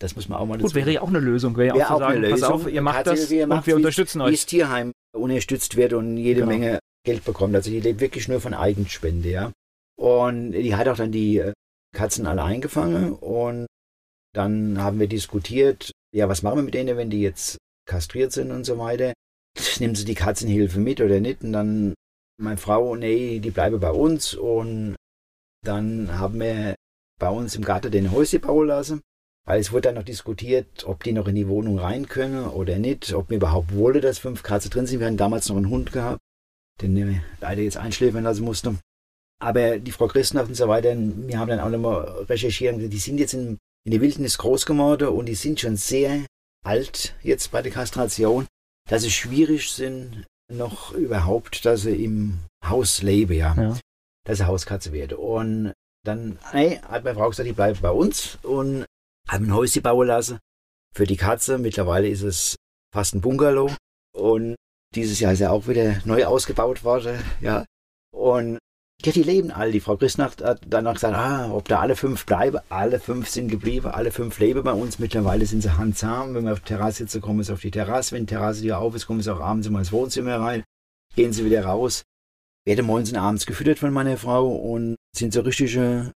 Das 0.00 0.14
muss 0.14 0.28
man 0.28 0.38
auch 0.38 0.46
mal 0.46 0.58
Gut, 0.58 0.74
wäre 0.74 0.92
ja 0.92 1.00
auch 1.02 1.08
eine 1.08 1.18
Lösung. 1.18 1.56
Wäre 1.56 1.76
ja 1.76 1.86
auch, 1.86 1.90
auch 1.90 1.98
sagen, 1.98 2.12
eine 2.12 2.28
Lösung. 2.28 2.40
Pass 2.40 2.50
auf, 2.50 2.68
ihr 2.68 2.82
macht 2.82 3.06
das 3.06 3.30
und 3.30 3.48
macht, 3.48 3.66
wir 3.66 3.76
unterstützen 3.76 4.20
euch. 4.20 4.30
Wie 4.30 4.36
das 4.36 4.46
Tierheim 4.46 4.92
unterstützt 5.12 5.76
wird 5.76 5.92
und 5.92 6.16
jede 6.16 6.40
genau. 6.40 6.52
Menge 6.52 6.78
Geld 7.04 7.24
bekommt. 7.24 7.54
Also 7.54 7.70
die 7.70 7.80
lebt 7.80 8.00
wirklich 8.00 8.28
nur 8.28 8.40
von 8.40 8.54
Eigenspende, 8.54 9.28
ja. 9.28 9.52
Und 9.98 10.52
die 10.52 10.76
hat 10.76 10.86
auch 10.86 10.96
dann 10.96 11.10
die 11.10 11.38
äh, 11.38 11.52
Katzen 11.92 12.26
alle 12.26 12.44
eingefangen 12.44 13.12
und 13.12 13.66
dann 14.34 14.80
haben 14.80 15.00
wir 15.00 15.08
diskutiert, 15.08 15.90
ja, 16.14 16.28
was 16.28 16.42
machen 16.42 16.58
wir 16.58 16.62
mit 16.62 16.74
denen, 16.74 16.96
wenn 16.96 17.10
die 17.10 17.22
jetzt 17.22 17.58
kastriert 17.86 18.32
sind 18.32 18.52
und 18.52 18.64
so 18.64 18.78
weiter. 18.78 19.12
Nehmen 19.80 19.96
sie 19.96 20.04
die 20.04 20.14
Katzenhilfe 20.14 20.78
mit 20.78 21.00
oder 21.00 21.18
nicht? 21.18 21.42
Und 21.42 21.52
dann 21.52 21.94
meine 22.40 22.58
Frau, 22.58 22.94
nee, 22.94 23.40
die 23.40 23.50
bleiben 23.50 23.80
bei 23.80 23.90
uns. 23.90 24.34
Und 24.34 24.94
dann 25.64 26.18
haben 26.18 26.38
wir 26.38 26.76
bei 27.18 27.30
uns 27.30 27.56
im 27.56 27.64
Garten 27.64 27.90
den 27.90 28.12
Häuschen 28.12 28.40
bauen 28.40 28.68
lassen. 28.68 29.00
Weil 29.48 29.60
es 29.60 29.72
wurde 29.72 29.88
dann 29.88 29.94
noch 29.94 30.02
diskutiert, 30.02 30.84
ob 30.84 31.02
die 31.02 31.12
noch 31.12 31.26
in 31.26 31.34
die 31.34 31.48
Wohnung 31.48 31.78
rein 31.78 32.06
können 32.06 32.48
oder 32.48 32.78
nicht, 32.78 33.14
ob 33.14 33.30
mir 33.30 33.36
überhaupt 33.36 33.74
wolle, 33.74 34.02
dass 34.02 34.18
fünf 34.18 34.42
Katzen 34.42 34.70
drin 34.70 34.86
sind. 34.86 35.00
Wir 35.00 35.06
hatten 35.06 35.16
damals 35.16 35.48
noch 35.48 35.56
einen 35.56 35.70
Hund 35.70 35.90
gehabt, 35.90 36.20
den 36.82 36.94
wir 36.94 37.22
leider 37.40 37.62
jetzt 37.62 37.78
einschläfern 37.78 38.24
lassen 38.24 38.44
mussten. 38.44 38.78
Aber 39.40 39.78
die 39.78 39.90
Frau 39.90 40.06
Christnacht 40.06 40.48
und 40.48 40.54
so 40.54 40.68
weiter, 40.68 40.94
wir 40.94 41.38
haben 41.38 41.48
dann 41.48 41.60
auch 41.60 41.70
nochmal 41.70 42.26
recherchiert, 42.28 42.76
die 42.76 42.98
sind 42.98 43.16
jetzt 43.16 43.32
in, 43.32 43.56
in 43.86 43.92
der 43.92 44.02
Wildnis 44.02 44.36
groß 44.36 44.66
geworden 44.66 45.08
und 45.08 45.24
die 45.24 45.34
sind 45.34 45.60
schon 45.60 45.78
sehr 45.78 46.26
alt 46.62 47.14
jetzt 47.22 47.50
bei 47.50 47.62
der 47.62 47.72
Kastration, 47.72 48.46
dass 48.90 49.00
sie 49.00 49.10
schwierig 49.10 49.70
sind, 49.70 50.26
noch 50.52 50.92
überhaupt, 50.92 51.64
dass 51.64 51.82
sie 51.82 52.04
im 52.04 52.40
Haus 52.62 53.00
leben, 53.00 53.32
ja. 53.32 53.54
ja. 53.56 53.78
Dass 54.26 54.38
sie 54.38 54.46
Hauskatze 54.46 54.92
werden. 54.92 55.16
Und 55.16 55.72
dann 56.04 56.38
hey, 56.50 56.80
hat 56.86 57.04
meine 57.04 57.16
Frau 57.16 57.30
gesagt, 57.30 57.48
die 57.48 57.54
bleiben 57.54 57.78
bei 57.80 57.90
uns 57.90 58.36
und 58.42 58.84
haben 59.28 59.46
ein 59.46 59.54
Häuschen 59.54 59.82
bauen 59.82 60.08
lassen 60.08 60.38
für 60.94 61.06
die 61.06 61.16
Katze. 61.16 61.58
Mittlerweile 61.58 62.08
ist 62.08 62.22
es 62.22 62.56
fast 62.92 63.14
ein 63.14 63.20
Bungalow 63.20 63.70
und 64.16 64.56
dieses 64.94 65.20
Jahr 65.20 65.32
ist 65.32 65.40
er 65.40 65.52
auch 65.52 65.68
wieder 65.68 66.00
neu 66.04 66.24
ausgebaut 66.24 66.82
worden, 66.84 67.18
ja. 67.40 67.64
Und 68.10 68.58
ja, 69.04 69.12
die 69.12 69.22
leben 69.22 69.52
alle. 69.52 69.70
Die 69.70 69.80
Frau 69.80 69.96
Christnacht 69.96 70.42
hat 70.42 70.62
dann 70.66 70.84
noch 70.84 70.94
gesagt, 70.94 71.14
ah, 71.14 71.52
ob 71.52 71.68
da 71.68 71.78
alle 71.78 71.94
fünf 71.94 72.26
bleiben. 72.26 72.58
Alle 72.68 72.98
fünf 72.98 73.28
sind 73.28 73.48
geblieben, 73.48 73.86
alle 73.86 74.10
fünf 74.10 74.40
leben 74.40 74.64
bei 74.64 74.72
uns. 74.72 74.98
Mittlerweile 74.98 75.46
sind 75.46 75.62
sie 75.62 75.76
handzahm. 75.76 76.34
Wenn 76.34 76.44
wir 76.44 76.52
auf 76.54 76.60
die 76.60 76.66
Terrasse 76.66 76.98
sitzen, 76.98 77.20
kommen 77.20 77.44
sie 77.44 77.52
auf 77.52 77.60
die 77.60 77.70
Terrasse. 77.70 78.16
Wenn 78.16 78.26
die 78.26 78.34
Terrasse 78.34 78.62
wieder 78.62 78.80
auf 78.80 78.96
ist, 78.96 79.06
kommen 79.06 79.22
sie 79.22 79.32
auch 79.32 79.40
abends 79.40 79.68
immer 79.68 79.78
ins 79.78 79.92
Wohnzimmer 79.92 80.40
rein. 80.40 80.64
Gehen 81.14 81.32
sie 81.32 81.44
wieder 81.44 81.64
raus. 81.64 82.02
Werden 82.66 82.86
morgens 82.86 83.12
und 83.12 83.18
abends 83.18 83.46
gefüttert 83.46 83.78
von 83.78 83.92
meiner 83.92 84.16
Frau 84.16 84.48
und 84.48 84.96
sind 85.16 85.32
so 85.32 85.42
richtige 85.42 86.12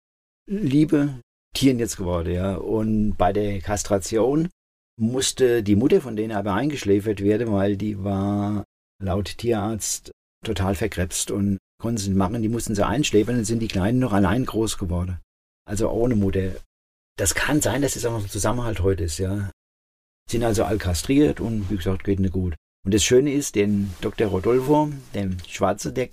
liebe 0.48 1.20
Tieren 1.54 1.78
jetzt 1.78 1.96
geworden, 1.96 2.32
ja. 2.32 2.56
Und 2.56 3.16
bei 3.16 3.32
der 3.32 3.60
Kastration 3.60 4.48
musste 4.98 5.62
die 5.62 5.76
Mutter 5.76 6.00
von 6.00 6.16
denen 6.16 6.32
aber 6.32 6.54
eingeschläfert 6.54 7.22
werden, 7.22 7.52
weil 7.52 7.76
die 7.76 8.02
war 8.02 8.64
laut 9.02 9.38
Tierarzt 9.38 10.12
total 10.44 10.74
verkrebst 10.74 11.30
und 11.30 11.58
konnten 11.80 11.98
sie 11.98 12.08
nicht 12.10 12.18
machen, 12.18 12.42
die 12.42 12.48
mussten 12.48 12.74
sie 12.74 12.86
einschläfern, 12.86 13.36
dann 13.36 13.44
sind 13.44 13.60
die 13.60 13.68
Kleinen 13.68 13.98
noch 13.98 14.12
allein 14.12 14.44
groß 14.44 14.78
geworden. 14.78 15.18
Also 15.68 15.90
ohne 15.90 16.16
Mutter. 16.16 16.52
Das 17.18 17.34
kann 17.34 17.60
sein, 17.60 17.82
dass 17.82 17.96
es 17.96 18.04
auch 18.04 18.12
noch 18.12 18.22
ein 18.22 18.28
Zusammenhalt 18.30 18.80
heute 18.80 19.04
ist, 19.04 19.18
ja. 19.18 19.50
Sind 20.30 20.44
also 20.44 20.64
all 20.64 20.78
kastriert 20.78 21.40
und 21.40 21.70
wie 21.70 21.76
gesagt, 21.76 22.04
geht 22.04 22.20
nicht 22.20 22.32
gut. 22.32 22.54
Und 22.84 22.94
das 22.94 23.04
Schöne 23.04 23.32
ist, 23.32 23.54
den 23.54 23.92
Dr. 24.00 24.28
Rodolfo, 24.28 24.90
der 25.14 25.30
Schwarze, 25.46 25.92
der 25.92 26.08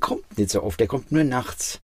kommt 0.00 0.38
nicht 0.38 0.50
so 0.50 0.62
oft, 0.62 0.78
der 0.78 0.86
kommt 0.86 1.10
nur 1.10 1.24
nachts. 1.24 1.80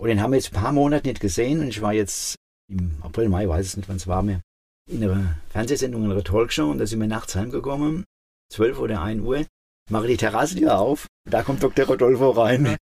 Und 0.00 0.08
den 0.08 0.22
haben 0.22 0.30
wir 0.30 0.38
jetzt 0.38 0.54
ein 0.54 0.62
paar 0.62 0.72
Monate 0.72 1.08
nicht 1.08 1.20
gesehen 1.20 1.60
und 1.60 1.68
ich 1.68 1.82
war 1.82 1.92
jetzt 1.92 2.36
im 2.68 2.96
April, 3.02 3.28
Mai, 3.28 3.46
weiß 3.46 3.66
es 3.66 3.76
nicht, 3.76 3.86
wann 3.86 3.96
es 3.96 4.06
war 4.06 4.22
mehr, 4.22 4.40
in 4.88 5.04
einer 5.04 5.36
Fernsehsendung, 5.50 6.04
in 6.04 6.10
einer 6.10 6.24
Talkshow 6.24 6.70
und 6.70 6.78
da 6.78 6.86
sind 6.86 7.00
wir 7.00 7.06
nachts 7.06 7.36
heimgekommen, 7.36 8.04
12 8.50 8.78
oder 8.78 9.02
1 9.02 9.22
Uhr 9.22 9.44
mache 9.90 10.06
die 10.06 10.16
Terrasse 10.16 10.56
hier 10.56 10.78
auf. 10.78 11.06
Da 11.28 11.42
kommt 11.42 11.62
Dr. 11.62 11.84
Rodolfo 11.84 12.30
rein. 12.30 12.76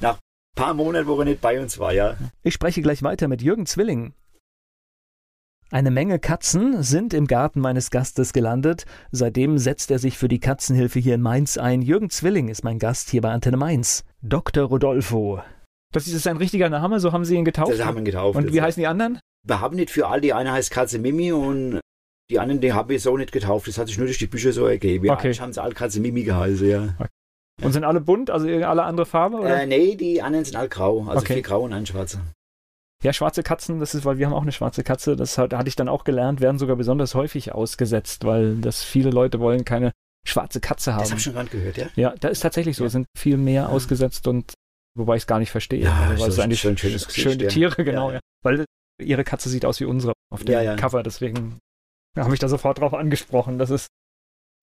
Nach 0.00 0.16
ein 0.16 0.56
paar 0.56 0.74
Monaten, 0.74 1.06
wo 1.06 1.18
er 1.20 1.26
nicht 1.26 1.40
bei 1.40 1.60
uns 1.60 1.78
war, 1.78 1.92
ja. 1.92 2.16
Ich 2.42 2.54
spreche 2.54 2.82
gleich 2.82 3.02
weiter 3.02 3.28
mit 3.28 3.42
Jürgen 3.42 3.66
Zwilling. 3.66 4.14
Eine 5.70 5.90
Menge 5.90 6.18
Katzen 6.18 6.82
sind 6.82 7.14
im 7.14 7.26
Garten 7.26 7.60
meines 7.60 7.90
Gastes 7.90 8.32
gelandet. 8.32 8.86
Seitdem 9.12 9.58
setzt 9.58 9.90
er 9.90 9.98
sich 9.98 10.18
für 10.18 10.28
die 10.28 10.40
Katzenhilfe 10.40 10.98
hier 10.98 11.14
in 11.14 11.22
Mainz 11.22 11.58
ein. 11.58 11.82
Jürgen 11.82 12.10
Zwilling 12.10 12.48
ist 12.48 12.64
mein 12.64 12.78
Gast 12.78 13.10
hier 13.10 13.20
bei 13.20 13.30
Antenne 13.30 13.56
Mainz. 13.56 14.04
Dr. 14.22 14.64
Rodolfo. 14.64 15.42
Das 15.96 16.06
ist 16.08 16.26
ein 16.26 16.36
richtiger 16.36 16.68
Name, 16.68 17.00
so 17.00 17.12
haben 17.12 17.24
Sie 17.24 17.36
ihn 17.36 17.44
getauft? 17.44 17.72
Das 17.72 17.84
haben 17.84 17.98
ihn 17.98 18.04
getauft. 18.04 18.36
Und 18.36 18.52
wie 18.52 18.60
heißen 18.60 18.80
die 18.80 18.86
anderen? 18.86 19.18
Wir 19.46 19.60
haben 19.60 19.76
nicht 19.76 19.90
für 19.90 20.08
all 20.08 20.20
die 20.20 20.32
eine 20.32 20.52
heißt 20.52 20.70
Katze 20.70 20.98
Mimi 20.98 21.32
und 21.32 21.80
die 22.30 22.38
anderen, 22.38 22.60
die 22.60 22.72
habe 22.72 22.94
ich 22.94 23.02
so 23.02 23.16
nicht 23.16 23.32
getauft. 23.32 23.68
Das 23.68 23.78
hat 23.78 23.86
sich 23.88 23.96
nur 23.98 24.06
durch 24.06 24.18
die 24.18 24.26
Bücher 24.26 24.52
so 24.52 24.66
ergeben. 24.66 25.04
Ja, 25.06 25.14
Okay. 25.14 25.32
haben 25.34 25.52
sie 25.52 25.62
alle 25.62 25.74
Katze 25.74 26.00
Mimi 26.00 26.22
geheißen, 26.24 26.68
ja. 26.68 26.96
Und 27.62 27.72
sind 27.72 27.84
alle 27.84 28.00
bunt, 28.00 28.28
also 28.30 28.46
alle 28.48 28.82
andere 28.82 29.06
Farbe? 29.06 29.38
Oder? 29.38 29.62
Äh, 29.62 29.66
nee, 29.66 29.94
die 29.94 30.20
anderen 30.20 30.44
sind 30.44 30.56
alle 30.56 30.68
grau. 30.68 31.06
Also 31.08 31.20
Okay. 31.22 31.34
vier 31.34 31.42
grau 31.42 31.62
und 31.62 31.72
ein 31.72 31.86
schwarzer. 31.86 32.20
Ja, 33.02 33.12
schwarze 33.12 33.42
Katzen, 33.42 33.78
das 33.78 33.94
ist, 33.94 34.04
weil 34.04 34.18
wir 34.18 34.26
haben 34.26 34.32
auch 34.34 34.42
eine 34.42 34.52
schwarze 34.52 34.82
Katze, 34.82 35.16
das 35.16 35.38
hat, 35.38 35.52
hatte 35.54 35.68
ich 35.68 35.76
dann 35.76 35.88
auch 35.88 36.04
gelernt, 36.04 36.40
werden 36.40 36.58
sogar 36.58 36.76
besonders 36.76 37.14
häufig 37.14 37.52
ausgesetzt, 37.52 38.24
weil 38.24 38.56
das 38.56 38.82
viele 38.82 39.10
Leute 39.10 39.38
wollen 39.38 39.64
keine 39.64 39.92
schwarze 40.26 40.60
Katze 40.60 40.90
Das 40.90 40.96
haben. 40.98 41.04
habe 41.10 41.16
ich 41.18 41.22
schon 41.22 41.32
gerade 41.34 41.50
gehört, 41.50 41.76
ja? 41.76 41.86
Ja, 41.94 42.14
da 42.18 42.28
ist 42.28 42.40
tatsächlich 42.40 42.76
so, 42.76 42.84
Ja. 42.84 42.86
es 42.86 42.92
sind 42.92 43.06
viel 43.16 43.36
mehr 43.36 43.62
Ja. 43.62 43.68
ausgesetzt 43.68 44.26
und 44.26 44.54
wobei 44.96 45.16
ich 45.16 45.22
es 45.22 45.26
gar 45.26 45.38
nicht 45.38 45.50
verstehe. 45.50 45.84
Ja, 45.84 45.94
also, 46.08 46.22
weil 46.22 46.30
es 46.30 46.38
eigentlich 46.38 46.66
ein 46.66 46.76
schönes 46.78 47.06
Gesicht, 47.06 47.22
schöne 47.22 47.42
ja. 47.44 47.48
Tiere, 47.48 47.84
genau, 47.84 48.08
Ja, 48.08 48.14
ja. 48.16 48.20
Weil 48.42 48.64
ihre 49.00 49.24
Katze 49.24 49.48
sieht 49.48 49.64
aus 49.64 49.80
wie 49.80 49.84
unsere 49.84 50.12
auf 50.32 50.44
dem. 50.44 50.76
Cover, 50.76 51.02
deswegen 51.02 51.58
habe 52.16 52.34
ich 52.34 52.40
da 52.40 52.48
sofort 52.48 52.78
drauf 52.78 52.94
angesprochen. 52.94 53.58
Das 53.58 53.70
ist. 53.70 53.88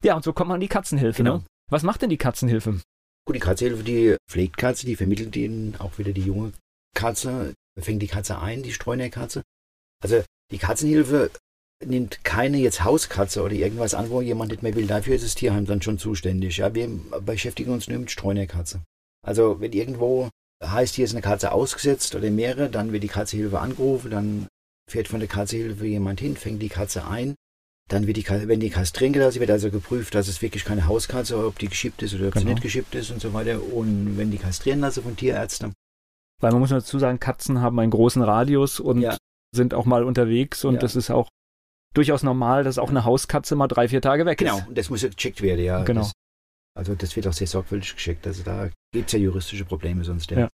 Ja, 0.04 0.16
und 0.16 0.24
so 0.24 0.34
kommt 0.34 0.50
man 0.50 0.56
an 0.56 0.62
die 0.62 0.68
Katzenhilfe, 0.68 1.24
Genau. 1.24 1.38
ne? 1.38 1.44
Was 1.70 1.84
macht 1.84 2.02
denn 2.02 2.10
die 2.10 2.18
Katzenhilfe? 2.18 2.82
Gut, 3.26 3.36
die 3.36 3.40
Katzenhilfe, 3.40 3.84
die 3.84 4.18
pflegt 4.30 4.58
Katze, 4.58 4.86
die 4.86 4.96
vermittelt 4.98 5.36
ihnen 5.36 5.76
auch 5.80 5.98
wieder 5.98 6.12
die 6.12 6.24
junge 6.24 6.52
Katze, 6.94 7.54
fängt 7.80 8.02
die 8.02 8.08
Katze 8.08 8.40
ein, 8.40 8.64
die 8.64 8.74
Streunerkatze. 8.74 9.44
Also 10.04 10.22
die 10.52 10.58
Katzenhilfe 10.58 11.32
nimmt 11.86 12.24
keine 12.26 12.58
jetzt 12.58 12.84
Hauskatze 12.84 13.42
oder 13.42 13.54
irgendwas 13.54 13.94
an, 13.94 14.10
wo 14.10 14.22
jemand 14.22 14.52
nicht 14.52 14.62
mehr 14.64 14.76
will. 14.76 14.88
Dafür 14.88 15.16
ist 15.16 15.24
das 15.24 15.36
Tierheim 15.36 15.66
dann 15.66 15.82
schon 15.82 15.98
zuständig. 15.98 16.58
Ja, 16.58 16.74
wir 16.76 16.90
beschäftigen 17.22 17.72
uns 17.72 17.88
nur 17.88 18.00
mit 18.00 18.12
Streunerkatze. 18.12 18.82
Also 19.26 19.60
wenn 19.60 19.72
irgendwo 19.72 20.30
heißt, 20.64 20.96
hier 20.96 21.06
ist 21.06 21.12
eine 21.14 21.22
Katze 21.22 21.52
ausgesetzt 21.52 22.16
oder 22.16 22.30
mehrere, 22.30 22.70
dann 22.70 22.92
wird 22.92 23.04
die 23.04 23.08
Katzenhilfe 23.08 23.60
angerufen, 23.60 24.12
dann 24.12 24.48
fährt 24.90 25.08
von 25.08 25.20
der 25.20 25.30
Katzenhilfe 25.30 25.86
jemand 25.86 26.20
hin, 26.20 26.36
fängt 26.38 26.62
die 26.62 26.70
Katze 26.70 27.08
ein. 27.08 27.36
Dann 27.90 28.08
wird 28.08 28.16
die, 28.16 28.24
Ka- 28.24 28.48
wenn 28.48 28.62
die 28.62 28.70
kastrieren 28.70 29.12
gelassen, 29.12 29.42
wird 29.42 29.52
also 29.52 29.70
geprüft, 29.70 30.16
dass 30.16 30.30
es 30.30 30.42
wirklich 30.42 30.64
keine 30.64 30.88
Hauskatze, 30.88 31.46
ob 31.46 31.60
die 31.60 31.68
geschippt 31.68 32.02
ist 32.02 32.14
oder 32.16 32.28
ob 32.28 32.34
sie 32.34 32.40
Genau. 32.40 32.52
nicht 32.54 32.62
geschippt 32.64 32.96
ist 32.96 33.12
und 33.12 33.20
so 33.22 33.34
weiter. 33.34 33.62
Und 33.62 34.18
wenn 34.18 34.32
die 34.32 34.38
kastrieren 34.38 34.80
lassen 34.80 35.04
von 35.04 35.16
Tierärzten, 35.18 35.74
Weil 36.42 36.52
man 36.52 36.60
muss 36.62 36.70
dazu 36.72 37.00
sagen, 37.00 37.20
Katzen 37.20 37.62
haben 37.62 37.80
einen 37.80 37.92
großen 37.92 38.22
Radius 38.22 38.80
und 38.82 39.00
Ja. 39.02 39.16
sind 39.56 39.74
auch 39.74 39.86
mal 39.86 40.04
unterwegs 40.04 40.64
und 40.66 40.76
Ja. 40.76 40.80
das 40.82 40.96
ist 40.98 41.10
auch 41.12 41.30
durchaus 41.94 42.24
normal, 42.24 42.64
dass 42.66 42.78
auch 42.78 42.90
eine 42.90 43.06
Hauskatze 43.06 43.56
mal 43.56 43.68
drei, 43.68 43.88
vier 43.88 44.02
Tage 44.02 44.26
weg 44.26 44.40
genau, 44.40 44.58
ist. 44.58 44.68
und 44.68 44.78
das 44.78 44.90
muss 44.90 45.02
ja 45.04 45.10
gecheckt 45.10 45.42
werden, 45.42 45.64
ja. 45.64 45.84
Genau. 45.84 46.02
Das, 46.02 46.12
also 46.76 46.96
das 46.96 47.16
wird 47.16 47.28
auch 47.28 47.34
sehr 47.34 47.48
sorgfältig 47.48 47.96
gecheckt. 47.96 48.26
Also 48.28 48.44
da 48.44 48.70
gibt 48.94 49.08
es 49.08 49.14
ja 49.14 49.20
juristische 49.20 49.66
Probleme 49.66 50.04
sonst. 50.04 50.32
Ja. 50.32 50.40
Ja. 50.40 50.50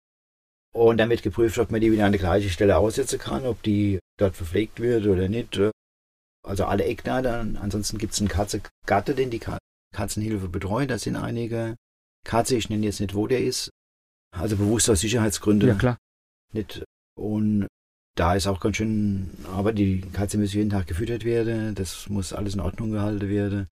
Und 0.74 0.98
dann 0.98 1.08
wird 1.10 1.22
geprüft, 1.22 1.58
ob 1.58 1.70
man 1.70 1.80
die 1.80 1.90
wieder 1.92 2.04
an 2.06 2.12
der 2.12 2.18
gleichen 2.20 2.50
Stelle 2.50 2.76
aussetzen 2.76 3.18
kann, 3.18 3.46
ob 3.46 3.62
die 3.62 3.98
dort 4.18 4.36
verpflegt 4.36 4.80
wird 4.80 5.06
oder 5.06 5.28
nicht. 5.28 5.58
Also 6.46 6.64
alle 6.66 6.84
Eckdaten. 6.84 7.56
Ansonsten 7.56 7.98
gibt 7.98 8.12
es 8.12 8.20
einen 8.20 8.28
Katzengatte, 8.28 9.14
den 9.14 9.30
die 9.30 9.38
Ka- 9.38 9.58
Katzenhilfe 9.94 10.48
betreut. 10.48 10.90
Das 10.90 11.02
sind 11.02 11.16
einige 11.16 11.76
Katze, 12.26 12.56
ich 12.56 12.68
nenne 12.68 12.84
jetzt 12.84 13.00
nicht, 13.00 13.14
wo 13.14 13.26
der 13.26 13.42
ist. 13.42 13.70
Also 14.36 14.56
bewusst 14.56 14.90
aus 14.90 15.00
Sicherheitsgründen 15.00 15.68
Ja, 15.70 15.74
klar. 15.76 15.96
nicht. 16.52 16.84
Und 17.18 17.66
da 18.16 18.34
ist 18.34 18.46
auch 18.46 18.60
ganz 18.60 18.76
schön, 18.76 19.30
aber 19.46 19.72
die 19.72 20.00
Katze 20.12 20.36
muss 20.38 20.52
jeden 20.52 20.70
Tag 20.70 20.86
gefüttert 20.86 21.24
werden, 21.24 21.74
das 21.74 22.08
muss 22.08 22.32
alles 22.32 22.54
in 22.54 22.60
Ordnung 22.60 22.90
gehalten 22.90 23.28
werden. 23.28 23.66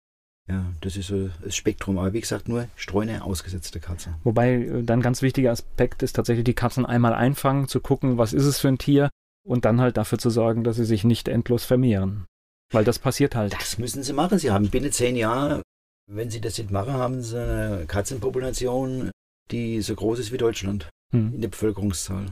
Ja, 0.49 0.65
das 0.81 0.97
ist 0.97 1.07
so 1.07 1.31
das 1.43 1.55
Spektrum. 1.55 1.99
Aber 1.99 2.13
wie 2.13 2.21
gesagt, 2.21 2.49
nur 2.49 2.69
Streuner 2.77 3.25
ausgesetzte 3.25 3.79
Katze. 3.81 4.15
Wobei 4.25 4.55
äh, 4.55 4.83
dann 4.83 5.01
ganz 5.01 5.23
wichtiger 5.23 5.53
Aspekt 5.53 6.03
ist 6.03 6.15
tatsächlich 6.15 6.45
die 6.45 6.55
Katzen 6.55 6.85
einmal 6.85 7.15
einfangen, 7.15 7.69
zu 7.69 7.81
gucken, 7.81 8.19
was 8.19 8.33
ist 8.33 8.45
es 8.45 8.59
für 8.59 8.69
ein 8.69 8.79
Tier 8.79 9.09
und 9.47 9.65
dann 9.65 9.81
halt 9.81 9.97
dafür 9.97 10.19
zu 10.19 10.31
sorgen, 10.31 10.65
dass 10.65 10.77
sie 10.77 10.85
sich 10.85 11.05
nicht 11.05 11.29
endlos 11.29 11.65
vermehren. 11.65 12.27
Weil 12.73 12.85
das 12.85 12.99
passiert 12.99 13.35
halt. 13.37 13.55
Das 13.55 13.79
müssen 13.79 14.03
sie 14.03 14.13
machen. 14.13 14.39
Sie 14.39 14.51
haben 14.51 14.71
binnen 14.71 14.91
zehn 14.91 15.15
Jahren, 15.15 15.63
wenn 16.11 16.31
sie 16.31 16.41
das 16.41 16.59
nicht 16.59 16.71
machen, 16.71 16.95
haben 16.95 17.23
sie 17.23 17.41
eine 17.41 17.85
Katzenpopulation, 17.87 19.11
die 19.51 19.81
so 19.83 19.95
groß 19.95 20.19
ist 20.19 20.33
wie 20.33 20.39
Deutschland 20.39 20.89
Hm. 21.13 21.35
in 21.35 21.41
der 21.43 21.49
Bevölkerungszahl. 21.49 22.27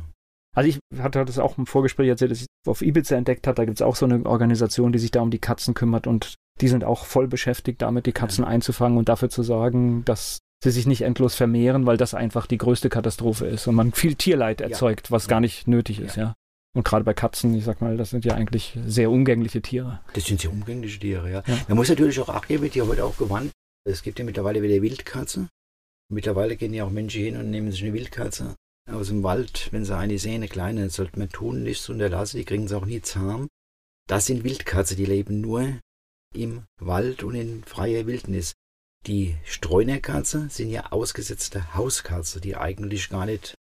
Also 0.56 0.68
ich 0.68 0.78
hatte 0.98 1.24
das 1.24 1.38
auch 1.38 1.58
im 1.58 1.66
Vorgespräch 1.66 2.08
erzählt, 2.08 2.32
dass 2.32 2.40
ich 2.40 2.46
auf 2.66 2.82
Ibiza 2.82 3.14
entdeckt 3.14 3.46
habe, 3.46 3.54
da 3.54 3.64
gibt 3.64 3.78
es 3.78 3.82
auch 3.82 3.94
so 3.94 4.06
eine 4.06 4.24
Organisation, 4.26 4.90
die 4.92 4.98
sich 4.98 5.10
da 5.10 5.20
um 5.20 5.30
die 5.30 5.38
Katzen 5.38 5.74
kümmert 5.74 6.06
und 6.06 6.34
die 6.60 6.68
sind 6.68 6.84
auch 6.84 7.04
voll 7.04 7.26
beschäftigt 7.28 7.82
damit, 7.82 8.06
die 8.06 8.12
Katzen 8.12 8.44
einzufangen 8.44 8.98
und 8.98 9.08
dafür 9.08 9.30
zu 9.30 9.42
sorgen, 9.42 10.04
dass 10.04 10.40
sie 10.62 10.70
sich 10.70 10.86
nicht 10.86 11.02
endlos 11.02 11.34
vermehren, 11.34 11.86
weil 11.86 11.96
das 11.96 12.12
einfach 12.14 12.46
die 12.46 12.58
größte 12.58 12.90
Katastrophe 12.90 13.46
ist 13.46 13.66
und 13.66 13.74
man 13.74 13.92
viel 13.92 14.14
Tierleid 14.14 14.60
erzeugt, 14.60 15.10
was 15.10 15.24
Ja. 15.24 15.30
gar 15.30 15.40
nicht 15.40 15.66
nötig 15.66 16.00
ist, 16.00 16.16
ja. 16.16 16.34
Und 16.76 16.84
gerade 16.84 17.04
bei 17.04 17.14
Katzen, 17.14 17.54
ich 17.54 17.64
sag 17.64 17.80
mal, 17.80 17.96
das 17.96 18.10
sind 18.10 18.24
ja 18.24 18.34
eigentlich 18.34 18.78
sehr 18.86 19.10
umgängliche 19.10 19.60
Tiere. 19.62 20.00
Das 20.12 20.24
sind 20.26 20.40
sehr 20.40 20.52
umgängliche 20.52 21.00
Tiere, 21.00 21.30
ja. 21.30 21.42
Ja. 21.46 21.58
Man 21.68 21.76
muss 21.78 21.88
natürlich 21.88 22.20
auch 22.20 22.28
achten, 22.28 22.60
wird 22.60 22.74
ja 22.76 22.86
heute 22.86 23.04
auch 23.04 23.16
gewandt. 23.16 23.50
Es 23.84 24.02
gibt 24.02 24.18
ja 24.18 24.24
mittlerweile 24.24 24.62
wieder 24.62 24.80
Wildkatze. 24.82 25.48
Mittlerweile 26.12 26.56
gehen 26.56 26.74
ja 26.74 26.84
auch 26.84 26.90
Menschen 26.90 27.22
hin 27.22 27.36
und 27.36 27.50
nehmen 27.50 27.72
sich 27.72 27.82
eine 27.82 27.92
Wildkatze 27.94 28.54
aus 28.88 29.08
dem 29.08 29.22
Wald. 29.22 29.68
Wenn 29.72 29.84
sie 29.84 29.96
eine 29.96 30.18
sehen, 30.18 30.36
eine 30.36 30.48
kleine, 30.48 30.84
das 30.84 30.94
sollte 30.96 31.18
man 31.18 31.28
tun, 31.30 31.62
nichts 31.62 31.88
unterlassen, 31.88 32.36
die 32.38 32.44
kriegen 32.44 32.68
sie 32.68 32.76
auch 32.76 32.86
nie 32.86 33.00
zahm. 33.00 33.48
Das 34.08 34.26
sind 34.26 34.44
Wildkatze, 34.44 34.94
die 34.94 35.06
leben 35.06 35.40
nur 35.40 35.78
im 36.34 36.64
Wald 36.78 37.22
und 37.22 37.34
in 37.34 37.64
freier 37.64 38.06
Wildnis. 38.06 38.54
Die 39.06 39.36
Streunerkatze 39.44 40.48
sind 40.50 40.68
ja 40.70 40.92
ausgesetzte 40.92 41.74
Hauskatze, 41.74 42.40
die 42.40 42.56
eigentlich 42.56 43.08
gar 43.08 43.24
nicht 43.26 43.54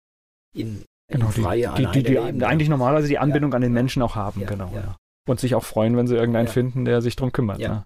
in, 0.54 0.78
in 1.08 1.20
Genau, 1.20 1.30
die, 1.30 1.40
freie 1.42 1.74
die, 1.76 1.86
die, 1.86 2.02
die 2.02 2.12
leben. 2.14 2.42
eigentlich 2.42 2.68
normalerweise 2.68 3.08
die 3.08 3.18
Anbindung 3.18 3.54
an 3.54 3.62
den 3.62 3.70
ja. 3.72 3.74
Menschen 3.74 4.02
auch 4.02 4.16
haben, 4.16 4.40
Ja, 4.40 4.48
genau. 4.48 4.70
ja. 4.74 4.80
Ja. 4.80 4.96
Und 5.28 5.38
sich 5.40 5.54
auch 5.54 5.64
freuen, 5.64 5.96
wenn 5.96 6.06
sie 6.08 6.16
irgendeinen 6.16 6.46
Ja. 6.46 6.52
finden, 6.52 6.84
der 6.84 7.02
sich 7.02 7.14
drum 7.14 7.30
kümmert. 7.32 7.60
Ja. 7.60 7.68
ne? 7.68 7.84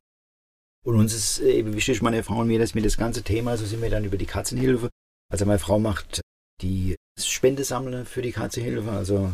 Und 0.84 0.96
uns 0.98 1.14
ist 1.14 1.40
äh, 1.40 1.52
eben 1.58 1.74
wichtig, 1.74 2.00
meine 2.02 2.22
Frau 2.22 2.38
und 2.38 2.48
mir, 2.48 2.58
dass 2.58 2.74
wir 2.74 2.82
das 2.82 2.96
ganze 2.96 3.22
Thema, 3.22 3.56
so 3.56 3.66
sind 3.66 3.82
wir 3.82 3.90
dann 3.90 4.04
über 4.04 4.16
die 4.16 4.26
Katzenhilfe. 4.26 4.88
Also 5.30 5.44
meine 5.44 5.58
Frau 5.58 5.78
macht 5.78 6.22
die 6.62 6.96
Spendesammler 7.20 8.04
für 8.06 8.22
die 8.22 8.32
Katzenhilfe. 8.32 8.90
Also 8.90 9.30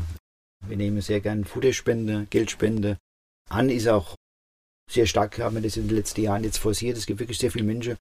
wir 0.66 0.76
nehmen 0.76 1.00
sehr 1.00 1.20
gern 1.20 1.44
Futterspende, 1.44 2.26
Geldspende 2.30 2.98
an. 3.48 3.68
Ist 3.70 3.88
auch 3.88 4.14
sehr 4.88 5.06
stark, 5.06 5.38
haben 5.38 5.56
wir 5.56 5.62
das 5.62 5.76
in 5.76 5.88
den 5.88 5.96
letzten 5.96 6.22
Jahren 6.22 6.44
jetzt 6.44 6.58
forciert. 6.58 6.96
Es 6.96 7.06
gibt 7.06 7.20
wirklich 7.20 7.38
sehr 7.38 7.52
viele 7.52 7.64
Menschen, 7.64 7.96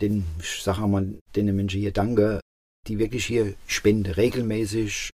den, 0.00 0.24
ich 0.40 0.62
sage 0.62 0.86
mal, 0.86 1.18
den 1.34 1.56
Menschen 1.56 1.80
hier 1.80 1.92
danke, 1.92 2.40
die 2.86 2.98
wirklich 2.98 3.26
hier 3.26 3.54
spenden, 3.66 4.12
regelmäßig, 4.12 5.10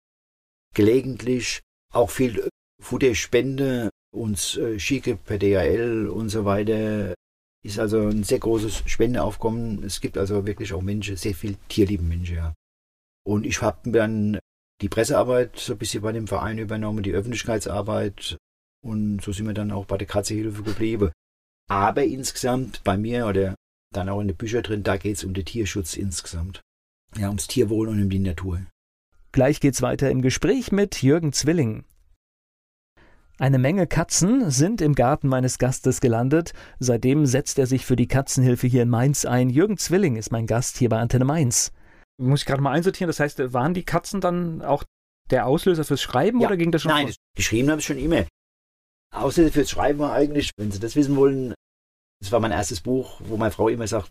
gelegentlich, 0.73 1.61
auch 1.93 2.09
viel 2.09 2.49
Futterspende, 2.81 3.89
uns 4.11 4.57
äh, 4.57 4.79
schicke 4.79 5.15
per 5.15 5.37
DHL 5.37 6.07
und 6.07 6.29
so 6.29 6.45
weiter. 6.45 7.13
Ist 7.63 7.79
also 7.79 8.07
ein 8.07 8.23
sehr 8.23 8.39
großes 8.39 8.83
Spendeaufkommen. 8.85 9.83
Es 9.83 9.99
gibt 9.99 10.17
also 10.17 10.47
wirklich 10.47 10.73
auch 10.73 10.81
Menschen, 10.81 11.17
sehr 11.17 11.35
viel 11.35 11.57
tierlieben 11.67 12.07
Menschen, 12.07 12.37
ja. 12.37 12.53
Und 13.27 13.45
ich 13.45 13.61
habe 13.61 13.91
dann 13.91 14.39
die 14.81 14.89
Pressearbeit 14.89 15.59
so 15.59 15.73
ein 15.73 15.77
bisschen 15.77 16.01
bei 16.01 16.13
dem 16.13 16.27
Verein 16.27 16.57
übernommen, 16.57 17.03
die 17.03 17.11
Öffentlichkeitsarbeit. 17.11 18.37
Und 18.82 19.21
so 19.21 19.32
sind 19.32 19.45
wir 19.47 19.53
dann 19.53 19.71
auch 19.71 19.86
bei 19.86 19.97
der 19.97 20.07
Katzenhilfe 20.07 20.63
geblieben. 20.63 21.11
Aber 21.69 22.03
insgesamt 22.03 22.84
bei 22.84 22.97
mir 22.97 23.27
oder 23.27 23.55
dann 23.93 24.09
auch 24.09 24.21
in 24.21 24.27
den 24.27 24.38
Büchern 24.38 24.63
drin, 24.63 24.84
da 24.84 24.97
geht 24.97 25.17
es 25.17 25.23
um 25.23 25.34
den 25.34 25.45
Tierschutz 25.45 25.95
insgesamt. 25.97 26.61
Ja, 27.17 27.27
ums 27.27 27.47
Tierwohl 27.47 27.88
und 27.89 28.01
um 28.01 28.09
die 28.09 28.19
Natur. 28.19 28.61
Gleich 29.32 29.59
geht's 29.59 29.82
weiter 29.82 30.09
im 30.09 30.21
Gespräch 30.21 30.71
mit 30.71 31.01
Jürgen 31.01 31.34
Zwilling. 31.34 31.84
Eine 33.38 33.57
Menge 33.57 33.88
Katzen 33.88 34.51
sind 34.51 34.82
im 34.82 34.95
Garten 34.95 35.27
meines 35.27 35.59
Gastes 35.59 36.01
gelandet. 36.01 36.53
Seitdem 36.80 37.25
setzt 37.25 37.57
er 37.57 37.67
sich 37.67 37.86
für 37.86 37.95
die 37.95 38.07
Katzenhilfe 38.07 38.67
hier 38.67 38.84
in 38.84 38.89
Mainz 38.89 39.25
ein. 39.25 39.49
Jürgen 39.49 39.77
Zwilling 39.77 40.17
ist 40.17 40.32
mein 40.32 40.45
Gast 40.45 40.77
hier 40.77 40.89
bei 40.89 40.99
Antenne 40.99 41.25
Mainz. 41.25 41.71
Muss 42.17 42.41
ich 42.41 42.45
gerade 42.45 42.61
mal 42.61 42.71
einsortieren, 42.73 43.07
das 43.07 43.19
heißt, 43.21 43.53
waren 43.53 43.73
die 43.73 43.84
Katzen 43.84 44.19
dann 44.19 44.61
auch 44.61 44.84
der 45.30 45.45
Auslöser 45.45 45.86
fürs 45.86 46.01
Schreiben 46.01 46.41
Ja. 46.41 46.47
oder 46.47 46.57
ging 46.57 46.71
das 46.71 46.82
schon 46.82 46.91
Nein, 46.91 47.07
vor? 47.07 47.15
geschrieben 47.38 47.69
habe 47.69 47.80
ich 47.80 47.86
schon 47.86 47.97
immer. 47.97 48.25
Außer 49.16 49.51
fürs 49.51 49.70
Schreiben 49.70 49.99
war 49.99 50.14
eigentlich, 50.14 50.51
wenn 50.57 50.72
Sie 50.72 50.80
das 50.80 50.95
wissen 50.95 51.16
wollen, 51.16 51.53
das 52.22 52.32
war 52.32 52.39
mein 52.39 52.51
erstes 52.51 52.82
Buch, 52.82 53.20
wo 53.24 53.38
meine 53.38 53.51
Frau 53.51 53.70
immer 53.70 53.88
sagt, 53.88 54.10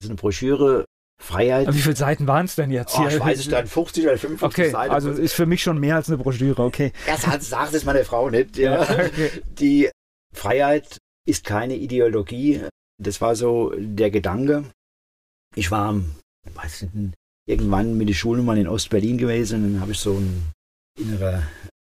das 0.00 0.06
ist 0.06 0.10
eine 0.10 0.16
Broschüre, 0.16 0.84
Freiheit. 1.22 1.68
Aber 1.68 1.76
Wie 1.76 1.80
viele 1.80 1.96
Seiten 1.96 2.26
waren 2.26 2.46
es 2.46 2.56
denn 2.56 2.70
jetzt? 2.70 2.98
Oh, 2.98 3.06
ich 3.06 3.20
weiß 3.20 3.38
es 3.38 3.48
dann, 3.48 3.66
50 3.66 4.04
oder 4.04 4.18
55 4.18 4.42
Okay, 4.64 4.70
Seiten. 4.70 4.92
also 4.92 5.10
ist 5.10 5.34
für 5.34 5.46
mich 5.46 5.62
schon 5.62 5.78
mehr 5.78 5.96
als 5.96 6.08
eine 6.08 6.18
Broschüre, 6.18 6.62
okay. 6.62 6.92
Erst 7.06 7.26
hat, 7.26 7.42
sagt 7.42 7.74
es 7.74 7.84
meine 7.84 8.04
Frau 8.04 8.28
nicht. 8.28 8.56
Ja. 8.56 8.82
okay. 8.82 9.30
Die 9.58 9.90
Freiheit 10.34 10.98
ist 11.26 11.44
keine 11.44 11.76
Ideologie. 11.76 12.62
Das 13.00 13.20
war 13.20 13.36
so 13.36 13.72
der 13.76 14.10
Gedanke. 14.10 14.64
Ich 15.54 15.70
war, 15.70 15.94
weiß 16.54 16.82
nicht, 16.82 17.14
irgendwann 17.46 17.96
mit 17.96 18.08
der 18.08 18.14
Schule 18.14 18.42
mal 18.42 18.58
in 18.58 18.66
Ostberlin 18.66 19.18
gewesen. 19.18 19.74
Dann 19.74 19.80
habe 19.80 19.92
ich 19.92 19.98
so 19.98 20.14
ein 20.14 20.50
innerer 20.98 21.42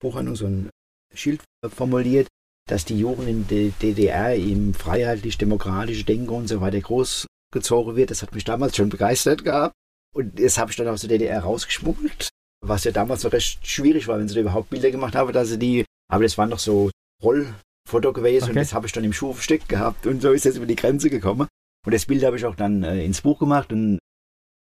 Buchhandlung, 0.01 0.35
so 0.35 0.47
ein 0.47 0.69
Schild 1.13 1.43
formuliert, 1.67 2.27
dass 2.69 2.85
die 2.85 2.99
Jugend 2.99 3.27
in 3.27 3.47
der 3.47 3.69
DDR 3.81 4.35
im 4.35 4.73
freiheitlich-demokratischen 4.75 6.05
Denken 6.05 6.29
und 6.29 6.47
so 6.47 6.61
weiter 6.61 6.79
großgezogen 6.79 7.95
wird. 7.95 8.11
Das 8.11 8.21
hat 8.21 8.35
mich 8.35 8.43
damals 8.43 8.75
schon 8.75 8.89
begeistert 8.89 9.43
gehabt. 9.43 9.73
Und 10.15 10.39
das 10.39 10.57
habe 10.57 10.69
ich 10.69 10.77
dann 10.77 10.87
aus 10.87 11.01
der 11.01 11.09
DDR 11.09 11.41
rausgeschmuggelt, 11.41 12.29
was 12.61 12.83
ja 12.83 12.91
damals 12.91 13.23
noch 13.23 13.33
recht 13.33 13.65
schwierig 13.65 14.07
war, 14.07 14.19
wenn 14.19 14.27
sie 14.27 14.35
da 14.35 14.41
überhaupt 14.41 14.69
Bilder 14.69 14.91
gemacht 14.91 15.15
haben, 15.15 15.33
dass 15.33 15.49
sie 15.49 15.57
die 15.59 15.85
Aber 16.11 16.23
das 16.23 16.37
war 16.37 16.45
noch 16.45 16.59
so 16.59 16.91
Rollfoto 17.23 18.13
gewesen 18.13 18.43
Okay. 18.43 18.51
und 18.51 18.55
das 18.57 18.73
habe 18.73 18.85
ich 18.85 18.91
dann 18.91 19.03
im 19.03 19.13
Schuh 19.13 19.33
versteckt 19.33 19.67
gehabt 19.67 20.05
und 20.05 20.21
so 20.21 20.31
ist 20.31 20.45
das 20.45 20.55
über 20.57 20.65
die 20.65 20.75
Grenze 20.75 21.09
gekommen. 21.09 21.47
Und 21.85 21.93
das 21.93 22.05
Bild 22.05 22.23
habe 22.23 22.37
ich 22.37 22.45
auch 22.45 22.55
dann 22.55 22.83
äh, 22.83 23.03
ins 23.03 23.21
Buch 23.21 23.39
gemacht 23.39 23.71
und 23.71 23.99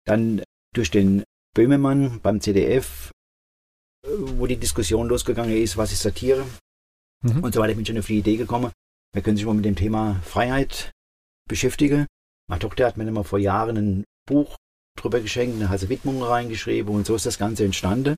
dann 0.05 0.43
durch 0.75 0.91
den 0.91 1.25
Böhmemann 1.55 2.21
beim 2.21 2.41
CDF, 2.41 3.11
äh, 4.05 4.09
wo 4.11 4.47
die 4.47 4.57
Diskussion 4.57 5.09
losgegangen 5.09 5.57
ist, 5.57 5.77
was 5.77 5.93
ist 5.93 6.03
Satire 6.03 6.45
Mhm. 7.35 7.45
und 7.45 7.55
so 7.55 7.61
weiter, 7.61 7.75
bin 7.75 7.83
ich 7.83 7.89
schon 7.89 7.99
auf 7.99 8.07
die 8.07 8.19
Idee 8.19 8.37
gekommen, 8.37 8.73
wir 9.13 9.23
können 9.23 9.37
sich 9.37 9.47
mal 9.47 9.55
mit 9.55 9.65
dem 9.65 9.77
Thema 9.77 10.21
Freiheit 10.23 10.93
beschäftigen. 11.49 12.07
Meine 12.49 12.61
Tochter 12.61 12.87
hat 12.87 12.97
mir 12.97 13.09
immer 13.09 13.25
vor 13.25 13.39
Jahren 13.39 13.77
ein 13.77 14.05
Buch 14.27 14.57
drüber 14.99 15.21
geschenkt, 15.21 15.61
da 15.61 15.69
hat 15.69 15.81
sie 15.81 15.89
Widmungen 15.89 16.23
reingeschrieben 16.23 16.95
und 16.95 17.07
so 17.07 17.15
ist 17.15 17.27
das 17.27 17.39
Ganze 17.39 17.65
entstanden. 17.65 18.17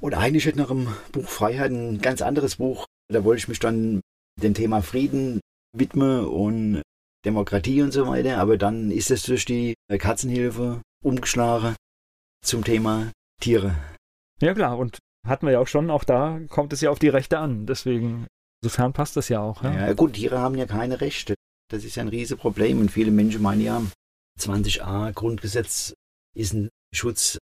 Und 0.00 0.14
eigentlich 0.14 0.46
hätte 0.46 0.58
nach 0.58 0.68
dem 0.68 0.88
Buch 1.12 1.28
Freiheit 1.28 1.70
ein 1.70 2.00
ganz 2.00 2.20
anderes 2.22 2.56
Buch, 2.56 2.86
da 3.08 3.24
wollte 3.24 3.38
ich 3.38 3.48
mich 3.48 3.60
dann 3.60 4.00
dem 4.40 4.54
Thema 4.54 4.82
Frieden 4.82 5.40
widmen 5.76 6.26
und 6.26 6.82
Demokratie 7.24 7.82
und 7.82 7.92
so 7.92 8.06
weiter, 8.06 8.38
aber 8.38 8.58
dann 8.58 8.90
ist 8.90 9.10
es 9.10 9.22
durch 9.22 9.44
die 9.44 9.74
Katzenhilfe 9.88 10.82
umgeschlagen 11.02 11.76
zum 12.44 12.64
Thema 12.64 13.12
Tiere. 13.40 13.74
Ja 14.40 14.54
klar, 14.54 14.78
und 14.78 14.98
hatten 15.24 15.46
wir 15.46 15.52
ja 15.52 15.60
auch 15.60 15.66
schon, 15.66 15.90
auch 15.90 16.04
da 16.04 16.40
kommt 16.48 16.72
es 16.72 16.80
ja 16.80 16.90
auf 16.90 16.98
die 16.98 17.08
Rechte 17.08 17.38
an. 17.38 17.66
Deswegen, 17.66 18.26
insofern 18.62 18.92
passt 18.92 19.16
das 19.16 19.28
ja 19.28 19.40
auch. 19.40 19.62
Ja? 19.62 19.88
Ja, 19.88 19.92
gut, 19.92 20.14
Tiere 20.14 20.38
haben 20.38 20.56
ja 20.56 20.66
keine 20.66 21.00
Rechte. 21.00 21.34
Das 21.70 21.84
ist 21.84 21.96
ja 21.96 22.02
ein 22.02 22.08
Riesenproblem 22.08 22.80
und 22.80 22.90
viele 22.90 23.10
Menschen 23.10 23.42
meinen 23.42 23.62
ja, 23.62 23.82
20a 24.40 25.12
Grundgesetz 25.12 25.94
ist 26.36 26.52
ein 26.52 26.68
Schutz 26.94 27.38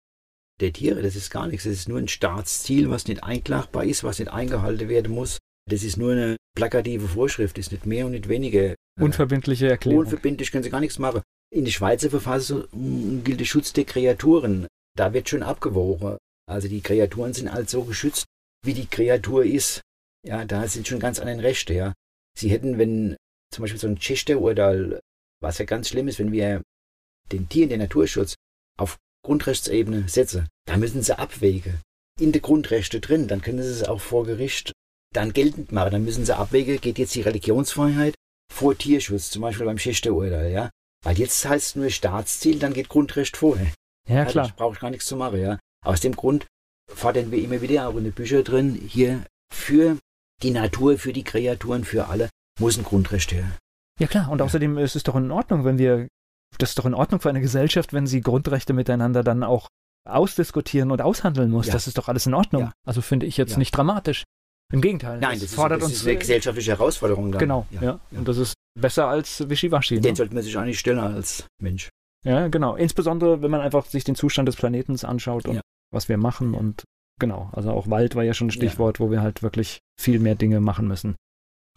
der 0.60 0.72
Tiere. 0.72 1.02
Das 1.02 1.16
ist 1.16 1.30
gar 1.30 1.46
nichts. 1.46 1.64
Das 1.64 1.72
ist 1.72 1.88
nur 1.88 1.98
ein 1.98 2.08
Staatsziel, 2.08 2.90
was 2.90 3.06
nicht 3.06 3.24
einklagbar 3.24 3.84
ist, 3.84 4.04
was 4.04 4.18
nicht 4.18 4.30
eingehalten 4.30 4.88
werden 4.88 5.12
muss. 5.12 5.38
Das 5.68 5.82
ist 5.82 5.96
nur 5.96 6.12
eine 6.12 6.36
plakative 6.56 7.08
Vorschrift, 7.08 7.58
ist 7.58 7.72
nicht 7.72 7.86
mehr 7.86 8.06
und 8.06 8.12
nicht 8.12 8.28
weniger. 8.28 8.74
Unverbindliche 9.00 9.68
Erklärung. 9.68 10.00
Unverbindlich 10.00 10.50
können 10.52 10.64
sie 10.64 10.70
gar 10.70 10.80
nichts 10.80 10.98
machen. 10.98 11.22
In 11.52 11.64
der 11.64 11.72
Schweizer 11.72 12.10
Verfassung 12.10 12.64
gilt 13.24 13.40
der 13.40 13.44
Schutz 13.44 13.72
der 13.72 13.84
Kreaturen. 13.84 14.66
Da 14.96 15.12
wird 15.12 15.28
schon 15.28 15.42
abgewogen. 15.42 16.18
Also 16.50 16.68
die 16.68 16.80
Kreaturen 16.80 17.32
sind 17.32 17.52
halt 17.52 17.70
so 17.70 17.84
geschützt, 17.84 18.26
wie 18.64 18.74
die 18.74 18.86
Kreatur 18.86 19.44
ist. 19.44 19.80
Ja, 20.26 20.44
da 20.44 20.66
sind 20.66 20.86
schon 20.86 20.98
ganz 20.98 21.18
andere 21.18 21.42
Rechte, 21.42 21.74
ja. 21.74 21.94
Sie 22.36 22.50
hätten, 22.50 22.78
wenn 22.78 23.16
zum 23.52 23.62
Beispiel 23.62 23.80
so 23.80 23.86
ein 23.86 23.98
Chester-Urteil, 23.98 25.00
was 25.40 25.58
ja 25.58 25.64
ganz 25.64 25.88
schlimm 25.88 26.08
ist, 26.08 26.18
wenn 26.18 26.32
wir 26.32 26.62
den 27.32 27.48
Tieren 27.48 27.70
den 27.70 27.80
Naturschutz 27.80 28.34
auf 28.78 28.98
Grundrechtsebene 29.24 30.08
setzen, 30.08 30.48
da 30.66 30.76
müssen 30.76 31.02
sie 31.02 31.18
abwägen. 31.18 31.80
In 32.18 32.32
der 32.32 32.40
Grundrechte 32.40 33.00
drin, 33.00 33.28
dann 33.28 33.40
können 33.40 33.62
sie 33.62 33.70
es 33.70 33.84
auch 33.84 34.00
vor 34.00 34.26
Gericht 34.26 34.72
dann 35.14 35.32
geltend 35.32 35.72
machen. 35.72 35.92
Dann 35.92 36.04
müssen 36.04 36.24
sie 36.24 36.36
abwägen, 36.36 36.80
geht 36.80 36.98
jetzt 36.98 37.14
die 37.14 37.22
Religionsfreiheit 37.22 38.14
vor 38.52 38.76
Tierschutz, 38.76 39.30
zum 39.30 39.42
Beispiel 39.42 39.66
beim 39.66 39.78
Chester-Urteil, 39.78 40.50
ja. 40.50 40.70
Weil 41.02 41.18
jetzt 41.18 41.48
heißt 41.48 41.66
es 41.68 41.76
nur 41.76 41.90
Staatsziel, 41.90 42.58
dann 42.58 42.74
geht 42.74 42.88
Grundrecht 42.88 43.36
vorher. 43.36 43.72
ja, 44.06 44.24
klar. 44.24 44.52
brauche 44.56 44.74
ich 44.74 44.80
gar 44.80 44.90
nichts 44.90 45.06
zu 45.06 45.16
machen, 45.16 45.40
ja. 45.40 45.58
Aus 45.84 46.00
dem 46.00 46.14
Grund 46.16 46.46
fordern 46.92 47.30
wir 47.30 47.42
immer 47.42 47.60
wieder 47.62 47.88
auch 47.88 47.96
in 47.96 48.04
den 48.04 48.12
Büchern 48.12 48.44
drin, 48.44 48.74
hier 48.74 49.24
für 49.52 49.96
die 50.42 50.50
Natur, 50.50 50.98
für 50.98 51.12
die 51.12 51.24
Kreaturen, 51.24 51.84
für 51.84 52.08
alle, 52.08 52.28
muss 52.58 52.76
ein 52.78 52.84
Grundrecht 52.84 53.32
her. 53.32 53.50
Ja 53.98 54.06
klar, 54.06 54.30
und 54.30 54.40
außerdem 54.42 54.78
ist 54.78 54.96
es 54.96 55.02
doch 55.02 55.16
in 55.16 55.30
Ordnung, 55.30 55.64
wenn 55.64 55.78
wir, 55.78 56.08
das 56.58 56.70
ist 56.70 56.78
doch 56.78 56.86
in 56.86 56.94
Ordnung 56.94 57.20
für 57.20 57.28
eine 57.28 57.40
Gesellschaft, 57.40 57.92
wenn 57.92 58.06
sie 58.06 58.20
Grundrechte 58.22 58.72
miteinander 58.72 59.22
dann 59.22 59.42
auch 59.44 59.68
ausdiskutieren 60.08 60.90
und 60.90 61.02
aushandeln 61.02 61.50
muss. 61.50 61.66
Ja. 61.66 61.74
Das 61.74 61.86
ist 61.86 61.98
doch 61.98 62.08
alles 62.08 62.26
in 62.26 62.34
Ordnung. 62.34 62.62
Ja. 62.62 62.72
Also 62.86 63.02
finde 63.02 63.26
ich 63.26 63.36
jetzt 63.36 63.52
Ja. 63.52 63.58
nicht 63.58 63.72
dramatisch. 63.72 64.24
Im 64.72 64.80
Gegenteil. 64.80 65.18
Nein, 65.18 65.34
es 65.34 65.40
das, 65.40 65.50
ist, 65.50 65.54
fordert 65.56 65.82
das 65.82 65.88
uns 65.88 65.96
ist 65.98 66.06
eine 66.06 66.16
gesellschaftliche 66.16 66.70
Herausforderung 66.72 67.32
dann. 67.32 67.38
Genau, 67.40 67.66
ja, 67.72 67.82
ja. 67.82 68.00
Und 68.12 68.26
das 68.28 68.38
ist 68.38 68.54
besser 68.78 69.08
als 69.08 69.48
Wischiwaschi. 69.48 70.00
Den 70.00 70.12
Ne? 70.12 70.16
sollte 70.16 70.34
man 70.34 70.42
sich 70.44 70.56
eigentlich 70.56 70.78
stellen 70.78 70.98
als 71.00 71.46
Mensch. 71.60 71.88
Ja, 72.24 72.48
genau. 72.48 72.76
Insbesondere, 72.76 73.42
wenn 73.42 73.50
man 73.50 73.60
einfach 73.60 73.86
sich 73.86 74.04
den 74.04 74.14
Zustand 74.14 74.46
des 74.48 74.56
Planetens 74.56 75.04
anschaut 75.04 75.46
und 75.48 75.56
Ja. 75.56 75.60
was 75.92 76.08
wir 76.08 76.16
machen 76.18 76.54
und 76.54 76.84
genau. 77.18 77.48
Also 77.52 77.70
auch 77.70 77.88
Wald 77.88 78.14
war 78.14 78.24
ja 78.24 78.34
schon 78.34 78.48
ein 78.48 78.52
Stichwort, 78.52 79.00
wo 79.00 79.10
wir 79.10 79.22
halt 79.22 79.42
wirklich 79.42 79.80
viel 79.98 80.18
mehr 80.18 80.34
Dinge 80.34 80.60
machen 80.60 80.86
müssen. 80.86 81.16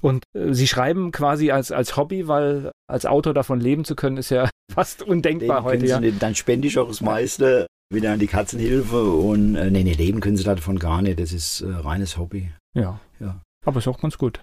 Und 0.01 0.25
äh, 0.35 0.53
Sie 0.53 0.67
schreiben 0.67 1.11
quasi 1.11 1.51
als, 1.51 1.71
als 1.71 1.95
Hobby, 1.95 2.27
weil 2.27 2.71
als 2.89 3.05
Autor 3.05 3.33
davon 3.33 3.61
leben 3.61 3.85
zu 3.85 3.95
können, 3.95 4.17
ist 4.17 4.31
ja 4.31 4.49
fast 4.73 5.01
undenkbar 5.01 5.57
Leben 5.59 5.63
heute. 5.65 5.85
Ja. 5.85 5.99
nicht, 6.01 6.21
dann 6.21 6.35
spende 6.35 6.67
ich 6.67 6.77
auch 6.77 6.87
das 6.89 6.99
meiste 7.01 7.67
wieder 7.89 8.11
an 8.11 8.19
die 8.19 8.27
Katzenhilfe 8.27 9.03
und 9.03 9.55
äh, 9.55 9.69
nee, 9.69 9.83
nee, 9.83 9.93
leben 9.93 10.19
können 10.19 10.35
sie 10.35 10.43
davon 10.43 10.79
gar 10.79 11.01
nicht. 11.01 11.19
Das 11.19 11.31
ist 11.31 11.61
äh, 11.61 11.69
reines 11.71 12.17
Hobby. 12.17 12.51
ja. 12.73 12.99
Ja. 13.19 13.39
Aber 13.65 13.77
ist 13.79 13.87
auch 13.87 14.01
ganz 14.01 14.17
gut. 14.17 14.41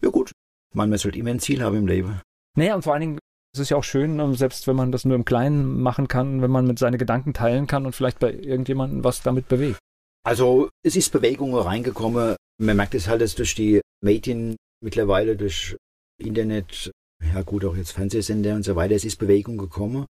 Ja 0.00 0.10
gut. 0.10 0.30
Man, 0.74 0.90
man 0.90 0.98
sollte 0.98 1.18
immer 1.18 1.30
ein 1.30 1.40
Ziel 1.40 1.60
haben 1.62 1.76
im 1.76 1.88
Leben. 1.88 2.20
Naja, 2.56 2.76
und 2.76 2.82
vor 2.82 2.92
allen 2.92 3.00
Dingen 3.00 3.18
es 3.58 3.66
ist 3.66 3.70
ja 3.70 3.76
auch 3.76 3.84
schön, 3.84 4.18
ähm, 4.20 4.34
selbst 4.34 4.66
wenn 4.66 4.76
man 4.76 4.92
das 4.92 5.04
nur 5.04 5.16
im 5.16 5.24
Kleinen 5.24 5.80
machen 5.80 6.08
kann, 6.08 6.42
wenn 6.42 6.50
man 6.50 6.66
mit 6.66 6.78
seine 6.78 6.98
Gedanken 6.98 7.34
teilen 7.34 7.66
kann 7.66 7.86
und 7.86 7.94
vielleicht 7.94 8.18
bei 8.18 8.32
irgendjemandem 8.32 9.04
was 9.04 9.22
damit 9.22 9.48
bewegt. 9.48 9.78
Also 10.24 10.68
es 10.82 10.96
ist 10.96 11.12
Bewegung 11.12 11.54
reingekommen. 11.54 12.36
Man 12.60 12.76
merkt 12.76 12.94
es 12.94 13.08
halt 13.08 13.20
jetzt 13.20 13.38
durch 13.38 13.54
die 13.54 13.80
Medien 14.02 14.56
mittlerweile, 14.82 15.36
durch 15.36 15.76
Internet, 16.20 16.90
ja 17.22 17.42
gut, 17.42 17.64
auch 17.64 17.76
jetzt 17.76 17.92
Fernsehsender 17.92 18.54
und 18.54 18.64
so 18.64 18.76
weiter. 18.76 18.94
Es 18.94 19.04
ist 19.04 19.16
Bewegung 19.16 19.58
gekommen. 19.58 20.06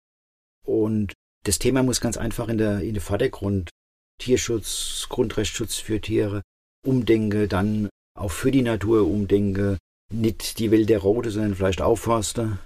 Und 0.67 1.15
das 1.45 1.59
Thema 1.59 1.83
muss 1.83 2.01
ganz 2.01 2.17
einfach 2.17 2.49
in 2.49 2.59
der, 2.59 2.81
in 2.81 2.95
den 2.95 3.01
Vordergrund. 3.01 3.71
Tierschutz, 4.19 5.07
Grundrechtsschutz 5.09 5.77
für 5.77 6.01
Tiere, 6.01 6.43
Umdenke, 6.87 7.49
dann 7.49 7.89
auch 8.15 8.31
für 8.31 8.53
die 8.53 8.63
Natur 8.63 9.07
umdenke. 9.07 9.79
Nicht 10.13 10.59
die 10.59 10.71
Welt 10.71 10.89
der 10.89 11.01
Rote, 11.01 11.31
sondern 11.31 11.55
vielleicht 11.55 11.81
Aufforster. 11.81 12.59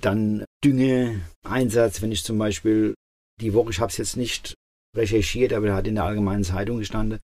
Dann 0.00 0.44
Düngeeinsatz, 0.64 2.02
wenn 2.02 2.12
ich 2.12 2.24
zum 2.24 2.38
Beispiel 2.38 2.94
die 3.40 3.54
Woche, 3.54 3.70
ich 3.70 3.80
habe 3.80 3.90
es 3.90 3.96
jetzt 3.96 4.16
nicht 4.16 4.54
recherchiert, 4.96 5.52
aber 5.52 5.68
da 5.68 5.76
hat 5.76 5.86
in 5.86 5.94
der 5.94 6.04
Allgemeinen 6.04 6.44
Zeitung 6.44 6.78
gestanden, 6.78 7.18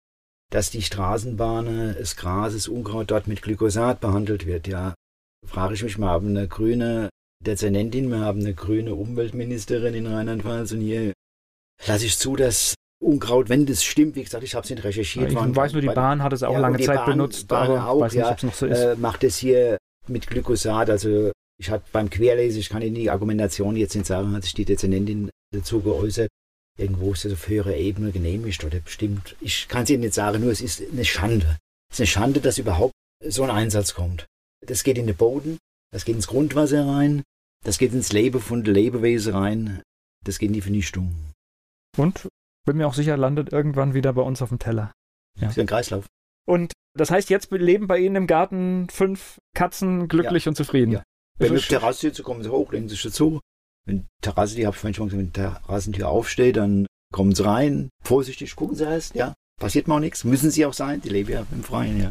dass 0.51 0.71
die 0.71 0.83
Straßenbahnen, 0.83 1.97
das 1.99 2.17
Gras, 2.17 2.53
das 2.53 2.69
Unkraut 2.69 3.11
dort 3.11 3.27
mit 3.27 3.43
Glyphosat 3.43 4.01
behandelt 4.01 4.47
wird. 4.47 4.67
Ja, 4.69 4.95
frage 5.47 5.75
ich 5.75 5.83
mich 5.83 5.97
mal, 5.99 6.09
haben 6.11 6.29
eine 6.29 6.49
grüne 6.49 7.09
Dezernentin, 7.45 8.09
wir 8.11 8.21
haben 8.21 8.41
eine 8.41 8.55
grüne 8.55 8.95
Umweltministerin 8.95 9.95
in 9.95 10.07
Rheinland-Pfalz 10.07 10.73
und 10.73 10.81
hier 10.81 11.13
lasse 11.87 12.07
ich 12.07 12.19
zu, 12.19 12.37
dass 12.37 12.75
Unkraut, 13.03 13.49
wenn 13.49 13.67
das 13.67 13.83
stimmt, 13.83 14.15
wie 14.15 14.23
gesagt, 14.23 14.45
ich 14.45 14.55
habe 14.55 14.63
es 14.65 14.71
nicht 14.71 14.85
recherchiert. 14.85 15.31
Ich 15.31 15.35
waren 15.35 15.57
weiß 15.57 15.73
nur, 15.73 15.81
die 15.83 15.89
Bahn 15.89 16.23
hat 16.23 16.33
es 16.33 16.43
auch 16.45 16.53
Ja, 16.53 16.61
lange 16.61 16.79
Zeit 16.79 16.99
Bahn- 16.99 17.11
benutzt, 17.11 17.49
Bahn 17.49 17.69
aber 17.71 17.89
auch, 17.89 18.01
weiß 18.01 18.13
nicht, 18.13 18.23
ja. 18.23 18.31
ob 18.31 18.37
es 18.37 18.43
noch 18.45 18.55
so 18.55 18.67
ist. 18.67 18.79
äh, 18.79 18.95
macht 18.97 19.25
es 19.25 19.39
hier 19.39 19.79
mit 20.07 20.29
Glyphosat. 20.29 20.89
Also 20.89 21.33
ich 21.59 21.71
hatte 21.71 21.85
beim 21.93 22.11
Querlesen, 22.11 22.61
ich 22.61 22.69
kann 22.69 22.83
Ihnen 22.83 22.95
die 22.95 23.11
Argumentation 23.11 23.77
jetzt 23.77 23.95
nicht 23.95 24.07
sagen, 24.07 24.33
hat 24.33 24.45
sich 24.45 24.55
die 24.55 24.65
Dezernentin 24.65 25.31
dazu 25.53 25.81
geäußert. 25.81 26.29
Irgendwo 26.79 27.13
ist 27.13 27.25
das 27.25 27.33
auf 27.33 27.49
höherer 27.49 27.77
Ebene 27.77 28.13
genehmigt 28.13 28.65
oder 28.65 28.81
bestimmt. 28.81 29.37
Ich 29.41 29.69
kann 29.69 29.85
es 29.85 29.91
Ihnen 29.91 30.01
nicht 30.01 30.15
sagen, 30.15 30.41
nur 30.41 30.51
es 30.51 30.61
ist 30.61 30.83
eine 30.91 31.05
Schande. 31.05 31.59
Es 31.91 31.97
ist 31.97 32.01
eine 32.01 32.07
Schande, 32.07 32.41
dass 32.41 32.59
überhaupt 32.59 32.95
so 33.23 33.43
ein 33.43 33.51
Einsatz 33.51 33.95
kommt. 33.95 34.27
Das 34.67 34.85
geht 34.85 34.99
in 34.99 35.07
den 35.07 35.17
Boden, 35.17 35.59
das 35.93 36.05
geht 36.05 36.17
ins 36.17 36.27
Grundwasser 36.27 36.87
rein, 36.87 37.23
das 37.65 37.79
geht 37.79 37.93
ins 37.93 38.13
Leben 38.13 38.41
von 38.41 38.65
den 38.65 38.75
Lebewesen 38.75 39.35
rein, 39.35 39.83
das 40.25 40.39
geht 40.39 40.49
in 40.49 40.55
die 40.55 40.61
Vernichtung. 40.61 41.15
Und 41.97 42.29
bin 42.65 42.77
mir 42.77 42.87
auch 42.87 42.95
sicher, 42.95 43.17
landet 43.17 43.53
irgendwann 43.53 43.95
wieder 43.95 44.13
bei 44.13 44.23
uns 44.23 44.41
auf 44.41 44.49
dem 44.49 44.59
Teller. 44.59 44.93
Ja. 45.37 45.47
Das 45.47 45.53
ist 45.53 45.59
ein 45.59 45.67
Kreislauf. 45.67 46.07
Und 46.47 46.73
das 46.95 47.11
heißt, 47.11 47.31
jetzt 47.31 47.51
leben 47.51 47.87
bei 47.87 47.99
Ihnen 47.99 48.17
im 48.17 48.27
Garten 48.27 48.89
fünf 48.89 49.39
Katzen 49.55 50.09
glücklich 50.09 50.49
und 50.49 50.57
zufrieden. 50.57 50.93
Ja. 50.93 51.03
Wenn 51.39 51.51
wir 51.51 51.59
auf 51.59 51.65
die 51.65 51.69
Terrasse 51.69 52.01
sitzen, 52.01 52.23
kommen 52.23 52.43
sie 52.43 52.51
hoch, 52.51 52.73
legen 52.73 52.89
sich 52.89 53.03
dazu. 53.03 53.41
Wenn 53.87 54.03
die 54.03 54.09
Terrasse, 54.21 54.55
die 54.55 54.67
habe 54.67 54.77
ich 54.77 54.97
schon 54.97 55.09
gesagt, 55.09 55.13
wenn 55.13 55.33
Terrassentür 55.33 56.09
aufsteht, 56.09 56.57
dann 56.57 56.87
kommen 57.13 57.35
sie 57.35 57.45
rein. 57.45 57.89
Vorsichtig 58.05 58.55
gucken 58.57 58.77
sie 58.77 58.85
erst, 58.85 59.15
ja. 59.15 59.35
Passiert 59.61 59.89
mal 59.89 59.97
auch 59.97 60.01
nichts. 60.01 60.25
Müssen 60.25 60.51
sie 60.51 60.67
auch 60.67 60.73
sein. 60.73 61.01
Die 61.01 61.09
leben 61.09 61.31
ja 61.31 61.47
im 61.53 61.65
Freien, 61.65 62.01
ja. 62.01 62.11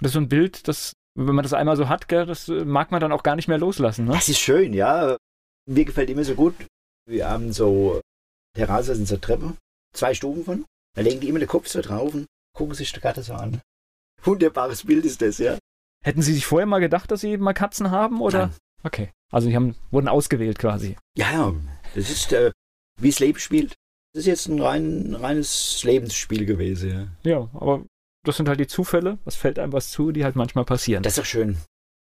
Das 0.00 0.10
ist 0.10 0.14
so 0.14 0.20
ein 0.20 0.28
Bild, 0.28 0.68
das, 0.68 0.92
wenn 1.14 1.34
man 1.34 1.42
das 1.42 1.52
einmal 1.52 1.76
so 1.76 1.88
hat, 1.88 2.08
gell, 2.08 2.26
das 2.26 2.48
mag 2.48 2.90
man 2.90 3.00
dann 3.00 3.12
auch 3.12 3.22
gar 3.22 3.36
nicht 3.36 3.48
mehr 3.48 3.58
loslassen. 3.58 4.04
Ne? 4.04 4.12
Das 4.12 4.28
ist 4.28 4.38
schön, 4.38 4.72
ja. 4.72 5.16
Mir 5.66 5.84
gefällt 5.84 6.10
immer 6.10 6.24
so 6.24 6.34
gut. 6.34 6.54
Wir 7.06 7.28
haben 7.28 7.52
so 7.52 8.00
Terrasse, 8.54 8.94
sind 8.94 9.08
so 9.08 9.16
Treppe, 9.16 9.54
zwei 9.92 10.14
Stufen 10.14 10.44
von. 10.44 10.64
Da 10.94 11.02
legen 11.02 11.20
die 11.20 11.28
immer 11.28 11.38
den 11.38 11.48
Kopf 11.48 11.68
so 11.68 11.80
drauf 11.80 12.14
und 12.14 12.26
gucken 12.54 12.74
sich 12.74 12.92
die 12.92 13.00
Gatte 13.00 13.22
so 13.22 13.34
an. 13.34 13.60
Wunderbares 14.22 14.84
Bild 14.84 15.04
ist 15.04 15.22
das, 15.22 15.38
ja. 15.38 15.57
Hätten 16.04 16.22
Sie 16.22 16.32
sich 16.32 16.46
vorher 16.46 16.66
mal 16.66 16.78
gedacht, 16.78 17.10
dass 17.10 17.20
Sie 17.20 17.36
mal 17.36 17.54
Katzen 17.54 17.90
haben? 17.90 18.20
Oder? 18.20 18.46
Nein. 18.46 18.56
Okay. 18.82 19.10
Also 19.30 19.48
Sie 19.48 19.56
haben, 19.56 19.74
wurden 19.90 20.08
ausgewählt 20.08 20.58
quasi. 20.58 20.96
Ja, 21.16 21.32
ja. 21.32 21.54
Das 21.94 22.10
ist, 22.10 22.32
äh, 22.32 22.52
wie 23.00 23.10
das 23.10 23.18
Leben 23.18 23.38
spielt. 23.38 23.74
Das 24.12 24.20
ist 24.20 24.26
jetzt 24.26 24.48
ein 24.48 24.60
rein, 24.60 25.14
reines 25.14 25.82
Lebensspiel 25.84 26.46
gewesen, 26.46 26.90
ja. 27.24 27.30
Ja, 27.30 27.50
aber 27.52 27.84
das 28.24 28.36
sind 28.36 28.48
halt 28.48 28.60
die 28.60 28.66
Zufälle. 28.66 29.18
Es 29.24 29.36
fällt 29.36 29.58
einem 29.58 29.72
was 29.72 29.90
zu, 29.90 30.12
die 30.12 30.24
halt 30.24 30.36
manchmal 30.36 30.64
passieren. 30.64 31.02
Das 31.02 31.12
ist 31.12 31.18
doch 31.18 31.24
schön. 31.24 31.58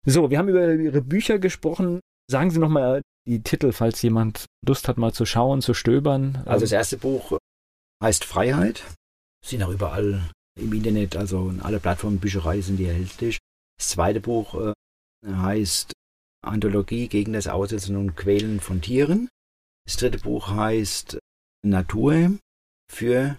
So, 0.05 0.29
wir 0.29 0.37
haben 0.37 0.49
über 0.49 0.73
Ihre 0.73 1.01
Bücher 1.01 1.37
gesprochen. 1.39 1.99
Sagen 2.29 2.49
Sie 2.49 2.59
nochmal 2.59 3.01
die 3.27 3.43
Titel, 3.43 3.71
falls 3.71 4.01
jemand 4.01 4.45
Lust 4.65 4.87
hat, 4.87 4.97
mal 4.97 5.13
zu 5.13 5.25
schauen, 5.25 5.61
zu 5.61 5.73
stöbern. 5.73 6.41
Also 6.45 6.63
das 6.63 6.71
erste 6.71 6.97
Buch 6.97 7.37
heißt 8.03 8.25
Freiheit. 8.25 8.83
Sind 9.45 9.63
auch 9.63 9.69
überall 9.69 10.29
im 10.59 10.73
Internet, 10.73 11.15
also 11.15 11.49
in 11.49 11.61
alle 11.61 11.79
Plattformen, 11.79 12.19
Bücherei 12.19 12.61
sind 12.61 12.77
die 12.77 12.85
erhältlich. 12.85 13.39
Das 13.81 13.89
zweite 13.89 14.21
Buch 14.21 14.53
äh, 14.53 14.73
heißt 15.25 15.93
Anthologie 16.45 17.07
gegen 17.07 17.33
das 17.33 17.47
Aussetzen 17.47 17.95
und 17.95 18.15
Quälen 18.15 18.59
von 18.59 18.79
Tieren. 18.79 19.27
Das 19.87 19.97
dritte 19.97 20.19
Buch 20.19 20.49
heißt 20.51 21.17
Natur 21.65 22.33
für 22.91 23.37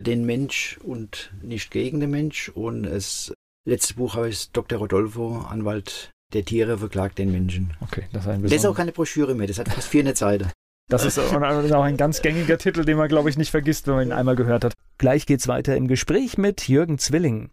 den 0.00 0.24
Mensch 0.24 0.78
und 0.84 1.34
nicht 1.42 1.72
gegen 1.72 1.98
den 1.98 2.12
Mensch. 2.12 2.50
Und 2.50 2.84
das 2.84 3.34
letzte 3.66 3.94
Buch 3.94 4.14
heißt 4.14 4.56
Dr. 4.56 4.78
Rodolfo, 4.78 5.38
Anwalt 5.38 6.12
der 6.32 6.44
Tiere, 6.44 6.78
verklagt 6.78 7.18
den 7.18 7.32
Menschen. 7.32 7.76
Okay, 7.80 8.04
das 8.12 8.26
ist 8.26 8.30
ein 8.30 8.42
Das 8.44 8.52
ist 8.52 8.66
auch 8.66 8.76
keine 8.76 8.92
Broschüre 8.92 9.34
mehr, 9.34 9.48
das 9.48 9.58
hat 9.58 9.68
fast 9.68 9.88
400 9.88 10.16
Seiten. 10.16 10.52
Das 10.88 11.04
ist 11.04 11.18
auch 11.18 11.82
ein 11.82 11.96
ganz 11.96 12.22
gängiger 12.22 12.58
Titel, 12.58 12.84
den 12.84 12.96
man, 12.96 13.08
glaube 13.08 13.28
ich, 13.28 13.36
nicht 13.36 13.50
vergisst, 13.50 13.88
wenn 13.88 13.94
man 13.94 14.06
ihn 14.06 14.12
einmal 14.12 14.36
gehört 14.36 14.62
hat. 14.62 14.74
Gleich 14.98 15.26
geht's 15.26 15.48
weiter 15.48 15.76
im 15.76 15.88
Gespräch 15.88 16.38
mit 16.38 16.68
Jürgen 16.68 16.98
Zwilling. 16.98 17.50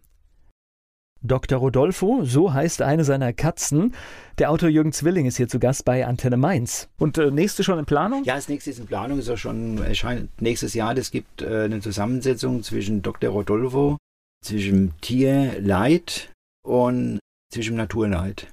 Dr. 1.24 1.58
Rodolfo, 1.58 2.24
so 2.24 2.52
heißt 2.52 2.82
eine 2.82 3.04
seiner 3.04 3.32
Katzen. 3.32 3.94
Der 4.38 4.50
Autor 4.50 4.68
Jürgen 4.68 4.92
Zwilling 4.92 5.26
ist 5.26 5.36
hier 5.36 5.48
zu 5.48 5.60
Gast 5.60 5.84
bei 5.84 6.04
Antenne 6.04 6.36
Mainz. 6.36 6.88
Und 6.98 7.16
äh, 7.18 7.30
nächste 7.30 7.62
schon 7.62 7.78
in 7.78 7.84
Planung? 7.84 8.24
Ja, 8.24 8.34
das 8.34 8.48
nächste 8.48 8.70
ist 8.70 8.80
in 8.80 8.86
Planung, 8.86 9.18
ist 9.18 9.30
auch 9.30 9.36
schon 9.36 9.78
erscheint 9.78 10.42
nächstes 10.42 10.74
Jahr. 10.74 10.96
Es 10.96 11.10
gibt 11.12 11.42
äh, 11.42 11.64
eine 11.64 11.80
Zusammensetzung 11.80 12.62
zwischen 12.62 13.02
Dr. 13.02 13.30
Rodolfo, 13.30 13.98
zwischen 14.44 14.94
Tierleid 15.00 16.32
und 16.66 17.20
zwischen 17.52 17.76
Naturleid. 17.76 18.48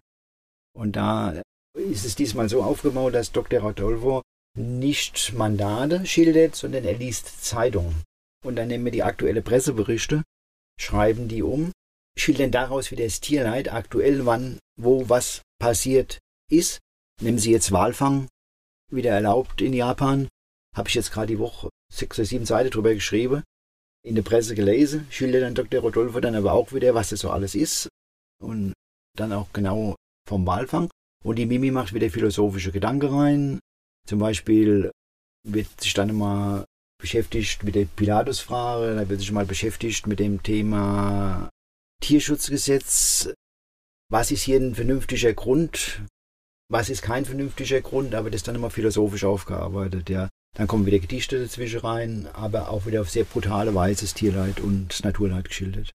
Und 0.77 0.95
da 0.95 1.41
ist 1.75 2.05
es 2.05 2.15
diesmal 2.15 2.49
so 2.49 2.61
aufgebaut, 2.61 3.15
dass 3.15 3.31
Dr. 3.31 3.61
Rodolfo 3.61 4.21
nicht 4.57 5.33
Mandate 5.33 6.05
schildert, 6.05 6.55
sondern 6.55 6.83
er 6.83 6.97
liest 6.97 7.43
Zeitungen. 7.43 8.03
Und 8.45 8.55
dann 8.55 8.67
nehmen 8.67 8.85
wir 8.85 8.91
die 8.91 9.03
aktuelle 9.03 9.41
Presseberichte, 9.41 10.23
schreiben 10.79 11.27
die 11.27 11.43
um, 11.43 11.71
schildern 12.21 12.51
daraus, 12.51 12.91
wie 12.91 12.95
das 12.95 13.19
Tierleid 13.19 13.71
aktuell 13.71 14.25
wann, 14.25 14.59
wo 14.77 15.09
was 15.09 15.41
passiert 15.59 16.19
ist. 16.49 16.79
Nehmen 17.21 17.39
Sie 17.39 17.51
jetzt 17.51 17.71
Walfang, 17.71 18.27
wieder 18.91 19.11
erlaubt 19.11 19.61
in 19.61 19.73
Japan. 19.73 20.27
Habe 20.75 20.89
ich 20.89 20.95
jetzt 20.95 21.11
gerade 21.11 21.27
die 21.27 21.39
Woche 21.39 21.69
sechs 21.91 22.17
oder 22.17 22.25
sieben 22.25 22.45
Seiten 22.45 22.69
drüber 22.69 22.93
geschrieben, 22.93 23.43
in 24.05 24.15
der 24.15 24.21
Presse 24.21 24.55
gelesen, 24.55 25.07
schildert 25.09 25.43
dann 25.43 25.55
Dr. 25.55 25.81
Rodolfo 25.81 26.19
dann 26.19 26.35
aber 26.35 26.53
auch 26.53 26.71
wieder, 26.73 26.93
was 26.93 27.09
das 27.09 27.21
so 27.21 27.31
alles 27.31 27.55
ist. 27.55 27.89
Und 28.41 28.73
dann 29.17 29.33
auch 29.33 29.51
genau 29.51 29.95
vom 30.27 30.45
Walfang. 30.45 30.89
Und 31.23 31.35
die 31.35 31.45
Mimi 31.45 31.71
macht 31.71 31.93
wieder 31.93 32.09
philosophische 32.09 32.71
Gedanken 32.71 33.13
rein, 33.13 33.59
zum 34.07 34.19
Beispiel 34.19 34.91
wird 35.45 35.81
sich 35.81 35.93
dann 35.93 36.09
immer 36.09 36.65
beschäftigt 36.99 37.63
mit 37.63 37.75
der 37.75 37.85
Pilatus-Frage, 37.85 38.95
da 38.95 39.09
wird 39.09 39.19
sich 39.19 39.31
mal 39.31 39.45
beschäftigt 39.45 40.07
mit 40.07 40.19
dem 40.19 40.41
Thema 40.43 41.49
Tierschutzgesetz. 42.01 43.33
Was 44.11 44.31
ist 44.31 44.43
hier 44.43 44.59
ein 44.59 44.75
vernünftiger 44.75 45.33
Grund? 45.33 46.03
Was 46.71 46.89
ist 46.89 47.01
kein 47.01 47.25
vernünftiger 47.25 47.81
Grund? 47.81 48.15
Aber 48.15 48.29
das 48.29 48.39
ist 48.39 48.47
dann 48.47 48.55
immer 48.55 48.69
philosophisch 48.69 49.23
aufgearbeitet, 49.23 50.09
ja. 50.09 50.29
Dann 50.57 50.67
kommen 50.67 50.85
wieder 50.85 50.99
Gedichte 50.99 51.39
dazwischen 51.39 51.79
rein, 51.79 52.27
aber 52.33 52.69
auch 52.69 52.85
wieder 52.85 53.01
auf 53.01 53.09
sehr 53.09 53.23
brutale 53.23 53.73
Weise 53.75 54.01
das 54.01 54.13
Tierleid 54.13 54.59
und 54.59 55.03
Naturleid 55.03 55.45
geschildert. 55.45 55.91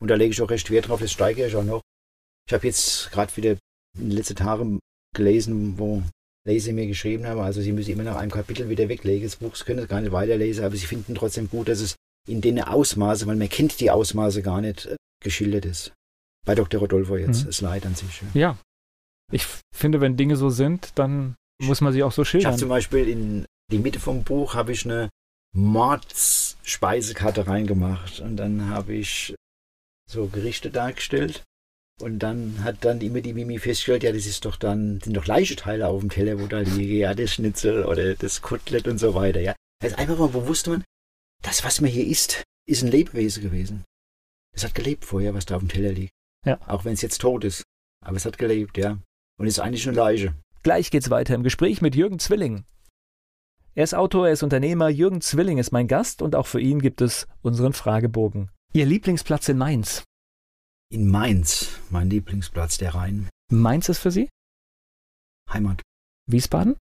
Und 0.00 0.08
da 0.08 0.14
lege 0.14 0.32
ich 0.32 0.42
auch 0.42 0.50
recht 0.50 0.70
Wert 0.70 0.88
drauf, 0.88 1.00
das 1.00 1.12
steigere 1.12 1.46
ich 1.46 1.56
auch 1.56 1.64
noch. 1.64 1.82
Ich 2.48 2.54
habe 2.54 2.66
jetzt 2.66 3.10
gerade 3.10 3.36
wieder 3.36 3.52
in 3.96 4.08
den 4.08 4.10
letzten 4.10 4.36
Tagen 4.36 4.80
gelesen, 5.14 5.78
wo 5.78 6.02
Leser 6.46 6.72
mir 6.72 6.86
geschrieben 6.86 7.26
haben, 7.26 7.40
also 7.40 7.60
sie 7.60 7.72
müssen 7.72 7.92
immer 7.92 8.04
nach 8.04 8.16
einem 8.16 8.30
Kapitel 8.30 8.68
wieder 8.68 8.88
weglegen. 8.88 9.24
Das 9.26 9.36
Buch 9.36 9.54
können 9.64 9.80
sie 9.80 9.86
gar 9.86 10.00
nicht 10.00 10.12
weiterlesen, 10.12 10.64
aber 10.64 10.76
sie 10.76 10.86
finden 10.86 11.14
trotzdem 11.14 11.50
gut, 11.50 11.68
dass 11.68 11.80
es 11.80 11.96
in 12.26 12.40
den 12.40 12.60
Ausmaße, 12.62 13.26
weil 13.26 13.36
man 13.36 13.48
kennt 13.48 13.80
die 13.80 13.90
Ausmaße 13.90 14.42
gar 14.42 14.60
nicht, 14.60 14.88
geschildert 15.20 15.64
ist. 15.64 15.92
Bei 16.46 16.54
Dr. 16.54 16.80
Rodolfo 16.80 17.16
jetzt, 17.16 17.42
mhm. 17.42 17.46
das 17.46 17.60
Leid 17.60 17.84
an 17.86 17.94
sich. 17.94 18.22
Ja. 18.34 18.40
ja. 18.40 18.58
Ich 19.30 19.46
finde, 19.74 20.00
wenn 20.00 20.16
Dinge 20.16 20.36
so 20.36 20.48
sind, 20.50 20.92
dann 20.94 21.34
muss 21.60 21.80
man 21.80 21.92
sie 21.92 22.02
auch 22.02 22.12
so 22.12 22.24
schildern. 22.24 22.50
Ich 22.50 22.52
habe 22.52 22.60
zum 22.60 22.68
Beispiel 22.68 23.08
in 23.08 23.44
die 23.70 23.78
Mitte 23.78 24.00
vom 24.00 24.24
Buch 24.24 24.54
habe 24.54 24.72
ich 24.72 24.84
eine 24.84 25.10
Mordsspeisekarte 25.54 27.46
reingemacht 27.46 28.20
und 28.20 28.36
dann 28.36 28.70
habe 28.70 28.94
ich 28.94 29.34
so 30.10 30.26
Gerichte 30.28 30.70
dargestellt 30.70 31.42
und 32.00 32.20
dann 32.20 32.62
hat 32.62 32.84
dann 32.84 33.00
immer 33.00 33.20
die 33.20 33.34
Mimi 33.34 33.58
festgestellt, 33.58 34.04
ja, 34.04 34.12
das 34.12 34.26
ist 34.26 34.44
doch 34.44 34.56
dann, 34.56 35.00
sind 35.00 35.16
doch 35.16 35.26
Leichteteile 35.26 35.88
auf 35.88 36.00
dem 36.00 36.10
Teller, 36.10 36.40
wo 36.40 36.46
da 36.46 36.60
liegen, 36.60 36.96
ja, 36.96 37.14
das 37.14 37.34
Schnitzel 37.34 37.84
oder 37.84 38.14
das 38.14 38.40
Kotelett 38.40 38.86
und 38.88 38.98
so 38.98 39.14
weiter, 39.14 39.40
ja. 39.40 39.54
Also 39.82 39.96
einfach 39.96 40.18
mal, 40.18 40.32
wo 40.32 40.46
wusste 40.46 40.70
man, 40.70 40.84
das, 41.42 41.64
was 41.64 41.80
man 41.80 41.90
hier 41.90 42.06
isst, 42.06 42.44
ist 42.66 42.82
ein 42.82 42.90
Lebewesen 42.90 43.42
gewesen. 43.42 43.84
Es 44.54 44.64
hat 44.64 44.74
gelebt 44.74 45.04
vorher, 45.04 45.34
was 45.34 45.46
da 45.46 45.56
auf 45.56 45.62
dem 45.62 45.68
Teller 45.68 45.92
liegt. 45.92 46.12
Ja. 46.44 46.58
Auch 46.66 46.84
wenn 46.84 46.94
es 46.94 47.02
jetzt 47.02 47.20
tot 47.20 47.44
ist. 47.44 47.62
Aber 48.04 48.16
es 48.16 48.24
hat 48.24 48.38
gelebt, 48.38 48.76
ja. 48.78 48.98
Und 49.38 49.46
ist 49.46 49.60
eigentlich 49.60 49.86
eine 49.86 49.96
Leiche. 49.96 50.34
Gleich 50.62 50.90
geht's 50.90 51.10
weiter 51.10 51.34
im 51.34 51.42
Gespräch 51.42 51.80
mit 51.80 51.94
Jürgen 51.94 52.18
Zwilling. 52.18 52.64
Er 53.74 53.84
ist 53.84 53.94
Autor, 53.94 54.26
er 54.26 54.32
ist 54.32 54.42
Unternehmer. 54.42 54.88
Jürgen 54.88 55.20
Zwilling 55.20 55.58
ist 55.58 55.70
mein 55.70 55.86
Gast 55.86 56.22
und 56.22 56.34
auch 56.34 56.46
für 56.46 56.60
ihn 56.60 56.80
gibt 56.80 57.00
es 57.00 57.28
unseren 57.42 57.72
Fragebogen. 57.72 58.50
Ihr 58.72 58.86
Lieblingsplatz 58.86 59.48
in 59.48 59.58
Mainz? 59.58 60.04
In 60.90 61.08
Mainz, 61.08 61.78
mein 61.90 62.10
Lieblingsplatz, 62.10 62.78
der 62.78 62.94
Rhein. 62.94 63.28
Mainz 63.52 63.88
ist 63.88 63.98
für 63.98 64.10
Sie? 64.10 64.28
Heimat. 65.50 65.82
Wiesbaden? 66.26 66.76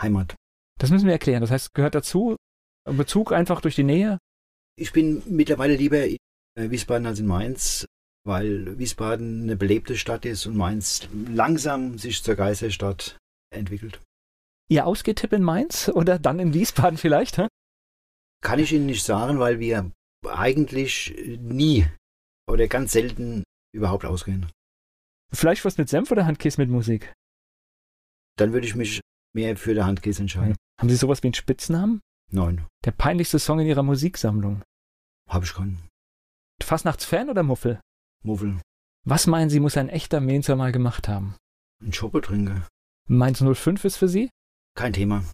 Heimat. 0.00 0.34
Das 0.78 0.90
müssen 0.90 1.06
wir 1.06 1.12
erklären. 1.12 1.42
Das 1.42 1.50
heißt, 1.50 1.74
gehört 1.74 1.94
dazu 1.94 2.36
Bezug 2.84 3.32
einfach 3.32 3.60
durch 3.60 3.76
die 3.76 3.84
Nähe? 3.84 4.18
Ich 4.76 4.92
bin 4.92 5.22
mittlerweile 5.26 5.76
lieber 5.76 5.98
Wiesbaden 6.54 7.06
als 7.06 7.18
in 7.18 7.26
Mainz, 7.26 7.86
weil 8.24 8.78
Wiesbaden 8.78 9.42
eine 9.42 9.56
belebte 9.56 9.96
Stadt 9.96 10.24
ist 10.24 10.46
und 10.46 10.56
Mainz 10.56 11.08
langsam 11.12 11.98
sich 11.98 12.22
zur 12.22 12.34
Geisterstadt 12.36 13.18
entwickelt. 13.50 14.00
Ihr 14.68 14.86
Ausgehtipp 14.86 15.32
in 15.32 15.42
Mainz 15.42 15.88
oder 15.88 16.18
dann 16.18 16.38
in 16.38 16.54
Wiesbaden 16.54 16.98
vielleicht? 16.98 17.38
Hä? 17.38 17.48
Kann 18.42 18.58
ich 18.58 18.72
Ihnen 18.72 18.86
nicht 18.86 19.04
sagen, 19.04 19.38
weil 19.38 19.60
wir 19.60 19.90
eigentlich 20.26 21.14
nie 21.40 21.86
oder 22.48 22.68
ganz 22.68 22.92
selten 22.92 23.44
überhaupt 23.74 24.04
ausgehen. 24.04 24.46
Fleischwurst 25.32 25.78
mit 25.78 25.88
Senf 25.88 26.10
oder 26.10 26.26
Handkäse 26.26 26.60
mit 26.60 26.70
Musik? 26.70 27.12
Dann 28.36 28.52
würde 28.52 28.66
ich 28.66 28.74
mich 28.74 29.00
mehr 29.34 29.56
für 29.56 29.74
der 29.74 29.86
Handkäse 29.86 30.22
entscheiden. 30.22 30.56
Haben 30.80 30.88
Sie 30.90 30.96
sowas 30.96 31.22
wie 31.22 31.28
einen 31.28 31.34
Spitznamen? 31.34 32.00
Nein. 32.30 32.66
Der 32.84 32.92
peinlichste 32.92 33.38
Song 33.38 33.60
in 33.60 33.66
Ihrer 33.66 33.82
Musiksammlung? 33.82 34.62
Habe 35.28 35.44
ich 35.44 35.54
keinen. 35.54 35.88
Fastnachtsfan 36.64 37.30
oder 37.30 37.42
Muffel? 37.42 37.80
Muffel. 38.24 38.60
Was 39.04 39.26
meinen 39.26 39.50
Sie, 39.50 39.60
muss 39.60 39.76
ein 39.76 39.88
echter 39.88 40.20
Mainzer 40.20 40.56
mal 40.56 40.72
gemacht 40.72 41.08
haben? 41.08 41.34
Ein 41.82 41.92
Schoppe 41.92 42.22
Mainz 43.08 43.42
05 43.42 43.84
ist 43.84 43.96
für 43.96 44.08
Sie? 44.08 44.30
Kein 44.76 44.92
Thema. 44.92 45.24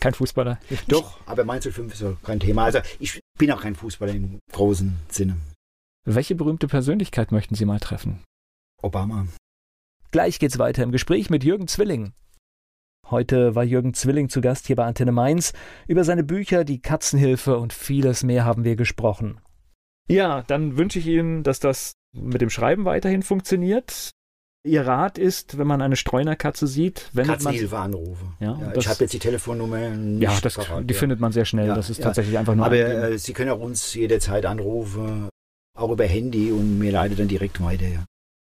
Kein 0.00 0.14
Fußballer? 0.14 0.60
Doch, 0.86 1.18
aber 1.26 1.44
Mainz 1.44 1.68
05 1.68 1.92
ist 1.92 2.22
kein 2.22 2.38
Thema. 2.38 2.64
Also 2.64 2.78
ich 3.00 3.20
bin 3.36 3.50
auch 3.50 3.60
kein 3.60 3.74
Fußballer 3.74 4.12
im 4.12 4.38
großen 4.52 4.96
Sinne. 5.08 5.36
Welche 6.04 6.36
berühmte 6.36 6.68
Persönlichkeit 6.68 7.32
möchten 7.32 7.56
Sie 7.56 7.64
mal 7.64 7.80
treffen? 7.80 8.22
Obama. 8.80 9.26
Gleich 10.12 10.38
geht's 10.38 10.58
weiter 10.58 10.84
im 10.84 10.92
Gespräch 10.92 11.28
mit 11.28 11.42
Jürgen 11.42 11.66
Zwilling. 11.66 12.12
Heute 13.10 13.54
war 13.54 13.64
Jürgen 13.64 13.94
Zwilling 13.94 14.28
zu 14.28 14.40
Gast 14.40 14.68
hier 14.68 14.76
bei 14.76 14.84
Antenne 14.84 15.12
Mainz. 15.12 15.52
Über 15.86 16.04
seine 16.04 16.22
Bücher, 16.22 16.64
die 16.64 16.80
Katzenhilfe 16.80 17.58
und 17.58 17.72
vieles 17.72 18.22
mehr 18.22 18.44
haben 18.44 18.64
wir 18.64 18.76
gesprochen. 18.76 19.40
Ja, 20.08 20.42
dann 20.46 20.76
wünsche 20.76 20.98
ich 20.98 21.06
Ihnen, 21.06 21.42
dass 21.42 21.60
das 21.60 21.92
mit 22.12 22.40
dem 22.40 22.50
Schreiben 22.50 22.84
weiterhin 22.84 23.22
funktioniert. 23.22 24.10
Ihr 24.64 24.86
Rat 24.86 25.18
ist, 25.18 25.56
wenn 25.56 25.66
man 25.66 25.80
eine 25.80 25.96
Streunerkatze 25.96 26.66
sieht, 26.66 27.10
wenn 27.12 27.26
man 27.26 27.46
anrufe. 27.46 28.24
Ja, 28.40 28.58
ja 28.58 28.74
ich 28.74 28.88
habe 28.88 29.04
jetzt 29.04 29.12
die 29.12 29.18
Telefonnummer 29.18 29.90
nicht 29.90 30.22
Ja, 30.22 30.36
das, 30.42 30.54
parat, 30.54 30.88
die 30.88 30.94
ja. 30.94 30.98
findet 30.98 31.20
man 31.20 31.32
sehr 31.32 31.44
schnell. 31.44 31.68
Das 31.68 31.90
ist 31.90 32.02
tatsächlich 32.02 32.36
einfach 32.36 32.54
nur. 32.54 32.66
Aber 32.66 32.76
äh, 32.76 33.18
Sie 33.18 33.32
können 33.32 33.50
auch 33.50 33.60
uns 33.60 33.94
jederzeit 33.94 34.44
anrufen 34.46 35.28
auch 35.78 35.90
über 35.90 36.06
Handy 36.06 36.50
und 36.50 36.78
mir 36.78 36.92
leitet 36.92 37.18
dann 37.18 37.28
direkt 37.28 37.62
weiter. 37.62 37.86
Ja. 37.86 38.04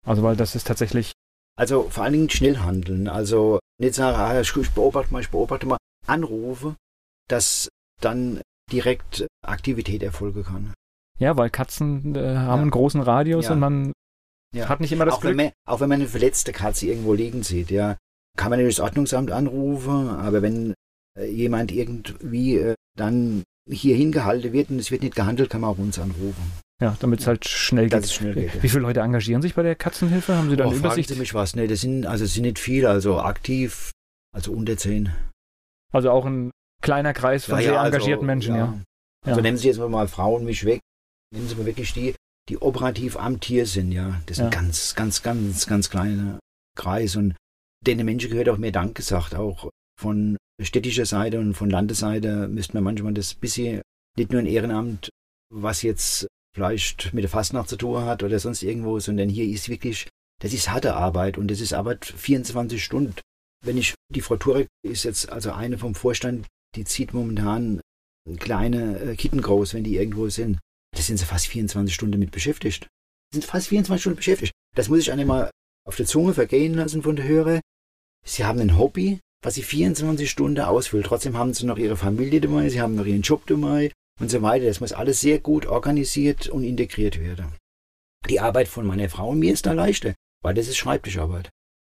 Also 0.06 0.22
weil 0.22 0.36
das 0.36 0.54
ist 0.54 0.66
tatsächlich. 0.66 1.12
Also 1.56 1.88
vor 1.90 2.04
allen 2.04 2.14
Dingen 2.14 2.30
schnell 2.30 2.58
handeln. 2.58 3.08
Also 3.08 3.58
nicht 3.78 3.94
sagen, 3.94 4.16
ah, 4.16 4.40
ich 4.40 4.52
beobachte 4.70 5.12
mal, 5.12 5.20
ich 5.20 5.30
beobachte 5.30 5.66
mal, 5.66 5.76
anrufe, 6.06 6.76
dass 7.28 7.68
dann 8.00 8.40
direkt 8.72 9.26
Aktivität 9.44 10.02
erfolgen 10.02 10.44
kann. 10.44 10.74
Ja, 11.20 11.36
weil 11.36 11.50
Katzen 11.50 12.14
äh, 12.16 12.36
haben 12.36 12.62
einen 12.62 12.70
großen 12.70 13.00
Radius 13.00 13.50
und 13.50 13.60
man 13.60 13.92
hat 14.58 14.80
nicht 14.80 14.90
immer 14.90 15.04
das 15.04 15.14
auch 15.14 15.20
Glück. 15.20 15.36
Wenn 15.36 15.46
man, 15.46 15.52
auch 15.66 15.80
wenn 15.80 15.88
man 15.88 16.00
eine 16.00 16.08
verletzte 16.08 16.52
Katze 16.52 16.86
irgendwo 16.86 17.12
liegen 17.12 17.42
sieht, 17.42 17.70
ja, 17.70 17.96
kann 18.36 18.50
man 18.50 18.64
das 18.64 18.80
Ordnungsamt 18.80 19.30
anrufen, 19.30 20.08
aber 20.08 20.42
wenn 20.42 20.74
äh, 21.18 21.26
jemand 21.26 21.72
irgendwie 21.72 22.56
äh, 22.56 22.74
dann 22.96 23.44
hier 23.68 23.94
hingehalten 23.94 24.52
wird 24.52 24.70
und 24.70 24.78
es 24.78 24.90
wird 24.90 25.02
nicht 25.02 25.14
gehandelt, 25.14 25.50
kann 25.50 25.60
man 25.60 25.70
auch 25.70 25.78
uns 25.78 25.98
anrufen. 25.98 26.52
Ja, 26.80 26.96
damit 27.00 27.20
es 27.20 27.26
halt 27.26 27.46
schnell 27.46 27.90
geht. 27.90 28.04
Es 28.04 28.14
schnell 28.14 28.34
geht. 28.34 28.62
Wie 28.62 28.68
viele 28.68 28.82
Leute 28.82 29.00
engagieren 29.00 29.42
sich 29.42 29.54
bei 29.54 29.62
der 29.62 29.74
Katzenhilfe? 29.74 30.34
Haben 30.34 30.48
Sie 30.48 30.56
da 30.56 30.64
oh, 30.64 30.68
eine 30.68 30.78
Übersicht? 30.78 31.10
Sie 31.10 31.16
mich 31.16 31.34
was? 31.34 31.54
Nee, 31.54 31.66
das 31.66 31.82
sind, 31.82 32.06
also 32.06 32.24
sind 32.24 32.44
nicht 32.44 32.58
viele, 32.58 32.88
also 32.88 33.20
aktiv, 33.20 33.90
also 34.34 34.52
unter 34.52 34.78
zehn. 34.78 35.12
Also 35.92 36.10
auch 36.10 36.24
ein 36.24 36.50
kleiner 36.82 37.12
Kreis 37.12 37.44
von 37.44 37.56
ja, 37.56 37.62
sehr 37.62 37.72
ja, 37.74 37.80
also, 37.80 37.94
engagierten 37.94 38.22
also, 38.22 38.26
Menschen, 38.26 38.54
ja. 38.54 38.64
ja. 38.64 38.82
Also 39.26 39.40
nehmen 39.42 39.58
Sie 39.58 39.68
jetzt 39.68 39.78
mal 39.78 40.08
Frauen 40.08 40.44
mich 40.44 40.64
weg. 40.64 40.80
Nehmen 41.32 41.48
Sie 41.48 41.54
mal 41.54 41.66
wirklich 41.66 41.92
die, 41.92 42.14
die 42.48 42.60
operativ 42.60 43.16
am 43.16 43.40
Tier 43.40 43.66
sind, 43.66 43.92
ja. 43.92 44.20
Das 44.26 44.38
sind 44.38 44.46
Ja. 44.52 44.60
ganz, 44.60 44.94
ganz, 44.94 45.22
ganz, 45.22 45.66
ganz 45.66 45.90
kleine 45.90 46.38
Kreis 46.76 47.16
und 47.16 47.34
denen 47.86 48.04
Menschen 48.04 48.30
gehört 48.30 48.48
auch 48.48 48.58
mehr 48.58 48.72
Dank 48.72 48.94
gesagt, 48.94 49.34
auch 49.34 49.70
von 49.98 50.36
städtischer 50.62 51.06
Seite 51.06 51.38
und 51.38 51.54
von 51.54 51.70
Landesseite 51.70 52.48
müsste 52.48 52.74
man 52.74 52.84
manchmal 52.84 53.14
das 53.14 53.34
bisschen, 53.34 53.82
nicht 54.16 54.32
nur 54.32 54.40
ein 54.40 54.46
Ehrenamt, 54.46 55.10
was 55.52 55.82
jetzt 55.82 56.26
vielleicht 56.54 57.14
mit 57.14 57.22
der 57.22 57.30
Fastnacht 57.30 57.68
zu 57.68 57.76
tun 57.76 58.04
hat 58.04 58.22
oder 58.22 58.38
sonst 58.38 58.62
irgendwo, 58.62 58.98
sondern 58.98 59.28
hier 59.28 59.46
ist 59.46 59.68
wirklich, 59.68 60.08
das 60.42 60.52
ist 60.52 60.70
harte 60.70 60.94
Arbeit 60.94 61.38
und 61.38 61.50
das 61.50 61.60
ist 61.60 61.72
Arbeit 61.72 62.04
24 62.04 62.82
Stunden. 62.82 63.14
Wenn 63.64 63.76
ich, 63.78 63.94
die 64.12 64.20
Frau 64.22 64.36
Turek 64.36 64.68
ist 64.82 65.04
jetzt 65.04 65.30
also 65.30 65.52
eine 65.52 65.78
vom 65.78 65.94
Vorstand, 65.94 66.46
die 66.74 66.84
zieht 66.84 67.14
momentan 67.14 67.80
kleine 68.38 68.98
äh, 69.00 69.16
Kitten 69.16 69.40
groß, 69.42 69.74
wenn 69.74 69.84
die 69.84 69.96
irgendwo 69.96 70.28
sind. 70.28 70.58
Da 70.96 71.02
sind 71.02 71.18
sie 71.18 71.24
fast 71.24 71.46
24 71.48 71.94
Stunden 71.94 72.18
mit 72.18 72.30
beschäftigt. 72.30 72.88
Sind 73.32 73.44
fast 73.44 73.68
24 73.68 74.00
Stunden 74.02 74.16
beschäftigt. 74.16 74.52
Das 74.74 74.88
muss 74.88 75.00
ich 75.00 75.12
einmal 75.12 75.50
auf 75.86 75.96
der 75.96 76.06
Zunge 76.06 76.34
vergehen 76.34 76.74
lassen 76.74 77.02
von 77.02 77.16
der 77.16 77.26
Hörer. 77.26 77.60
Sie 78.26 78.44
haben 78.44 78.60
ein 78.60 78.76
Hobby, 78.78 79.20
was 79.42 79.54
sie 79.54 79.62
24 79.62 80.30
Stunden 80.30 80.60
ausfüllt. 80.60 81.06
Trotzdem 81.06 81.36
haben 81.36 81.54
sie 81.54 81.66
noch 81.66 81.78
ihre 81.78 81.96
Familie 81.96 82.40
dabei, 82.40 82.68
sie 82.68 82.80
haben 82.80 82.96
noch 82.96 83.06
ihren 83.06 83.22
Job 83.22 83.46
dabei 83.46 83.92
und 84.20 84.30
so 84.30 84.42
weiter. 84.42 84.66
Das 84.66 84.80
muss 84.80 84.92
alles 84.92 85.20
sehr 85.20 85.38
gut 85.38 85.66
organisiert 85.66 86.48
und 86.48 86.64
integriert 86.64 87.18
werden. 87.20 87.54
Die 88.28 88.40
Arbeit 88.40 88.68
von 88.68 88.86
meiner 88.86 89.08
Frau 89.08 89.30
und 89.30 89.38
mir 89.38 89.52
ist 89.52 89.66
da 89.66 89.72
leichter, 89.72 90.14
weil 90.42 90.54
das 90.54 90.68
ist 90.68 90.76
Schreibtischarbeit. 90.76 91.48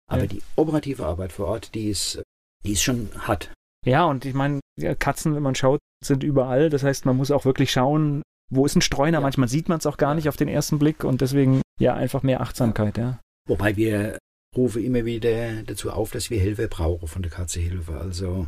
Aber 0.10 0.22
Ja. 0.22 0.28
die 0.28 0.41
operative 0.56 1.06
Arbeit 1.06 1.34
vor 1.34 1.47
Ort, 1.47 1.74
die 1.76 1.89
ist, 1.89 2.22
die 2.64 2.72
ist 2.74 2.84
schon 2.84 3.10
hart. 3.28 3.52
Ja, 3.86 4.06
und 4.06 4.26
ich 4.26 4.34
meine, 4.34 4.60
Katzen, 4.99 5.36
wenn 5.36 5.43
man 5.43 5.56
schaut, 5.56 5.80
sind 6.04 6.24
überall. 6.24 6.70
Das 6.70 6.84
heißt, 6.84 7.06
man 7.06 7.18
muss 7.18 7.32
auch 7.32 7.45
wirklich 7.45 7.72
schauen, 7.72 8.22
wo 8.52 8.66
ist 8.66 8.76
ein 8.76 8.82
Streuner. 8.82 9.18
Ja. 9.18 9.22
Manchmal 9.22 9.47
sieht 9.47 9.70
man 9.70 9.80
es 9.80 9.86
auch 9.86 9.97
gar 9.97 10.14
nicht 10.14 10.28
auf 10.30 10.38
den 10.38 10.47
ersten 10.47 10.78
Blick 10.78 11.04
und 11.04 11.22
deswegen 11.22 11.62
ja 11.80 11.95
einfach 11.95 12.22
mehr 12.24 12.41
Achtsamkeit, 12.41 12.97
ja. 12.97 13.20
Wobei 13.47 13.76
wir 13.76 14.18
rufen 14.56 14.84
immer 14.84 15.06
wieder 15.06 15.64
dazu 15.64 15.91
auf, 15.91 16.12
dass 16.12 16.30
wir 16.30 16.39
Hilfe 16.39 16.68
brauchen 16.68 17.08
von 17.08 17.22
der 17.22 17.32
Katze 17.32 17.60
Hilfe. 17.60 17.99
Also 17.99 18.47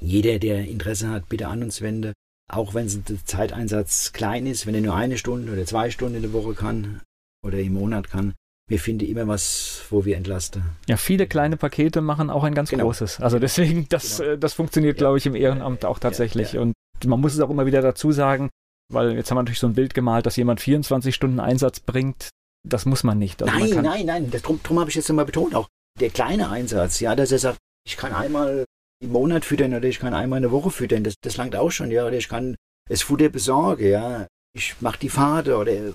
jeder, 0.00 0.38
der 0.38 0.66
Interesse 0.66 1.08
hat, 1.10 1.28
bitte 1.28 1.48
an 1.48 1.62
uns 1.62 1.80
wende. 1.82 2.12
Auch 2.52 2.74
wenn 2.74 2.86
der 3.04 3.24
Zeiteinsatz 3.24 4.12
klein 4.12 4.46
ist, 4.46 4.66
wenn 4.66 4.74
er 4.74 4.80
nur 4.82 4.94
eine 4.94 5.16
Stunde 5.18 5.52
oder 5.52 5.64
zwei 5.64 5.90
Stunden 5.90 6.16
in 6.16 6.22
der 6.22 6.32
Woche 6.32 6.54
kann 6.54 7.00
oder 7.44 7.58
im 7.58 7.72
Monat 7.74 8.10
kann. 8.10 8.34
Wir 8.68 8.78
finden 8.78 9.06
immer 9.06 9.26
was, 9.28 9.84
wo 9.90 10.04
wir 10.04 10.16
entlasten. 10.16 10.62
Ja, 10.88 10.96
viele 10.96 11.26
kleine 11.26 11.56
Pakete 11.58 12.00
machen 12.00 12.30
auch 12.30 12.44
ein 12.44 12.54
ganz 12.54 12.70
Genau. 12.70 12.84
großes. 12.84 13.20
Also 13.20 13.38
deswegen, 13.38 13.86
das, 13.90 14.18
Genau. 14.18 14.30
äh, 14.32 14.38
das 14.38 14.54
funktioniert, 14.54 14.96
Ja. 14.96 15.00
glaube 15.00 15.18
ich, 15.18 15.26
im 15.26 15.34
Ehrenamt 15.34 15.84
auch 15.84 15.98
tatsächlich. 15.98 16.52
ja. 16.52 16.60
Und 16.62 16.74
man 17.06 17.20
muss 17.20 17.34
es 17.34 17.40
auch 17.40 17.50
immer 17.50 17.66
wieder 17.66 17.82
dazu 17.82 18.12
sagen, 18.12 18.48
weil 18.94 19.14
jetzt 19.16 19.30
haben 19.30 19.36
wir 19.36 19.42
natürlich 19.42 19.60
so 19.60 19.66
ein 19.66 19.74
Bild 19.74 19.94
gemalt, 19.94 20.26
dass 20.26 20.36
jemand 20.36 20.60
24 20.60 21.14
Stunden 21.14 21.40
Einsatz 21.40 21.80
bringt. 21.80 22.30
Das 22.66 22.86
muss 22.86 23.04
man 23.04 23.18
nicht. 23.18 23.42
Also 23.42 23.52
man 23.52 23.62
nein, 23.62 23.72
kann, 23.72 23.84
nein, 23.84 24.06
nein, 24.06 24.30
das, 24.30 24.42
drum, 24.42 24.60
drum 24.62 24.80
habe 24.80 24.90
ich 24.90 24.96
jetzt 24.96 25.08
nochmal 25.08 25.26
betont 25.26 25.54
auch. 25.54 25.68
Der 26.00 26.10
kleine 26.10 26.50
Einsatz, 26.50 27.00
ja, 27.00 27.14
dass 27.14 27.30
er 27.30 27.38
sagt, 27.38 27.58
ich 27.86 27.96
kann 27.96 28.12
einmal 28.12 28.64
im 29.02 29.12
Monat 29.12 29.44
füttern 29.44 29.74
oder 29.74 29.86
ich 29.86 29.98
kann 29.98 30.14
einmal 30.14 30.38
in 30.38 30.42
der 30.42 30.50
Woche 30.52 30.70
füttern, 30.70 31.04
das, 31.04 31.14
das 31.20 31.36
langt 31.36 31.54
auch 31.54 31.70
schon, 31.70 31.90
ja, 31.90 32.06
oder 32.06 32.16
ich 32.16 32.28
kann 32.28 32.56
das 32.88 33.02
Futter 33.02 33.28
besorgen, 33.28 33.86
ja, 33.86 34.26
ich 34.54 34.80
mache 34.80 34.98
die 34.98 35.10
Pfade 35.10 35.56
oder 35.56 35.92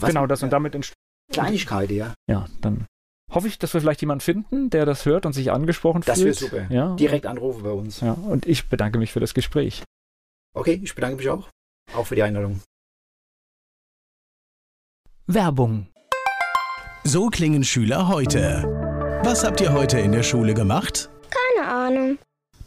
was. 0.00 0.08
Genau, 0.08 0.26
das 0.26 0.40
ja, 0.40 0.46
und 0.46 0.50
damit 0.52 0.74
entsteht. 0.74 0.96
Kleinigkeiten, 1.32 1.94
ja. 1.94 2.14
Ja, 2.28 2.46
dann 2.60 2.86
hoffe 3.32 3.48
ich, 3.48 3.58
dass 3.58 3.74
wir 3.74 3.80
vielleicht 3.80 4.00
jemanden 4.00 4.20
finden, 4.20 4.70
der 4.70 4.86
das 4.86 5.06
hört 5.06 5.26
und 5.26 5.32
sich 5.32 5.50
angesprochen 5.50 6.02
Das 6.04 6.18
wäre 6.18 6.34
fühlt. 6.34 6.50
super. 6.50 6.66
Ja, 6.70 6.94
Direkt 6.96 7.26
anrufen 7.26 7.62
bei 7.62 7.70
uns. 7.70 8.00
Ja, 8.00 8.12
und 8.12 8.46
ich 8.46 8.68
bedanke 8.68 8.98
mich 8.98 9.12
für 9.12 9.20
das 9.20 9.34
Gespräch. 9.34 9.82
Okay, 10.54 10.80
ich 10.82 10.94
bedanke 10.94 11.16
mich 11.16 11.28
auch. 11.28 11.48
Auch 11.94 12.06
für 12.06 12.14
die 12.14 12.22
Einladung. 12.22 12.60
Werbung. 15.26 15.88
So 17.04 17.28
klingen 17.28 17.64
Schüler 17.64 18.08
heute. 18.08 18.64
Was 19.24 19.44
habt 19.44 19.60
ihr 19.60 19.72
heute 19.72 19.98
in 20.00 20.12
der 20.12 20.22
Schule 20.22 20.54
gemacht? 20.54 21.10
Keine 21.30 21.68
Ahnung. 21.68 22.18